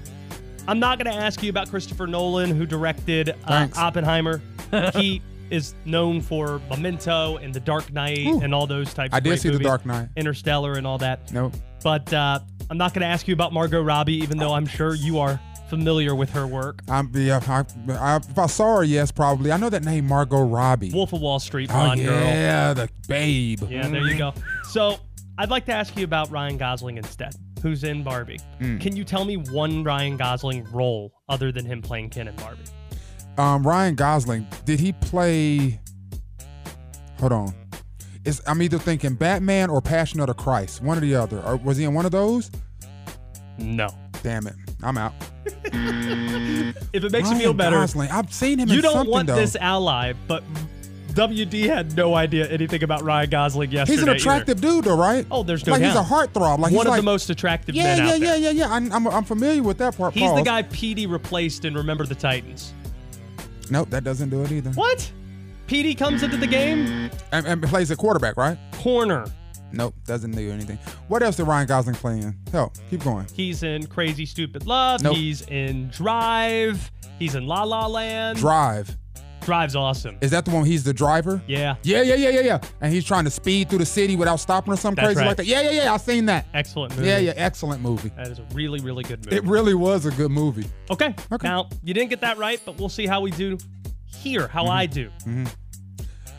I'm 0.68 0.78
not 0.78 0.98
going 0.98 1.12
to 1.12 1.20
ask 1.20 1.42
you 1.42 1.50
about 1.50 1.70
Christopher 1.70 2.06
Nolan, 2.06 2.50
who 2.50 2.66
directed 2.66 3.34
uh, 3.44 3.68
Oppenheimer. 3.76 4.40
he 4.94 5.22
is 5.50 5.74
known 5.84 6.20
for 6.20 6.60
Memento 6.68 7.36
and 7.36 7.54
The 7.54 7.60
Dark 7.60 7.92
Knight 7.92 8.26
Ooh. 8.26 8.40
and 8.40 8.54
all 8.54 8.66
those 8.66 8.92
types. 8.92 9.14
I 9.14 9.18
of 9.18 9.24
did 9.24 9.30
great 9.30 9.40
see 9.40 9.48
The 9.48 9.54
movies. 9.54 9.66
Dark 9.66 9.86
Knight. 9.86 10.08
Interstellar, 10.16 10.72
and 10.72 10.86
all 10.86 10.98
that. 10.98 11.32
Nope. 11.32 11.54
But 11.84 12.12
uh, 12.12 12.40
I'm 12.68 12.78
not 12.78 12.94
going 12.94 13.02
to 13.02 13.06
ask 13.06 13.28
you 13.28 13.34
about 13.34 13.52
Margot 13.52 13.80
Robbie, 13.82 14.16
even 14.16 14.38
though 14.38 14.52
I'm 14.52 14.66
sure 14.66 14.94
you 14.94 15.20
are 15.20 15.40
familiar 15.68 16.14
with 16.14 16.30
her 16.30 16.46
work. 16.46 16.80
I'm 16.88 17.10
yeah. 17.14 17.40
I, 17.46 17.92
I, 17.92 18.16
if 18.16 18.38
I 18.38 18.46
saw 18.46 18.78
her, 18.78 18.84
yes, 18.84 19.10
probably. 19.12 19.52
I 19.52 19.56
know 19.56 19.70
that 19.70 19.84
name, 19.84 20.06
Margot 20.06 20.42
Robbie. 20.42 20.90
Wolf 20.90 21.12
of 21.12 21.20
Wall 21.20 21.38
Street, 21.38 21.70
oh 21.70 21.74
blonde 21.74 22.02
girl. 22.02 22.20
yeah, 22.20 22.74
the 22.74 22.88
babe. 23.08 23.62
Yeah, 23.68 23.88
there 23.88 24.02
you 24.02 24.18
go. 24.18 24.34
So 24.70 24.98
I'd 25.38 25.50
like 25.50 25.66
to 25.66 25.72
ask 25.72 25.96
you 25.96 26.04
about 26.04 26.30
Ryan 26.30 26.56
Gosling 26.56 26.96
instead, 26.96 27.34
who's 27.62 27.84
in 27.84 28.02
Barbie. 28.02 28.38
Hmm. 28.58 28.78
Can 28.78 28.96
you 28.96 29.04
tell 29.04 29.24
me 29.24 29.36
one 29.36 29.82
Ryan 29.84 30.16
Gosling 30.16 30.64
role 30.72 31.12
other 31.28 31.52
than 31.52 31.64
him 31.64 31.82
playing 31.82 32.10
Ken 32.10 32.28
in 32.28 32.36
Barbie? 32.36 32.62
Um, 33.38 33.66
Ryan 33.66 33.94
Gosling. 33.94 34.46
Did 34.64 34.80
he 34.80 34.92
play? 34.92 35.80
Hold 37.18 37.32
on. 37.32 37.54
Is 38.24 38.42
I'm 38.46 38.60
either 38.62 38.78
thinking 38.78 39.14
Batman 39.14 39.70
or 39.70 39.80
Passion 39.80 40.20
of 40.20 40.26
the 40.26 40.34
Christ. 40.34 40.82
One 40.82 40.98
or 40.98 41.00
the 41.00 41.14
other. 41.14 41.40
Or 41.42 41.56
was 41.56 41.76
he 41.76 41.84
in 41.84 41.94
one 41.94 42.06
of 42.06 42.12
those? 42.12 42.50
No. 43.58 43.88
Damn 44.22 44.46
it. 44.46 44.54
I'm 44.82 44.98
out. 44.98 45.12
If 46.92 47.04
it 47.04 47.12
makes 47.12 47.28
Ryan 47.28 47.36
you 47.36 47.42
feel 47.42 47.52
better, 47.54 47.76
Gosling. 47.76 48.10
I've 48.10 48.32
seen 48.32 48.58
him 48.58 48.68
you 48.68 48.76
in 48.76 48.82
don't 48.82 49.08
want 49.08 49.26
though. 49.26 49.36
this 49.36 49.54
ally, 49.56 50.14
but 50.26 50.42
WD 51.16 51.64
had 51.64 51.96
no 51.96 52.14
idea 52.14 52.46
anything 52.48 52.82
about 52.82 53.02
Ryan 53.02 53.30
Gosling 53.30 53.70
yesterday. 53.70 53.94
He's 53.94 54.02
an 54.02 54.08
either. 54.10 54.16
attractive 54.16 54.60
dude, 54.60 54.84
though, 54.84 54.96
right? 54.96 55.26
Oh, 55.30 55.42
there's 55.42 55.66
no 55.66 55.72
like 55.72 55.82
he's 55.82 55.94
a 55.94 56.02
heartthrob. 56.02 56.58
Like 56.58 56.72
One 56.72 56.86
of 56.86 56.90
like, 56.90 57.00
the 57.00 57.04
most 57.04 57.30
attractive 57.30 57.74
yeah, 57.74 57.84
men 57.84 57.98
yeah, 57.98 58.04
out 58.04 58.20
yeah, 58.20 58.26
there. 58.26 58.38
yeah, 58.38 58.50
yeah. 58.50 58.72
I'm, 58.72 58.92
I'm, 58.92 59.06
I'm 59.08 59.24
familiar 59.24 59.62
with 59.62 59.78
that 59.78 59.96
part. 59.96 60.12
He's 60.12 60.32
the 60.34 60.42
guy 60.42 60.62
Petey 60.62 61.06
replaced 61.06 61.64
in 61.64 61.74
Remember 61.74 62.04
the 62.04 62.14
Titans. 62.14 62.74
Nope, 63.70 63.90
that 63.90 64.04
doesn't 64.04 64.28
do 64.28 64.42
it 64.42 64.52
either. 64.52 64.70
What? 64.72 65.10
Petey 65.66 65.94
comes 65.94 66.22
into 66.22 66.36
the 66.36 66.46
game, 66.46 67.10
And, 67.32 67.46
and 67.46 67.62
plays 67.62 67.90
a 67.90 67.96
quarterback, 67.96 68.36
right? 68.36 68.56
corner. 68.72 69.24
Nope, 69.72 69.94
doesn't 70.04 70.30
do 70.30 70.52
anything. 70.52 70.78
What 71.08 71.22
else 71.22 71.36
did 71.36 71.44
Ryan 71.44 71.66
Gosling 71.66 71.96
play 71.96 72.18
in? 72.20 72.36
Hell, 72.52 72.72
keep 72.88 73.02
going. 73.02 73.26
He's 73.34 73.62
in 73.64 73.86
Crazy 73.88 74.24
Stupid 74.26 74.64
Love. 74.66 75.02
Nope. 75.02 75.16
He's 75.16 75.42
in 75.42 75.88
Drive. 75.88 76.90
He's 77.18 77.34
in 77.34 77.46
La 77.46 77.64
La 77.64 77.86
Land. 77.86 78.38
Drive. 78.38 78.96
Drive's 79.46 79.76
awesome. 79.76 80.18
Is 80.20 80.32
that 80.32 80.44
the 80.44 80.50
one 80.50 80.64
he's 80.64 80.82
the 80.82 80.92
driver? 80.92 81.40
Yeah. 81.46 81.76
Yeah, 81.84 82.02
yeah, 82.02 82.16
yeah, 82.16 82.30
yeah, 82.30 82.40
yeah. 82.40 82.60
And 82.80 82.92
he's 82.92 83.04
trying 83.04 83.24
to 83.26 83.30
speed 83.30 83.68
through 83.70 83.78
the 83.78 83.86
city 83.86 84.16
without 84.16 84.40
stopping 84.40 84.72
or 84.72 84.76
something 84.76 84.96
That's 85.04 85.14
crazy 85.14 85.20
right. 85.20 85.28
like 85.28 85.36
that. 85.36 85.46
Yeah, 85.46 85.60
yeah, 85.60 85.84
yeah. 85.84 85.94
I 85.94 85.96
seen 85.98 86.26
that. 86.26 86.46
Excellent 86.52 86.96
movie. 86.96 87.08
Yeah, 87.08 87.18
yeah. 87.18 87.32
Excellent 87.36 87.80
movie. 87.80 88.10
That 88.16 88.26
is 88.26 88.40
a 88.40 88.46
really, 88.52 88.80
really 88.80 89.04
good 89.04 89.24
movie. 89.24 89.36
It 89.36 89.44
really 89.44 89.74
was 89.74 90.04
a 90.04 90.10
good 90.10 90.32
movie. 90.32 90.66
okay. 90.90 91.14
Okay. 91.30 91.46
Now, 91.46 91.68
you 91.84 91.94
didn't 91.94 92.10
get 92.10 92.20
that 92.22 92.38
right, 92.38 92.60
but 92.66 92.76
we'll 92.76 92.88
see 92.88 93.06
how 93.06 93.20
we 93.20 93.30
do 93.30 93.56
here, 94.04 94.48
how 94.48 94.66
I 94.66 94.86
do. 94.86 95.10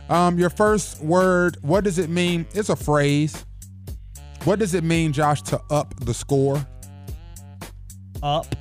Um, 0.10 0.38
your 0.38 0.50
first 0.50 1.02
word. 1.02 1.58
What 1.62 1.86
does 1.86 2.00
it 2.00 2.10
mean? 2.10 2.46
It's 2.54 2.68
a 2.68 2.76
phrase. 2.76 3.46
What 4.44 4.60
does 4.60 4.74
it 4.74 4.84
mean, 4.84 5.14
Josh, 5.14 5.42
to 5.44 5.62
up 5.70 5.98
the 6.02 6.14
score? 6.14 6.66
Up 8.22 8.54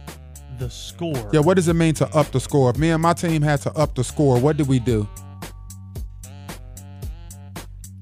the 0.59 0.71
score. 0.71 1.31
Yeah, 1.33 1.41
what 1.41 1.55
does 1.55 1.69
it 1.69 1.75
mean 1.75 1.95
to 1.95 2.09
up 2.17 2.31
the 2.33 2.41
score? 2.41 2.71
If 2.71 2.79
me 2.79 2.91
and 2.91 3.03
my 3.03 3.13
team 3.13 3.43
had 3.43 3.61
to 3.63 3.73
up 3.75 3.95
the 3.95 4.05
score, 4.05 4.39
what 4.41 4.57
did 4.57 4.69
we 4.69 4.79
do? 4.79 5.09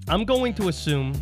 I'm 0.08 0.24
going 0.24 0.54
to 0.54 0.68
assume 0.68 1.14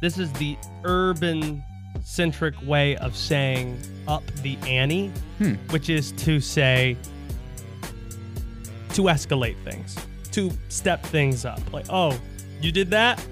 this 0.00 0.18
is 0.18 0.30
the 0.34 0.56
urban 0.84 1.62
centric 2.02 2.54
way 2.66 2.96
of 2.96 3.16
saying 3.16 3.78
up 4.06 4.24
the 4.42 4.58
ante, 4.66 5.08
Hmm. 5.38 5.54
which 5.70 5.88
is 5.88 6.12
to 6.12 6.40
say 6.40 6.96
to 8.90 9.02
escalate 9.02 9.56
things, 9.64 9.96
to 10.32 10.50
step 10.68 11.02
things 11.04 11.44
up. 11.44 11.60
Like, 11.72 11.86
oh, 11.88 12.18
you 12.60 12.70
did 12.70 12.90
that? 12.90 13.24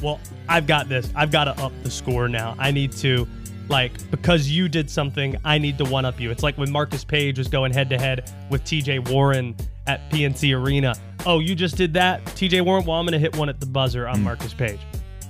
Well, 0.00 0.20
I've 0.48 0.66
got 0.66 0.88
this. 0.88 1.10
I've 1.14 1.30
got 1.32 1.44
to 1.44 1.62
up 1.62 1.72
the 1.82 1.90
score 1.90 2.28
now. 2.28 2.54
I 2.58 2.70
need 2.70 2.92
to, 2.92 3.26
like, 3.70 4.10
because 4.10 4.50
you 4.50 4.68
did 4.68 4.90
something, 4.90 5.36
I 5.44 5.56
need 5.58 5.78
to 5.78 5.84
one 5.84 6.04
up 6.04 6.20
you. 6.20 6.30
It's 6.30 6.42
like 6.42 6.58
when 6.58 6.70
Marcus 6.70 7.04
Paige 7.04 7.38
was 7.38 7.48
going 7.48 7.72
head 7.72 7.88
to 7.90 7.98
head 7.98 8.30
with 8.50 8.64
TJ 8.64 9.10
Warren 9.10 9.56
at 9.86 10.10
PNC 10.10 10.54
Arena. 10.60 10.94
Oh, 11.24 11.38
you 11.38 11.54
just 11.54 11.76
did 11.76 11.94
that? 11.94 12.24
TJ 12.24 12.64
Warren? 12.64 12.84
Well, 12.84 12.98
I'm 12.98 13.06
going 13.06 13.12
to 13.12 13.18
hit 13.18 13.36
one 13.36 13.48
at 13.48 13.60
the 13.60 13.66
buzzer 13.66 14.06
on 14.06 14.18
hmm. 14.18 14.24
Marcus 14.24 14.52
Paige. 14.52 14.80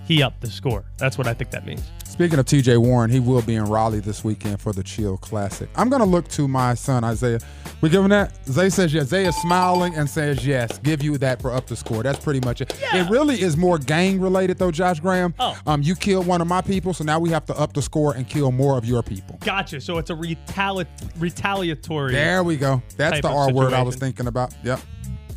He 0.07 0.22
upped 0.22 0.40
the 0.40 0.50
score. 0.50 0.85
That's 0.96 1.16
what 1.16 1.29
I 1.29 1.35
think 1.35 1.50
that 1.53 1.64
means. 1.64 1.83
Speaking 2.05 2.38
of 2.38 2.46
TJ 2.46 2.79
Warren, 2.79 3.11
he 3.11 3.20
will 3.20 3.42
be 3.42 3.55
in 3.55 3.64
Raleigh 3.64 4.00
this 4.00 4.24
weekend 4.24 4.61
for 4.61 4.72
the 4.72 4.83
Chill 4.83 5.16
Classic. 5.18 5.68
I'm 5.76 5.88
going 5.88 6.03
to 6.03 6.09
look 6.09 6.26
to 6.29 6.48
my 6.48 6.74
son, 6.74 7.05
Isaiah. 7.05 7.38
We 7.80 7.88
give 7.88 8.02
him 8.04 8.10
that? 8.10 8.36
Zay 8.46 8.68
says 8.68 8.92
yes. 8.92 9.06
Zay 9.08 9.24
is 9.24 9.34
smiling 9.36 9.94
and 9.94 10.08
says 10.08 10.46
yes. 10.46 10.78
Give 10.80 11.02
you 11.02 11.16
that 11.18 11.40
for 11.40 11.50
up 11.50 11.66
the 11.66 11.74
score. 11.76 12.02
That's 12.02 12.18
pretty 12.22 12.40
much 12.40 12.60
it. 12.60 12.74
It 12.92 13.08
really 13.08 13.40
is 13.40 13.56
more 13.56 13.78
gang 13.78 14.20
related, 14.20 14.58
though, 14.58 14.70
Josh 14.70 15.00
Graham. 15.00 15.34
Oh. 15.38 15.58
Um, 15.66 15.80
you 15.80 15.94
killed 15.96 16.26
one 16.26 16.42
of 16.42 16.46
my 16.46 16.60
people, 16.60 16.92
so 16.92 17.04
now 17.04 17.18
we 17.18 17.30
have 17.30 17.46
to 17.46 17.58
up 17.58 17.72
the 17.72 17.80
score 17.80 18.14
and 18.14 18.28
kill 18.28 18.52
more 18.52 18.76
of 18.76 18.84
your 18.84 19.02
people. 19.02 19.38
Gotcha. 19.40 19.80
So 19.80 19.96
it's 19.96 20.10
a 20.10 20.14
retali- 20.14 20.86
retaliatory. 21.18 22.12
There 22.12 22.44
we 22.44 22.58
go. 22.58 22.82
That's 22.98 23.22
the 23.22 23.28
R 23.28 23.50
word 23.52 23.72
I 23.72 23.82
was 23.82 23.96
thinking 23.96 24.26
about. 24.26 24.54
Yep. 24.62 24.80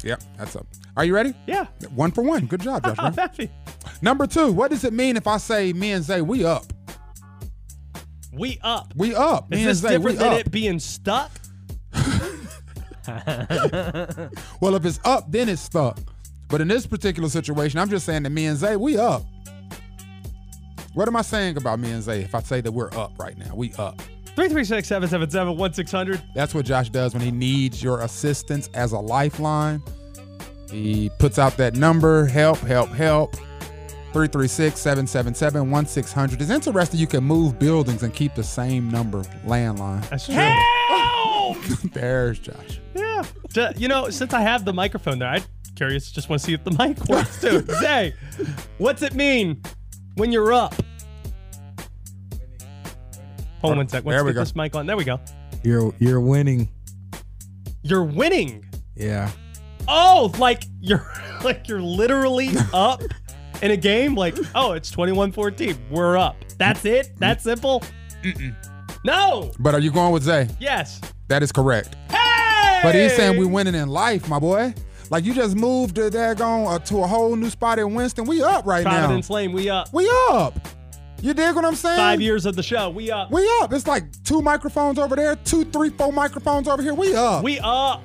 Yep. 0.03 0.21
That's 0.38 0.56
up. 0.58 0.67
Are 0.97 1.06
you 1.06 1.15
ready? 1.15 1.34
Yeah. 1.47 1.67
One 1.95 2.12
for 2.12 2.23
one. 2.23 2.45
Good 2.47 2.60
job, 2.62 2.84
Josh. 2.84 2.97
I'm 2.99 3.13
Graham. 3.15 3.29
happy. 3.29 3.49
Number 4.01 4.27
two, 4.27 4.51
what 4.51 4.69
does 4.69 4.84
it 4.84 4.91
mean 4.91 5.15
if 5.15 5.27
I 5.27 5.38
say 5.38 5.71
me 5.71 5.93
and 5.93 6.03
Zay, 6.03 6.21
we 6.21 6.43
up? 6.43 6.65
We 8.34 8.60
up. 8.63 8.91
We 8.97 9.15
up. 9.15 9.53
Is 9.53 9.63
this 9.63 9.77
Zay, 9.77 9.89
different 9.97 10.17
than 10.19 10.34
up. 10.34 10.39
it 10.39 10.51
being 10.51 10.79
stuck? 10.79 11.32
Well, 14.62 14.76
if 14.76 14.86
it's 14.86 15.00
up, 15.04 15.32
then 15.32 15.50
it's 15.50 15.62
stuck. 15.62 16.00
But 16.48 16.62
in 16.62 16.68
this 16.68 16.86
particular 16.86 17.30
situation, 17.30 17.80
I'm 17.80 17.89
just 17.89 18.06
saying 18.06 18.24
that 18.24 18.30
me 18.30 18.46
and 18.46 18.58
Zay, 18.58 18.76
we 18.76 18.98
up. 18.98 19.24
What 20.94 21.08
am 21.08 21.16
I 21.16 21.22
saying 21.24 21.58
about 21.58 21.80
me 21.80 21.92
and 21.92 22.04
Zay 22.04 22.22
if 22.22 22.36
I 22.36 22.42
say 22.42 22.62
that 22.62 22.72
we're 22.72 22.94
up 22.94 23.12
right 23.18 23.38
now? 23.38 23.56
We 23.56 23.74
up. 23.74 24.00
336 24.36 24.88
777 24.88 25.58
1600. 25.58 26.22
That's 26.36 26.54
what 26.54 26.66
Josh 26.66 26.89
does 26.89 27.13
when 27.13 27.22
he 27.22 27.32
needs 27.32 27.84
your 27.84 28.02
assistance 28.02 28.70
as 28.74 28.92
a 28.92 29.00
lifeline. 29.00 29.82
He 30.72 31.12
puts 31.20 31.38
out 31.38 31.58
that 31.58 31.76
number, 31.76 32.26
help, 32.26 32.60
help, 32.60 32.89
help. 32.89 33.36
336 34.13 34.80
777 34.80 35.72
1600. 35.72 36.42
It's 36.42 36.52
interesting 36.52 37.00
you 37.00 37.08
can 37.08 37.24
move 37.24 37.58
buildings 37.58 38.04
and 38.04 38.13
keep 38.13 38.36
the 38.36 38.44
same 38.44 38.89
number 38.89 39.24
landline. 39.46 40.08
That's 40.10 40.26
true. 40.28 40.36
Help! 40.36 41.58
There's 41.94 42.39
Josh. 42.39 42.80
You 43.56 43.88
know, 43.88 44.10
since 44.10 44.34
I 44.34 44.42
have 44.42 44.66
the 44.66 44.74
microphone 44.74 45.20
there, 45.20 45.30
I'm 45.30 45.44
curious, 45.76 46.12
just 46.12 46.30
want 46.30 46.42
to 46.42 46.46
see 46.46 46.54
if 46.54 46.64
the 46.64 46.72
mic 46.80 47.04
works 47.08 47.39
too. 47.41 47.62
Zay, 47.80 48.14
what's 48.78 49.01
it 49.01 49.14
mean 49.14 49.62
when 50.16 50.32
you're 50.32 50.54
up? 50.54 50.74
Hold 53.62 53.72
on 53.74 53.78
one 53.78 53.88
sec. 53.88 54.04
Let's 54.04 54.16
There 54.18 54.24
we 54.26 54.32
get 54.32 54.36
go. 54.36 54.41
this 54.41 54.56
mic 54.56 54.76
on. 54.76 54.86
There 54.86 54.97
we 54.97 55.04
go. 55.06 55.20
You're 55.64 55.93
you're 55.99 56.20
winning. 56.20 56.70
You're 57.84 58.04
winning. 58.04 58.66
Yeah. 58.95 59.32
Oh, 59.88 60.34
like 60.38 60.64
you're 60.82 61.06
like 61.43 61.68
you're 61.68 61.82
literally 61.82 62.49
up 62.74 63.01
in 63.62 63.72
a 63.72 63.78
game. 63.78 64.16
Like, 64.16 64.36
oh, 64.56 64.74
it's 64.74 64.91
21-14. 64.93 65.78
We're 65.89 66.18
up. 66.18 66.36
That's 66.58 66.84
it. 66.86 67.12
That 67.20 67.41
simple. 67.41 67.84
No. 69.06 69.51
But 69.60 69.74
are 69.76 69.80
you 69.80 69.91
going 69.91 70.12
with 70.12 70.24
Zay? 70.24 70.49
Yes. 70.60 70.99
That 71.30 71.41
is 71.43 71.51
correct. 71.51 71.95
Hey. 72.10 72.22
But 72.84 72.95
he's 72.95 73.15
saying 73.15 73.39
we 73.39 73.45
winning 73.45 73.75
in 73.75 73.89
life, 73.89 74.27
my 74.29 74.39
boy. 74.39 74.73
Like 75.09 75.25
you 75.25 75.34
just 75.34 75.55
moved 75.55 75.95
to 75.95 76.09
daggone 76.09 76.67
uh, 76.67 76.79
to 76.79 76.97
a 76.99 77.07
whole 77.07 77.36
new 77.36 77.49
spot 77.49 77.79
in 77.79 77.93
Winston. 77.93 78.25
We 78.25 78.41
up 78.41 78.65
right 78.65 78.84
now. 78.84 78.99
Providence. 78.99 79.29
Lane. 79.29 79.51
We 79.53 79.69
up. 79.69 79.93
We 79.93 80.09
up. 80.29 80.57
You 81.21 81.34
dig 81.34 81.55
what 81.55 81.63
I'm 81.63 81.75
saying? 81.75 81.97
Five 81.97 82.19
years 82.19 82.45
of 82.45 82.55
the 82.55 82.63
show. 82.63 82.89
We 82.89 83.09
up. 83.09 83.31
We 83.31 83.49
up. 83.61 83.71
It's 83.71 83.88
like 83.88 84.03
two 84.23 84.41
microphones 84.41 84.99
over 84.99 85.15
there, 85.15 85.36
two, 85.38 85.63
three, 85.65 85.89
four 85.89 86.11
microphones 86.11 86.67
over 86.67 86.81
here. 86.81 86.93
We 86.93 87.15
up. 87.15 87.43
We 87.43 87.59
up. 87.59 88.01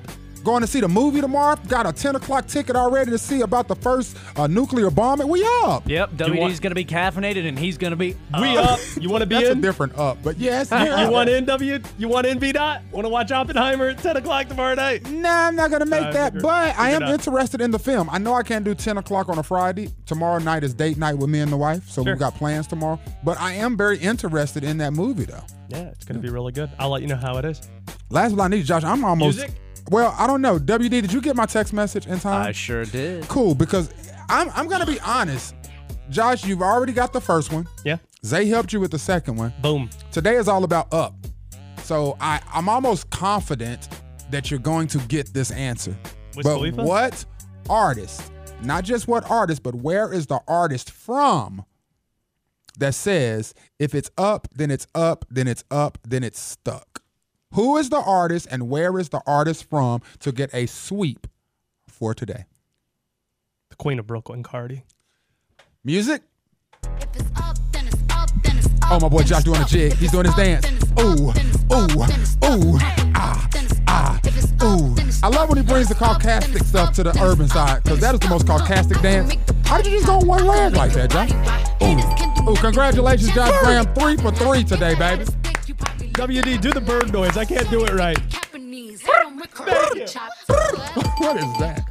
Going 0.49 0.63
to 0.63 0.67
see 0.67 0.81
the 0.81 0.89
movie 0.89 1.21
tomorrow. 1.21 1.57
Got 1.69 1.85
a 1.85 1.93
10 1.93 2.17
o'clock 2.17 2.47
ticket 2.47 2.75
already 2.75 3.11
to 3.11 3.19
see 3.19 3.43
about 3.43 3.69
the 3.69 3.75
first 3.77 4.17
uh, 4.35 4.47
nuclear 4.47 4.91
bombing. 4.91 5.29
We 5.29 5.45
up. 5.65 5.87
Yep, 5.87 6.13
WD's 6.13 6.59
going 6.59 6.71
to 6.71 6.75
be 6.75 6.87
caffeinated 6.87 7.47
and 7.47 7.59
he's 7.59 7.77
going 7.77 7.91
to 7.91 7.99
be 7.99 8.17
We 8.41 8.57
up. 8.57 8.81
You 8.99 9.11
want 9.11 9.21
to 9.21 9.27
be 9.27 9.35
That's 9.35 9.49
in? 9.51 9.59
a 9.59 9.61
different 9.61 9.99
up, 9.99 10.17
but 10.23 10.39
yes. 10.39 10.71
You, 10.79 10.79
yeah. 10.79 11.05
you 11.05 11.11
want 11.11 11.29
in, 11.29 11.45
W? 11.45 11.79
You 11.99 12.09
want 12.09 12.27
in, 12.27 12.39
V 12.39 12.53
Dot? 12.53 12.81
Want 12.93 13.05
to 13.05 13.11
watch 13.11 13.31
Oppenheimer 13.31 13.89
at 13.89 13.99
10 13.99 14.17
o'clock 14.17 14.49
tomorrow 14.49 14.75
night? 14.75 15.07
Nah, 15.11 15.49
I'm 15.49 15.55
not 15.55 15.71
gonna 15.71 15.85
make 15.85 16.01
Uh, 16.03 16.13
that, 16.13 16.33
figure- 16.33 16.41
but 16.49 16.79
I 16.79 16.93
am 16.93 17.01
figure 17.01 17.05
it 17.05 17.09
out. 17.09 17.13
interested 17.27 17.61
in 17.61 17.71
the 17.71 17.79
film. 17.79 18.09
I 18.11 18.17
know 18.17 18.33
I 18.33 18.43
can't 18.43 18.65
do 18.65 18.75
10 18.75 18.97
o'clock 18.97 19.29
on 19.29 19.39
a 19.39 19.43
Friday. 19.43 19.91
Tomorrow 20.07 20.39
night 20.39 20.65
is 20.65 20.73
date 20.73 20.97
night 20.97 21.19
with 21.19 21.29
me 21.29 21.41
and 21.41 21.53
the 21.53 21.59
wife, 21.59 21.87
so 21.91 22.03
Sure. 22.03 22.15
we've 22.15 22.19
got 22.19 22.35
plans 22.37 22.67
tomorrow. 22.67 22.99
But 23.23 23.39
I 23.39 23.53
am 23.53 23.77
very 23.77 23.99
interested 23.99 24.65
in 24.65 24.79
that 24.79 24.95
movie, 24.95 25.27
though. 25.27 25.45
Yeah, 25.69 25.89
it's 25.89 26.07
going 26.07 26.17
to 26.17 26.23
be 26.27 26.31
really 26.33 26.53
good. 26.53 26.71
I'll 26.79 26.89
let 26.89 27.03
you 27.03 27.09
know 27.09 27.17
how 27.17 27.37
it 27.37 27.45
is. 27.45 27.61
Last 28.09 28.31
but 28.31 28.45
not 28.45 28.51
least, 28.53 28.67
Josh, 28.69 28.83
I'm 28.85 29.05
almost. 29.05 29.37
Music? 29.37 29.55
Well, 29.91 30.15
I 30.19 30.27
don't 30.27 30.43
know. 30.43 30.59
WD, 30.59 30.91
did 30.91 31.13
you 31.13 31.21
get 31.21 31.37
my 31.37 31.47
text 31.47 31.73
message 31.73 32.07
in 32.07 32.19
time? 32.21 32.47
I 32.47 32.53
sure 32.53 32.85
did. 32.85 33.27
Cool, 33.29 33.55
because 33.55 33.93
I'm 34.29 34.51
I'm 34.55 34.69
gonna 34.69 34.87
be 34.87 35.01
honest. 35.01 35.55
Josh, 36.11 36.45
you've 36.47 36.63
already 36.63 36.93
got 36.93 37.13
the 37.13 37.21
first 37.21 37.53
one. 37.53 37.67
Yeah. 37.85 37.99
Zay 38.25 38.47
helped 38.47 38.73
you 38.73 38.81
with 38.81 38.91
the 38.91 38.99
second 38.99 39.37
one. 39.37 39.53
Boom. 39.63 39.91
Today 40.11 40.37
is 40.37 40.49
all 40.49 40.65
about 40.65 40.93
up. 40.93 41.15
So 41.83 42.17
I, 42.21 42.41
I'm 42.53 42.69
almost 42.69 43.09
confident 43.11 43.89
that 44.31 44.51
you're 44.51 44.61
going 44.61 44.89
to 44.89 44.99
get 45.01 45.33
this 45.33 45.51
answer. 45.51 45.97
Wiz 46.37 46.45
but 46.45 46.57
Khalifa? 46.57 46.83
what 46.83 47.25
artist, 47.71 48.31
not 48.63 48.85
just 48.85 49.09
what 49.09 49.31
artist, 49.31 49.63
but 49.63 49.75
where 49.75 50.13
is 50.13 50.27
the 50.27 50.41
artist 50.49 50.91
from 50.91 51.65
that 52.79 52.95
says 52.95 53.55
if 53.79 53.95
it's 53.95 54.11
up, 54.19 54.49
then 54.55 54.71
it's 54.71 54.87
up, 54.95 55.25
then 55.31 55.47
it's 55.47 55.65
up, 55.71 55.99
then 56.07 56.25
it's 56.25 56.41
stuck? 56.41 57.03
Who 57.55 57.79
is 57.79 57.89
the 57.89 58.01
artist 58.01 58.47
and 58.51 58.69
where 58.69 58.99
is 58.99 59.09
the 59.09 59.23
artist 59.27 59.69
from 59.69 60.03
to 60.21 60.33
get 60.33 60.53
a 60.53 60.67
sweep 60.67 61.27
for 61.89 62.15
today? 62.15 62.45
The 63.71 63.77
Queen 63.77 63.99
of 63.99 64.07
Brooklyn, 64.07 64.43
Cardi. 64.43 64.85
Music? 65.83 66.23
Oh, 68.91 68.99
my 69.01 69.09
boy 69.09 69.23
Josh 69.23 69.45
doing 69.45 69.61
a 69.61 69.65
jig. 69.65 69.95
He's 69.95 70.13
doing 70.13 70.27
his 70.27 70.35
dance. 70.35 70.67
Ooh, 71.01 71.31
ooh, 71.73 71.89
ooh, 72.45 72.79
ah, 73.15 73.49
ah, 73.87 74.21
ooh. 74.63 74.95
I 75.23 75.29
love 75.29 75.49
when 75.49 75.59
he 75.59 75.65
brings 75.65 75.89
the 75.89 75.95
Caucastic 75.95 76.65
stuff 76.65 76.95
to 76.95 77.03
the 77.03 77.19
urban 77.23 77.49
side, 77.49 77.83
because 77.83 78.01
that 78.01 78.15
is 78.15 78.21
the 78.21 78.29
most 78.29 78.47
Caucastic 78.47 79.01
dance. 79.01 79.35
How 79.67 79.79
did 79.79 79.87
you 79.87 79.93
just 79.99 80.07
go 80.07 80.19
one 80.19 80.47
leg 80.47 80.75
like 80.75 80.93
that, 80.93 81.11
Josh? 81.11 81.33
Ooh, 81.83 82.51
ooh, 82.51 82.57
congratulations, 82.57 83.35
Josh 83.35 83.59
Graham. 83.63 83.87
Three 83.95 84.17
for 84.17 84.33
three 84.33 84.65
today, 84.65 84.95
baby. 84.95 85.25
WD, 86.19 86.61
do 86.61 86.73
the 86.73 86.81
bird 86.81 87.13
noise. 87.13 87.37
I 87.37 87.45
can't 87.45 87.71
do 87.71 87.85
it 87.85 87.93
right. 87.93 88.19
what 91.19 91.37
is 91.37 91.59
that? 91.61 91.85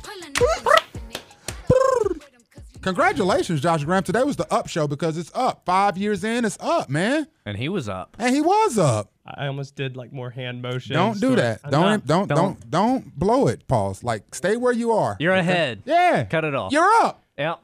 Congratulations, 2.81 3.61
Josh 3.61 3.85
Graham. 3.85 4.03
Today 4.03 4.23
was 4.23 4.35
the 4.35 4.53
up 4.53 4.67
show 4.67 4.85
because 4.85 5.17
it's 5.17 5.31
up. 5.33 5.61
Five 5.63 5.97
years 5.97 6.25
in, 6.25 6.43
it's 6.43 6.57
up, 6.59 6.89
man. 6.89 7.27
And 7.45 7.55
he 7.55 7.69
was 7.69 7.87
up. 7.87 8.17
And 8.19 8.35
he 8.35 8.41
was 8.41 8.77
up. 8.77 9.13
I 9.25 9.47
almost 9.47 9.77
did 9.77 9.95
like 9.95 10.11
more 10.11 10.29
hand 10.29 10.61
motions. 10.61 10.93
Don't 10.95 11.21
do 11.21 11.37
that. 11.37 11.61
I'm 11.63 11.71
Don't, 11.71 11.83
not. 11.85 12.05
don't 12.05 12.27
don't 12.27 12.69
don't 12.69 13.17
blow 13.17 13.47
it. 13.47 13.65
Pause. 13.69 14.03
Like 14.03 14.35
stay 14.35 14.57
where 14.57 14.73
you 14.73 14.91
are. 14.91 15.15
You're 15.21 15.31
Okay? 15.35 15.39
ahead. 15.39 15.83
Yeah. 15.85 16.25
Cut 16.25 16.43
it 16.43 16.53
off. 16.53 16.73
You're 16.73 16.91
up. 17.01 17.23
Yep. 17.37 17.61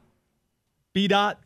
B 0.94 1.10
Dot, 1.10 1.42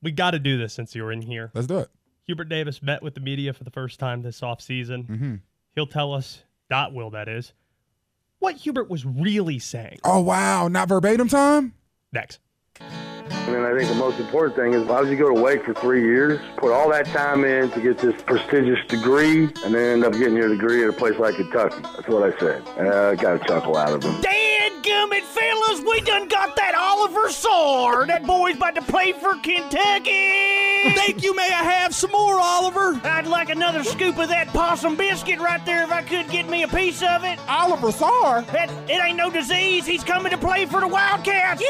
we 0.00 0.10
got 0.10 0.30
to 0.30 0.38
do 0.38 0.56
this 0.56 0.72
since 0.72 0.94
you're 0.94 1.12
in 1.12 1.20
here. 1.20 1.50
Let's 1.52 1.66
do 1.66 1.78
it. 1.80 1.90
Hubert 2.32 2.48
Davis 2.48 2.80
met 2.80 3.02
with 3.02 3.12
the 3.12 3.20
media 3.20 3.52
for 3.52 3.62
the 3.62 3.70
first 3.70 4.00
time 4.00 4.22
this 4.22 4.40
offseason. 4.40 5.06
Mm-hmm. 5.06 5.34
He'll 5.74 5.86
tell 5.86 6.14
us, 6.14 6.44
Dot 6.70 6.94
will, 6.94 7.10
that 7.10 7.28
is, 7.28 7.52
what 8.38 8.54
Hubert 8.54 8.88
was 8.88 9.04
really 9.04 9.58
saying. 9.58 9.98
Oh 10.02 10.20
wow, 10.20 10.66
not 10.68 10.88
verbatim 10.88 11.28
time. 11.28 11.74
Next. 12.10 12.38
And 12.80 13.54
then 13.54 13.66
I 13.66 13.76
think 13.76 13.86
the 13.90 13.96
most 13.96 14.18
important 14.18 14.56
thing 14.56 14.72
is 14.72 14.82
why 14.88 15.00
would 15.02 15.10
you 15.10 15.16
go 15.18 15.28
to 15.34 15.38
Wake 15.42 15.62
for 15.62 15.74
three 15.74 16.04
years, 16.04 16.40
put 16.56 16.72
all 16.72 16.88
that 16.88 17.04
time 17.08 17.44
in 17.44 17.70
to 17.72 17.80
get 17.82 17.98
this 17.98 18.22
prestigious 18.22 18.78
degree, 18.88 19.42
and 19.62 19.74
then 19.74 20.02
end 20.02 20.04
up 20.06 20.14
getting 20.14 20.36
your 20.36 20.48
degree 20.48 20.82
at 20.84 20.88
a 20.88 20.92
place 20.94 21.18
like 21.18 21.34
Kentucky? 21.34 21.82
That's 21.82 22.08
what 22.08 22.22
I 22.22 22.38
said. 22.38 22.62
Uh, 22.78 23.10
I 23.10 23.14
got 23.14 23.42
a 23.42 23.44
chuckle 23.46 23.76
out 23.76 23.92
of 23.92 24.02
him. 24.02 24.22
Dead 24.22 24.51
gummit, 24.82 25.22
fellas, 25.22 25.80
we 25.80 26.00
done 26.02 26.28
got 26.28 26.56
that 26.56 26.74
Olivier 26.74 27.30
Sarr. 27.32 28.06
That 28.06 28.26
boy's 28.26 28.56
about 28.56 28.74
to 28.74 28.82
play 28.82 29.12
for 29.12 29.34
Kentucky. 29.36 30.30
Think 30.96 31.22
you 31.22 31.34
may 31.34 31.44
I 31.48 31.62
have 31.62 31.94
some 31.94 32.10
more, 32.10 32.40
Oliver? 32.40 33.00
I'd 33.04 33.26
like 33.28 33.50
another 33.50 33.84
scoop 33.84 34.18
of 34.18 34.28
that 34.28 34.48
possum 34.48 34.96
biscuit 34.96 35.38
right 35.38 35.64
there 35.64 35.84
if 35.84 35.92
I 35.92 36.02
could 36.02 36.28
get 36.28 36.48
me 36.48 36.64
a 36.64 36.68
piece 36.68 37.02
of 37.02 37.22
it. 37.24 37.38
Olivier 37.48 37.90
Sarr? 37.92 38.44
That, 38.52 38.68
it 38.90 39.00
ain't 39.02 39.16
no 39.16 39.30
disease. 39.30 39.86
He's 39.86 40.02
coming 40.02 40.32
to 40.32 40.38
play 40.38 40.66
for 40.66 40.80
the 40.80 40.88
Wildcats. 40.88 41.60
Yeah! 41.62 41.68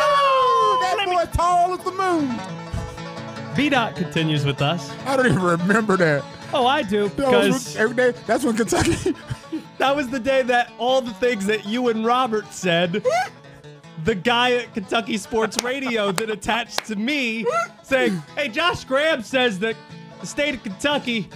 Oh, 0.00 0.94
that 0.96 1.06
boy 1.06 1.30
tall 1.36 1.74
as 1.74 1.84
the 1.84 1.92
moon. 1.92 3.54
B 3.56 3.68
Dot 3.68 3.94
continues 3.96 4.44
with 4.44 4.62
us. 4.62 4.90
I 5.06 5.16
don't 5.16 5.26
even 5.26 5.42
remember 5.42 5.96
that. 5.96 6.24
Oh, 6.52 6.66
I 6.66 6.82
do 6.82 7.08
That 7.08 7.16
because 7.16 7.74
when- 7.74 7.82
every 7.82 7.96
day. 7.96 8.14
That's 8.26 8.44
when 8.44 8.56
Kentucky. 8.56 9.14
That 9.78 9.94
was 9.96 10.08
the 10.08 10.20
day 10.20 10.42
that 10.42 10.72
all 10.78 11.00
the 11.00 11.14
things 11.14 11.46
that 11.46 11.66
you 11.66 11.88
and 11.88 12.04
Robert 12.04 12.52
said. 12.52 13.04
The 14.04 14.14
guy 14.14 14.52
at 14.52 14.74
Kentucky 14.74 15.16
Sports 15.18 15.62
Radio 15.62 16.12
that 16.12 16.30
attached 16.30 16.84
to 16.86 16.96
me 16.96 17.44
saying, 17.82 18.22
"Hey, 18.36 18.48
Josh 18.48 18.84
Graham 18.84 19.22
says 19.22 19.58
that 19.58 19.74
the 20.20 20.26
state 20.26 20.54
of 20.54 20.62
Kentucky 20.62 21.28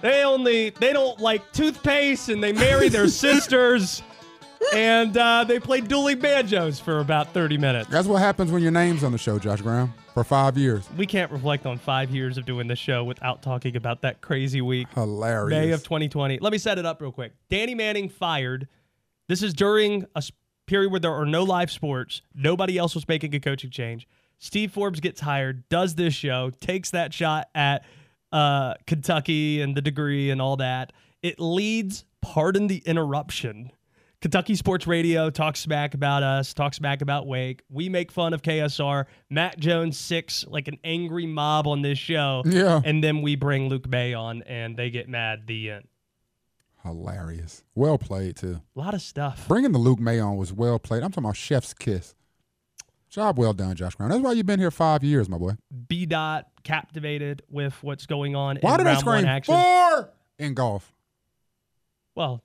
they 0.00 0.24
only 0.24 0.70
they 0.70 0.92
don't 0.92 1.18
like 1.20 1.52
toothpaste 1.52 2.28
and 2.28 2.42
they 2.42 2.52
marry 2.52 2.88
their 2.88 3.08
sisters 3.24 4.02
and 4.74 5.16
uh, 5.16 5.44
they 5.44 5.58
play 5.60 5.80
dueling 5.80 6.18
banjos 6.18 6.80
for 6.80 7.00
about 7.00 7.32
30 7.34 7.58
minutes." 7.58 7.88
That's 7.90 8.06
what 8.08 8.18
happens 8.20 8.50
when 8.50 8.62
your 8.62 8.72
name's 8.72 9.04
on 9.04 9.12
the 9.12 9.18
show, 9.18 9.38
Josh 9.38 9.60
Graham, 9.60 9.92
for 10.16 10.24
five 10.24 10.56
years. 10.56 10.88
We 10.96 11.04
can't 11.04 11.30
reflect 11.30 11.66
on 11.66 11.76
five 11.76 12.10
years 12.10 12.38
of 12.38 12.46
doing 12.46 12.68
this 12.68 12.78
show 12.78 13.04
without 13.04 13.42
talking 13.42 13.76
about 13.76 14.00
that 14.00 14.22
crazy 14.22 14.62
week. 14.62 14.88
Hilarious. 14.94 15.50
May 15.50 15.72
of 15.72 15.82
2020. 15.82 16.38
Let 16.38 16.52
me 16.52 16.56
set 16.56 16.78
it 16.78 16.86
up 16.86 17.02
real 17.02 17.12
quick. 17.12 17.34
Danny 17.50 17.74
Manning 17.74 18.08
fired. 18.08 18.66
This 19.28 19.42
is 19.42 19.52
during 19.52 20.06
a 20.14 20.22
period 20.66 20.90
where 20.90 21.00
there 21.00 21.12
are 21.12 21.26
no 21.26 21.42
live 21.42 21.70
sports. 21.70 22.22
Nobody 22.34 22.78
else 22.78 22.94
was 22.94 23.06
making 23.06 23.34
a 23.34 23.40
coaching 23.40 23.68
change. 23.68 24.08
Steve 24.38 24.72
Forbes 24.72 25.00
gets 25.00 25.20
hired, 25.20 25.68
does 25.68 25.96
this 25.96 26.14
show, 26.14 26.48
takes 26.60 26.92
that 26.92 27.12
shot 27.12 27.50
at 27.54 27.84
uh, 28.32 28.72
Kentucky 28.86 29.60
and 29.60 29.76
the 29.76 29.82
degree 29.82 30.30
and 30.30 30.40
all 30.40 30.56
that. 30.56 30.94
It 31.20 31.38
leads, 31.38 32.06
pardon 32.22 32.68
the 32.68 32.78
interruption. 32.86 33.70
Kentucky 34.26 34.56
Sports 34.56 34.88
Radio 34.88 35.30
talks 35.30 35.60
smack 35.60 35.94
about 35.94 36.24
us, 36.24 36.52
talks 36.52 36.78
smack 36.78 37.00
about 37.00 37.28
Wake. 37.28 37.62
We 37.70 37.88
make 37.88 38.10
fun 38.10 38.34
of 38.34 38.42
KSR. 38.42 39.04
Matt 39.30 39.56
Jones 39.56 39.96
six 39.96 40.44
like 40.48 40.66
an 40.66 40.78
angry 40.82 41.26
mob 41.26 41.68
on 41.68 41.82
this 41.82 41.96
show. 41.96 42.42
Yeah. 42.44 42.80
And 42.84 43.04
then 43.04 43.22
we 43.22 43.36
bring 43.36 43.68
Luke 43.68 43.88
Maye 43.88 44.14
on 44.14 44.42
and 44.42 44.76
they 44.76 44.90
get 44.90 45.08
mad. 45.08 45.46
The 45.46 45.70
end. 45.70 45.84
Hilarious. 46.82 47.62
Well 47.76 47.98
played 47.98 48.34
too. 48.34 48.60
A 48.74 48.78
lot 48.80 48.94
of 48.94 49.00
stuff. 49.00 49.46
Bringing 49.46 49.70
the 49.70 49.78
Luke 49.78 50.00
Maye 50.00 50.18
on 50.18 50.36
was 50.36 50.52
well 50.52 50.80
played. 50.80 51.04
I'm 51.04 51.12
talking 51.12 51.22
about 51.26 51.36
Chef's 51.36 51.72
Kiss. 51.72 52.16
Job 53.08 53.38
well 53.38 53.52
done, 53.52 53.76
Josh 53.76 53.94
Graham. 53.94 54.10
That's 54.10 54.24
why 54.24 54.32
you've 54.32 54.44
been 54.44 54.58
here 54.58 54.72
five 54.72 55.04
years, 55.04 55.28
my 55.28 55.38
boy. 55.38 55.52
B 55.86 56.04
dot 56.04 56.48
captivated 56.64 57.42
with 57.48 57.80
what's 57.80 58.06
going 58.06 58.34
on 58.34 58.58
Why 58.60 58.72
in 58.72 58.78
do 58.78 58.82
they 58.82 58.90
round 58.90 59.06
one 59.06 59.42
scream 59.44 59.56
four 59.56 60.10
in 60.40 60.54
golf? 60.54 60.92
Well, 62.16 62.42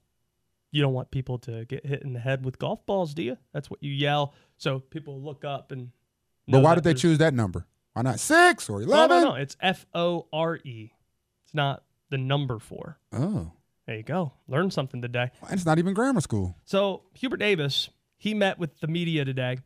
you 0.72 0.82
don't 0.82 0.94
want 0.94 1.12
people 1.12 1.38
to 1.40 1.66
get 1.66 1.86
hit 1.86 2.02
in 2.04 2.14
the 2.14 2.20
head 2.20 2.44
with 2.46 2.58
golf 2.60 2.86
balls, 2.86 3.14
do 3.14 3.24
you? 3.24 3.38
That's 3.54 3.70
what 3.70 3.84
you 3.84 3.92
yell. 3.92 4.34
So 4.58 4.80
people 4.80 5.22
look 5.22 5.44
up 5.46 5.72
and. 5.72 5.92
But 6.48 6.64
why 6.64 6.76
did 6.76 6.84
they 6.84 6.94
choose 6.94 7.20
that 7.20 7.34
number? 7.34 7.66
Why 7.94 8.02
not 8.02 8.20
six 8.20 8.70
or 8.70 8.82
eleven? 8.82 9.18
no, 9.18 9.24
no. 9.24 9.30
no. 9.32 9.36
It's 9.36 9.56
F 9.62 9.86
O 9.94 10.28
R 10.34 10.58
E. 10.64 10.92
It's 11.46 11.54
not 11.54 11.84
the 12.10 12.18
number 12.18 12.60
four. 12.60 12.98
Oh, 13.14 13.52
There 13.86 13.96
you 13.98 14.04
go. 14.04 14.34
Learn 14.48 14.72
something 14.72 15.02
today. 15.02 15.32
it's 15.50 15.66
not 15.66 15.78
even 15.80 15.94
grammar 15.94 16.22
school. 16.22 16.56
So 16.66 17.04
Hubert 17.14 17.38
Davis, 17.38 17.90
he 18.18 18.34
met 18.34 18.60
with 18.60 18.80
the 18.80 18.88
media 18.88 19.26
today, 19.26 19.58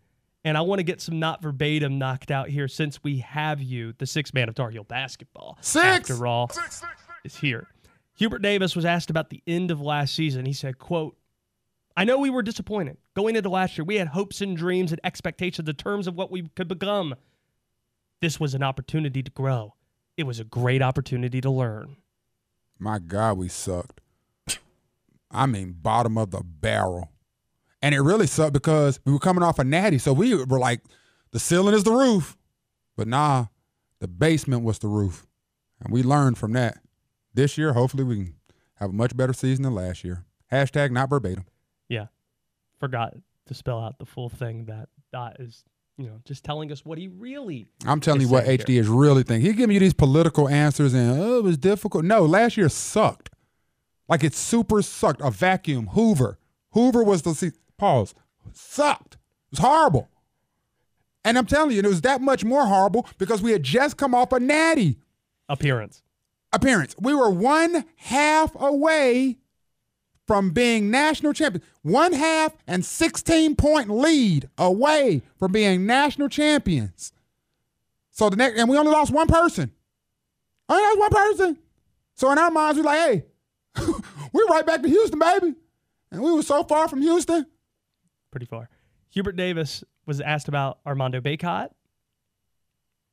and 0.43 0.57
I 0.57 0.61
want 0.61 0.79
to 0.79 0.83
get 0.83 1.01
some 1.01 1.19
not 1.19 1.41
verbatim 1.41 1.97
knocked 1.97 2.31
out 2.31 2.49
here 2.49 2.67
since 2.67 3.03
we 3.03 3.19
have 3.19 3.61
you, 3.61 3.93
the 3.97 4.05
six 4.05 4.33
man 4.33 4.47
of 4.49 4.55
Tar 4.55 4.69
Heel 4.69 4.83
basketball. 4.83 5.57
Six! 5.61 6.09
after 6.09 6.25
all, 6.27 6.51
is 7.23 7.35
here. 7.35 7.67
Hubert 8.15 8.41
Davis 8.41 8.75
was 8.75 8.85
asked 8.85 9.09
about 9.09 9.29
the 9.29 9.43
end 9.45 9.71
of 9.71 9.81
last 9.81 10.15
season. 10.15 10.45
He 10.45 10.53
said, 10.53 10.77
"quote 10.79 11.17
I 11.97 12.03
know 12.03 12.17
we 12.17 12.29
were 12.29 12.41
disappointed 12.41 12.97
going 13.13 13.35
into 13.35 13.49
last 13.49 13.77
year. 13.77 13.85
We 13.85 13.95
had 13.95 14.09
hopes 14.09 14.41
and 14.41 14.57
dreams 14.57 14.91
and 14.91 14.99
expectations 15.03 15.69
in 15.69 15.75
terms 15.75 16.07
of 16.07 16.15
what 16.15 16.31
we 16.31 16.49
could 16.55 16.67
become. 16.67 17.15
This 18.21 18.39
was 18.39 18.53
an 18.53 18.63
opportunity 18.63 19.23
to 19.23 19.31
grow. 19.31 19.75
It 20.17 20.23
was 20.23 20.39
a 20.39 20.43
great 20.43 20.81
opportunity 20.81 21.41
to 21.41 21.49
learn." 21.49 21.97
My 22.79 22.99
God, 22.99 23.37
we 23.37 23.47
sucked. 23.47 24.01
I 25.31 25.45
mean, 25.45 25.75
bottom 25.81 26.17
of 26.17 26.31
the 26.31 26.41
barrel. 26.43 27.09
And 27.81 27.93
it 27.93 28.01
really 28.01 28.27
sucked 28.27 28.53
because 28.53 28.99
we 29.05 29.11
were 29.11 29.19
coming 29.19 29.43
off 29.43 29.59
a 29.59 29.63
natty. 29.63 29.97
So 29.97 30.11
we 30.13 30.33
were 30.33 30.59
like, 30.59 30.81
the 31.31 31.39
ceiling 31.39 31.75
is 31.75 31.83
the 31.83 31.91
roof. 31.91 32.37
But 32.95 33.07
nah, 33.07 33.47
The 33.99 34.07
basement 34.07 34.63
was 34.63 34.79
the 34.79 34.87
roof. 34.87 35.25
And 35.81 35.91
we 35.91 36.03
learned 36.03 36.37
from 36.37 36.53
that. 36.53 36.77
This 37.35 37.57
year, 37.57 37.73
hopefully, 37.73 38.03
we 38.03 38.15
can 38.15 38.35
have 38.75 38.91
a 38.91 38.93
much 38.93 39.15
better 39.15 39.33
season 39.33 39.63
than 39.63 39.75
last 39.75 40.03
year. 40.03 40.23
Hashtag 40.51 40.91
not 40.91 41.09
verbatim. 41.09 41.45
Yeah. 41.89 42.07
Forgot 42.79 43.13
to 43.47 43.53
spell 43.53 43.79
out 43.79 43.99
the 43.99 44.05
full 44.05 44.29
thing 44.29 44.65
that 44.65 44.89
Dot 45.11 45.37
is, 45.39 45.63
you 45.97 46.05
know, 46.05 46.19
just 46.23 46.43
telling 46.43 46.71
us 46.71 46.85
what 46.85 46.97
he 46.97 47.07
really. 47.07 47.67
I'm 47.85 47.99
telling 47.99 48.21
you 48.21 48.29
what 48.29 48.45
HD 48.45 48.69
here. 48.69 48.81
is 48.81 48.87
really 48.87 49.23
thinking. 49.23 49.49
He 49.49 49.55
giving 49.55 49.73
you 49.73 49.79
these 49.79 49.93
political 49.93 50.47
answers 50.47 50.93
and 50.93 51.19
oh, 51.19 51.39
it 51.39 51.43
was 51.43 51.57
difficult. 51.57 52.05
No, 52.05 52.25
last 52.25 52.57
year 52.57 52.69
sucked. 52.69 53.29
Like 54.07 54.23
it 54.23 54.33
super 54.33 54.81
sucked. 54.81 55.21
A 55.21 55.31
vacuum. 55.31 55.87
Hoover. 55.87 56.37
Hoover 56.71 57.03
was 57.03 57.21
the 57.23 57.33
see, 57.33 57.51
pause. 57.77 58.13
Sucked. 58.53 59.15
It 59.15 59.51
was 59.51 59.59
horrible. 59.59 60.09
And 61.23 61.37
I'm 61.37 61.45
telling 61.47 61.71
you, 61.71 61.79
it 61.79 61.87
was 61.87 62.01
that 62.01 62.21
much 62.21 62.45
more 62.45 62.65
horrible 62.67 63.07
because 63.17 63.41
we 63.41 63.51
had 63.51 63.63
just 63.63 63.97
come 63.97 64.13
off 64.13 64.31
a 64.31 64.39
natty 64.39 64.99
appearance. 65.49 66.03
Appearance. 66.55 66.95
We 66.97 67.13
were 67.13 67.29
one 67.29 67.83
half 67.97 68.55
away 68.55 69.37
from 70.25 70.51
being 70.51 70.89
national 70.89 71.33
champions. 71.33 71.65
One 71.81 72.13
half 72.13 72.55
and 72.65 72.85
16 72.85 73.57
point 73.57 73.89
lead 73.89 74.49
away 74.57 75.21
from 75.37 75.51
being 75.51 75.85
national 75.85 76.29
champions. 76.29 77.11
So 78.11 78.29
the 78.29 78.37
next, 78.37 78.57
and 78.57 78.69
we 78.69 78.77
only 78.77 78.93
lost 78.93 79.11
one 79.11 79.27
person. 79.27 79.73
Only 80.69 80.81
lost 80.81 80.99
one 80.99 81.09
person. 81.09 81.57
So 82.15 82.31
in 82.31 82.37
our 82.37 82.49
minds, 82.49 82.79
we're 82.79 82.85
like, 82.85 82.99
hey, 82.99 83.25
we're 84.31 84.45
right 84.45 84.65
back 84.65 84.81
to 84.81 84.87
Houston, 84.87 85.19
baby. 85.19 85.55
And 86.09 86.23
we 86.23 86.31
were 86.31 86.41
so 86.41 86.63
far 86.63 86.87
from 86.87 87.01
Houston. 87.01 87.45
Pretty 88.31 88.45
far. 88.45 88.69
Hubert 89.09 89.35
Davis 89.35 89.83
was 90.05 90.21
asked 90.21 90.47
about 90.47 90.79
Armando 90.85 91.19
Bacot 91.19 91.71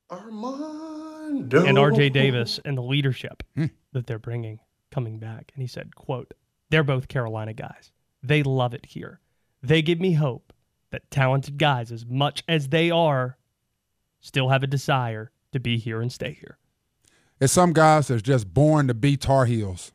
Armando. 0.09 1.12
And 1.39 1.77
RJ 1.77 2.13
Davis 2.13 2.59
and 2.65 2.77
the 2.77 2.81
leadership 2.81 3.43
Hmm. 3.55 3.65
that 3.93 4.07
they're 4.07 4.19
bringing 4.19 4.59
coming 4.91 5.19
back. 5.19 5.51
And 5.55 5.61
he 5.61 5.67
said, 5.67 5.95
quote, 5.95 6.33
they're 6.69 6.83
both 6.83 7.07
Carolina 7.07 7.53
guys. 7.53 7.91
They 8.21 8.43
love 8.43 8.73
it 8.73 8.85
here. 8.85 9.19
They 9.61 9.81
give 9.81 9.99
me 9.99 10.13
hope 10.13 10.53
that 10.91 11.09
talented 11.09 11.57
guys, 11.57 11.91
as 11.91 12.05
much 12.05 12.43
as 12.47 12.69
they 12.69 12.91
are, 12.91 13.37
still 14.19 14.49
have 14.49 14.63
a 14.63 14.67
desire 14.67 15.31
to 15.51 15.59
be 15.59 15.77
here 15.77 16.01
and 16.01 16.11
stay 16.11 16.33
here. 16.39 16.57
There's 17.39 17.51
some 17.51 17.73
guys 17.73 18.07
that's 18.07 18.21
just 18.21 18.53
born 18.53 18.87
to 18.87 18.93
be 18.93 19.17
Tar 19.17 19.45
Heels. 19.45 19.91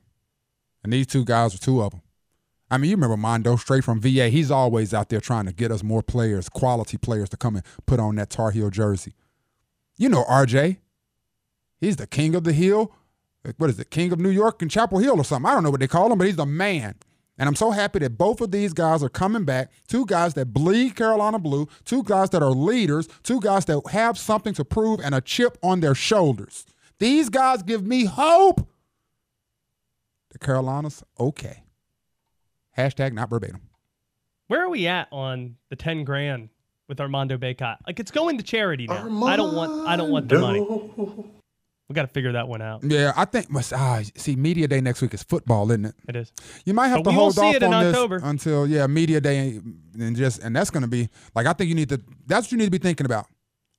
And 0.82 0.92
these 0.92 1.06
two 1.06 1.24
guys 1.24 1.54
are 1.54 1.58
two 1.58 1.80
of 1.82 1.92
them. 1.92 2.02
I 2.70 2.76
mean, 2.76 2.90
you 2.90 2.96
remember 2.96 3.16
Mondo 3.16 3.56
straight 3.56 3.84
from 3.84 4.00
VA. 4.00 4.28
He's 4.28 4.50
always 4.50 4.92
out 4.92 5.08
there 5.08 5.20
trying 5.20 5.46
to 5.46 5.52
get 5.52 5.70
us 5.70 5.82
more 5.82 6.02
players, 6.02 6.48
quality 6.48 6.98
players 6.98 7.28
to 7.30 7.36
come 7.36 7.56
and 7.56 7.64
put 7.86 7.98
on 7.98 8.16
that 8.16 8.28
Tar 8.30 8.50
Heel 8.50 8.68
jersey. 8.68 9.14
You 9.96 10.08
know 10.10 10.24
RJ. 10.24 10.78
He's 11.80 11.96
the 11.96 12.06
king 12.06 12.34
of 12.34 12.44
the 12.44 12.52
hill. 12.52 12.92
Like, 13.44 13.54
What 13.58 13.70
is 13.70 13.78
it? 13.78 13.90
King 13.90 14.12
of 14.12 14.18
New 14.20 14.30
York 14.30 14.62
and 14.62 14.70
Chapel 14.70 14.98
Hill 14.98 15.18
or 15.20 15.24
something. 15.24 15.48
I 15.50 15.54
don't 15.54 15.62
know 15.62 15.70
what 15.70 15.80
they 15.80 15.88
call 15.88 16.10
him, 16.12 16.18
but 16.18 16.26
he's 16.26 16.36
the 16.36 16.46
man. 16.46 16.96
And 17.38 17.48
I'm 17.48 17.54
so 17.54 17.70
happy 17.70 18.00
that 18.00 18.18
both 18.18 18.40
of 18.40 18.50
these 18.50 18.72
guys 18.72 19.00
are 19.02 19.08
coming 19.08 19.44
back. 19.44 19.70
Two 19.86 20.04
guys 20.06 20.34
that 20.34 20.46
bleed 20.52 20.96
Carolina 20.96 21.38
blue, 21.38 21.68
two 21.84 22.02
guys 22.02 22.30
that 22.30 22.42
are 22.42 22.50
leaders, 22.50 23.08
two 23.22 23.40
guys 23.40 23.64
that 23.66 23.80
have 23.92 24.18
something 24.18 24.54
to 24.54 24.64
prove 24.64 24.98
and 25.00 25.14
a 25.14 25.20
chip 25.20 25.56
on 25.62 25.78
their 25.78 25.94
shoulders. 25.94 26.66
These 26.98 27.28
guys 27.28 27.62
give 27.62 27.86
me 27.86 28.06
hope. 28.06 28.68
The 30.30 30.38
Carolinas, 30.40 31.04
okay. 31.18 31.62
Hashtag 32.76 33.12
not 33.12 33.30
verbatim. 33.30 33.60
Where 34.48 34.64
are 34.64 34.68
we 34.68 34.88
at 34.88 35.06
on 35.12 35.56
the 35.70 35.76
10 35.76 36.02
grand 36.02 36.48
with 36.88 37.00
Armando 37.00 37.38
Bacot? 37.38 37.76
Like 37.86 38.00
it's 38.00 38.10
going 38.10 38.38
to 38.38 38.44
charity 38.44 38.88
now. 38.88 39.24
I 39.26 39.36
don't 39.36 39.54
want 39.54 39.86
I 39.86 39.94
don't 39.94 40.10
want 40.10 40.28
the 40.28 40.38
money. 40.40 41.30
We 41.88 41.94
got 41.94 42.02
to 42.02 42.08
figure 42.08 42.32
that 42.32 42.46
one 42.48 42.60
out. 42.60 42.84
Yeah, 42.84 43.12
I 43.16 43.24
think 43.24 43.50
must 43.50 43.72
ah, 43.72 44.02
see 44.14 44.36
media 44.36 44.68
day 44.68 44.80
next 44.82 45.00
week 45.00 45.14
is 45.14 45.22
football, 45.22 45.70
isn't 45.70 45.86
it? 45.86 45.94
It 46.06 46.16
is. 46.16 46.32
You 46.66 46.74
might 46.74 46.88
have 46.88 47.02
But 47.02 47.12
to 47.12 47.16
hold 47.16 47.38
off 47.38 47.54
it 47.54 47.62
in 47.62 47.72
on 47.72 47.82
this 47.84 47.94
October. 47.94 48.20
until 48.22 48.66
yeah, 48.66 48.86
media 48.86 49.22
day 49.22 49.58
and 49.98 50.14
just 50.14 50.42
and 50.42 50.54
that's 50.54 50.68
gonna 50.70 50.86
be 50.88 51.08
like 51.34 51.46
I 51.46 51.54
think 51.54 51.70
you 51.70 51.74
need 51.74 51.88
to 51.88 52.00
that's 52.26 52.46
what 52.46 52.52
you 52.52 52.58
need 52.58 52.66
to 52.66 52.70
be 52.70 52.78
thinking 52.78 53.06
about. 53.06 53.26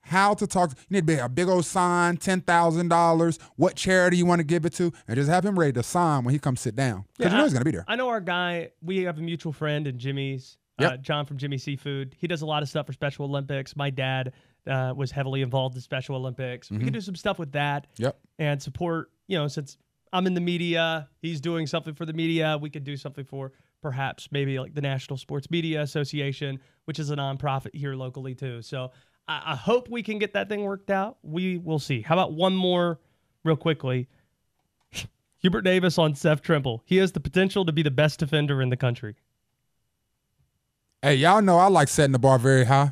How 0.02 0.34
to 0.34 0.48
talk. 0.48 0.72
You 0.90 0.96
need 0.96 1.02
to 1.02 1.06
be 1.06 1.20
a 1.20 1.30
big 1.30 1.48
old 1.50 1.66
sign, 1.66 2.18
ten 2.18 2.42
thousand 2.42 2.88
dollars. 2.88 3.38
What 3.58 3.76
charity 3.76 4.18
you 4.18 4.26
want 4.26 4.40
to 4.40 4.44
give 4.46 4.66
it 4.66 4.74
to, 4.74 4.92
and 5.08 5.16
just 5.16 5.30
have 5.30 5.46
him 5.46 5.60
ready 5.60 5.74
to 5.74 5.84
sign 5.84 6.24
when 6.24 6.34
he 6.34 6.40
comes 6.40 6.62
sit 6.62 6.76
down 6.76 7.06
because 7.16 7.32
you 7.32 7.38
know 7.38 7.44
I- 7.44 7.46
he's 7.46 7.54
gonna 7.54 7.66
be 7.66 7.72
there. 7.72 7.86
I 7.88 7.96
know 7.96 8.08
our 8.08 8.22
guy. 8.22 8.72
We 8.82 9.04
have 9.04 9.20
a 9.20 9.22
mutual 9.22 9.54
friend 9.54 9.86
in 9.86 10.00
Jimmy's. 10.00 10.58
Uh, 10.80 10.96
John 10.96 11.26
from 11.26 11.38
Jimmy 11.38 11.58
Seafood. 11.58 12.16
He 12.18 12.26
does 12.26 12.42
a 12.42 12.46
lot 12.46 12.64
of 12.64 12.70
stuff 12.70 12.86
for 12.86 12.94
Special 12.94 13.26
Olympics. 13.26 13.76
My 13.76 13.90
dad 13.90 14.32
uh, 14.70 14.94
was 14.96 15.12
heavily 15.12 15.42
involved 15.42 15.76
in 15.76 15.82
Special 15.82 16.16
Olympics. 16.16 16.70
We 16.72 16.78
Mhm. 16.78 16.84
can 16.86 16.94
do 16.94 17.02
some 17.02 17.16
stuff 17.16 17.40
with 17.40 17.52
that. 17.54 17.88
Yep. 17.98 18.20
And 18.38 18.62
support. 18.62 19.12
You 19.28 19.38
know, 19.38 19.48
since 19.48 19.78
I'm 20.14 20.26
in 20.28 20.34
the 20.34 20.42
media, 20.42 21.10
he's 21.22 21.42
doing 21.42 21.68
something 21.68 21.94
for 21.94 22.06
the 22.06 22.14
media. 22.14 22.58
We 22.60 22.70
could 22.70 22.84
do 22.84 22.96
something 22.98 23.26
for 23.26 23.52
perhaps 23.82 24.30
maybe 24.32 24.60
like 24.60 24.74
the 24.74 24.82
National 24.82 25.18
Sports 25.18 25.50
Media 25.52 25.82
Association, 25.82 26.60
which 26.86 27.00
is 27.00 27.10
a 27.12 27.16
nonprofit 27.16 27.74
here 27.76 27.96
locally 27.96 28.36
too. 28.36 28.62
So 28.62 28.92
I, 29.28 29.54
I 29.54 29.56
hope 29.56 29.90
we 29.90 30.04
can 30.04 30.18
get 30.20 30.34
that 30.34 30.50
thing 30.50 30.64
worked 30.64 30.90
out. 30.90 31.18
We 31.24 31.58
will 31.58 31.80
see. 31.80 32.02
How 32.02 32.16
about 32.16 32.34
one 32.34 32.56
more, 32.56 33.00
real 33.44 33.56
quickly? 33.56 34.08
Hubert 35.40 35.62
Davis 35.62 35.98
on 35.98 36.16
Seth 36.16 36.42
Trimble. 36.42 36.82
He 36.86 36.98
has 36.98 37.12
the 37.14 37.20
potential 37.20 37.64
to 37.66 37.72
be 37.72 37.84
the 37.84 37.92
best 37.92 38.20
defender 38.20 38.62
in 38.62 38.70
the 38.70 38.78
country. 38.78 39.16
Hey, 41.02 41.16
y'all 41.16 41.42
know 41.42 41.58
I 41.58 41.68
like 41.68 41.88
setting 41.88 42.12
the 42.12 42.20
bar 42.20 42.38
very 42.38 42.66
high. 42.66 42.92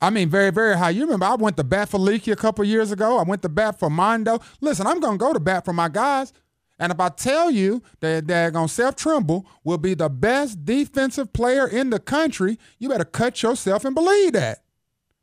I 0.00 0.10
mean, 0.10 0.30
very, 0.30 0.50
very 0.50 0.76
high. 0.76 0.90
You 0.90 1.02
remember 1.02 1.26
I 1.26 1.34
went 1.34 1.56
to 1.58 1.64
bat 1.64 1.88
for 1.88 1.98
Leaky 1.98 2.30
a 2.30 2.36
couple 2.36 2.64
years 2.64 2.90
ago. 2.90 3.18
I 3.18 3.22
went 3.22 3.42
to 3.42 3.48
bat 3.48 3.78
for 3.78 3.90
Mondo. 3.90 4.40
Listen, 4.60 4.86
I'm 4.86 5.00
gonna 5.00 5.18
go 5.18 5.32
to 5.32 5.40
bat 5.40 5.64
for 5.64 5.72
my 5.72 5.88
guys. 5.88 6.32
And 6.78 6.90
if 6.90 6.98
I 6.98 7.10
tell 7.10 7.50
you 7.50 7.82
that 8.00 8.56
on 8.56 8.66
Seth 8.66 8.96
Trimble 8.96 9.46
will 9.62 9.76
be 9.76 9.92
the 9.92 10.08
best 10.08 10.64
defensive 10.64 11.32
player 11.34 11.68
in 11.68 11.90
the 11.90 11.98
country, 11.98 12.58
you 12.78 12.88
better 12.88 13.04
cut 13.04 13.42
yourself 13.42 13.84
and 13.84 13.94
believe 13.94 14.32
that. 14.32 14.64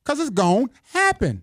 Cause 0.03 0.19
it's 0.19 0.29
gonna 0.29 0.67
happen. 0.93 1.41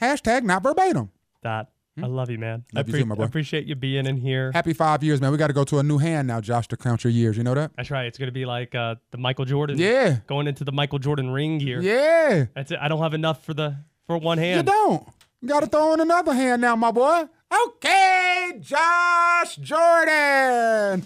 Hashtag 0.00 0.42
not 0.42 0.64
verbatim. 0.64 1.10
That 1.42 1.71
I 2.00 2.06
love 2.06 2.30
you, 2.30 2.38
man. 2.38 2.64
I, 2.74 2.78
Love 2.78 2.88
you 2.88 2.98
too, 3.00 3.04
my 3.04 3.14
boy. 3.14 3.22
I 3.24 3.26
appreciate 3.26 3.66
you 3.66 3.74
being 3.74 4.06
in 4.06 4.16
here. 4.16 4.50
Happy 4.52 4.72
five 4.72 5.02
years, 5.04 5.20
man. 5.20 5.30
We 5.30 5.36
got 5.36 5.48
to 5.48 5.52
go 5.52 5.64
to 5.64 5.78
a 5.78 5.82
new 5.82 5.98
hand 5.98 6.26
now, 6.26 6.40
Josh, 6.40 6.66
to 6.68 6.76
count 6.76 7.04
your 7.04 7.12
years. 7.12 7.36
You 7.36 7.42
know 7.44 7.54
that? 7.54 7.72
That's 7.76 7.90
right. 7.90 8.06
It's 8.06 8.16
gonna 8.16 8.32
be 8.32 8.46
like 8.46 8.74
uh, 8.74 8.94
the 9.10 9.18
Michael 9.18 9.44
Jordan. 9.44 9.76
Yeah. 9.78 10.18
Going 10.26 10.46
into 10.46 10.64
the 10.64 10.72
Michael 10.72 10.98
Jordan 10.98 11.30
ring 11.30 11.58
gear. 11.58 11.82
Yeah. 11.82 12.46
That's 12.54 12.70
it. 12.70 12.78
I 12.80 12.88
don't 12.88 13.02
have 13.02 13.12
enough 13.12 13.44
for 13.44 13.52
the 13.52 13.76
for 14.06 14.16
one 14.16 14.38
hand. 14.38 14.66
You 14.66 14.72
don't. 14.72 15.06
You 15.42 15.48
got 15.48 15.60
to 15.60 15.66
throw 15.66 15.92
in 15.92 16.00
another 16.00 16.32
hand 16.32 16.62
now, 16.62 16.76
my 16.76 16.92
boy. 16.92 17.24
Okay, 17.66 18.52
Josh 18.60 19.56
Jordan. 19.56 21.02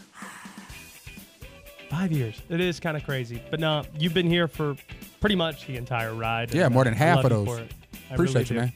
Five 1.91 2.13
years. 2.13 2.41
It 2.49 2.61
is 2.61 2.79
kind 2.79 2.97
of 2.97 3.05
crazy. 3.05 3.43
But 3.51 3.61
no, 3.61 3.83
you've 3.99 4.15
been 4.15 4.29
here 4.29 4.47
for 4.47 4.77
pretty 5.21 5.37
much 5.37 5.67
the 5.67 5.77
entire 5.77 6.15
ride. 6.15 6.53
Yeah, 6.53 6.69
more 6.69 6.83
uh, 6.83 6.85
than 6.85 6.95
half 6.95 7.25
of 7.25 7.31
those. 7.31 7.49
I 8.11 8.15
Appreciate 8.15 8.35
really 8.35 8.41
you, 8.41 8.45
do. 8.47 8.55
man. 8.55 8.73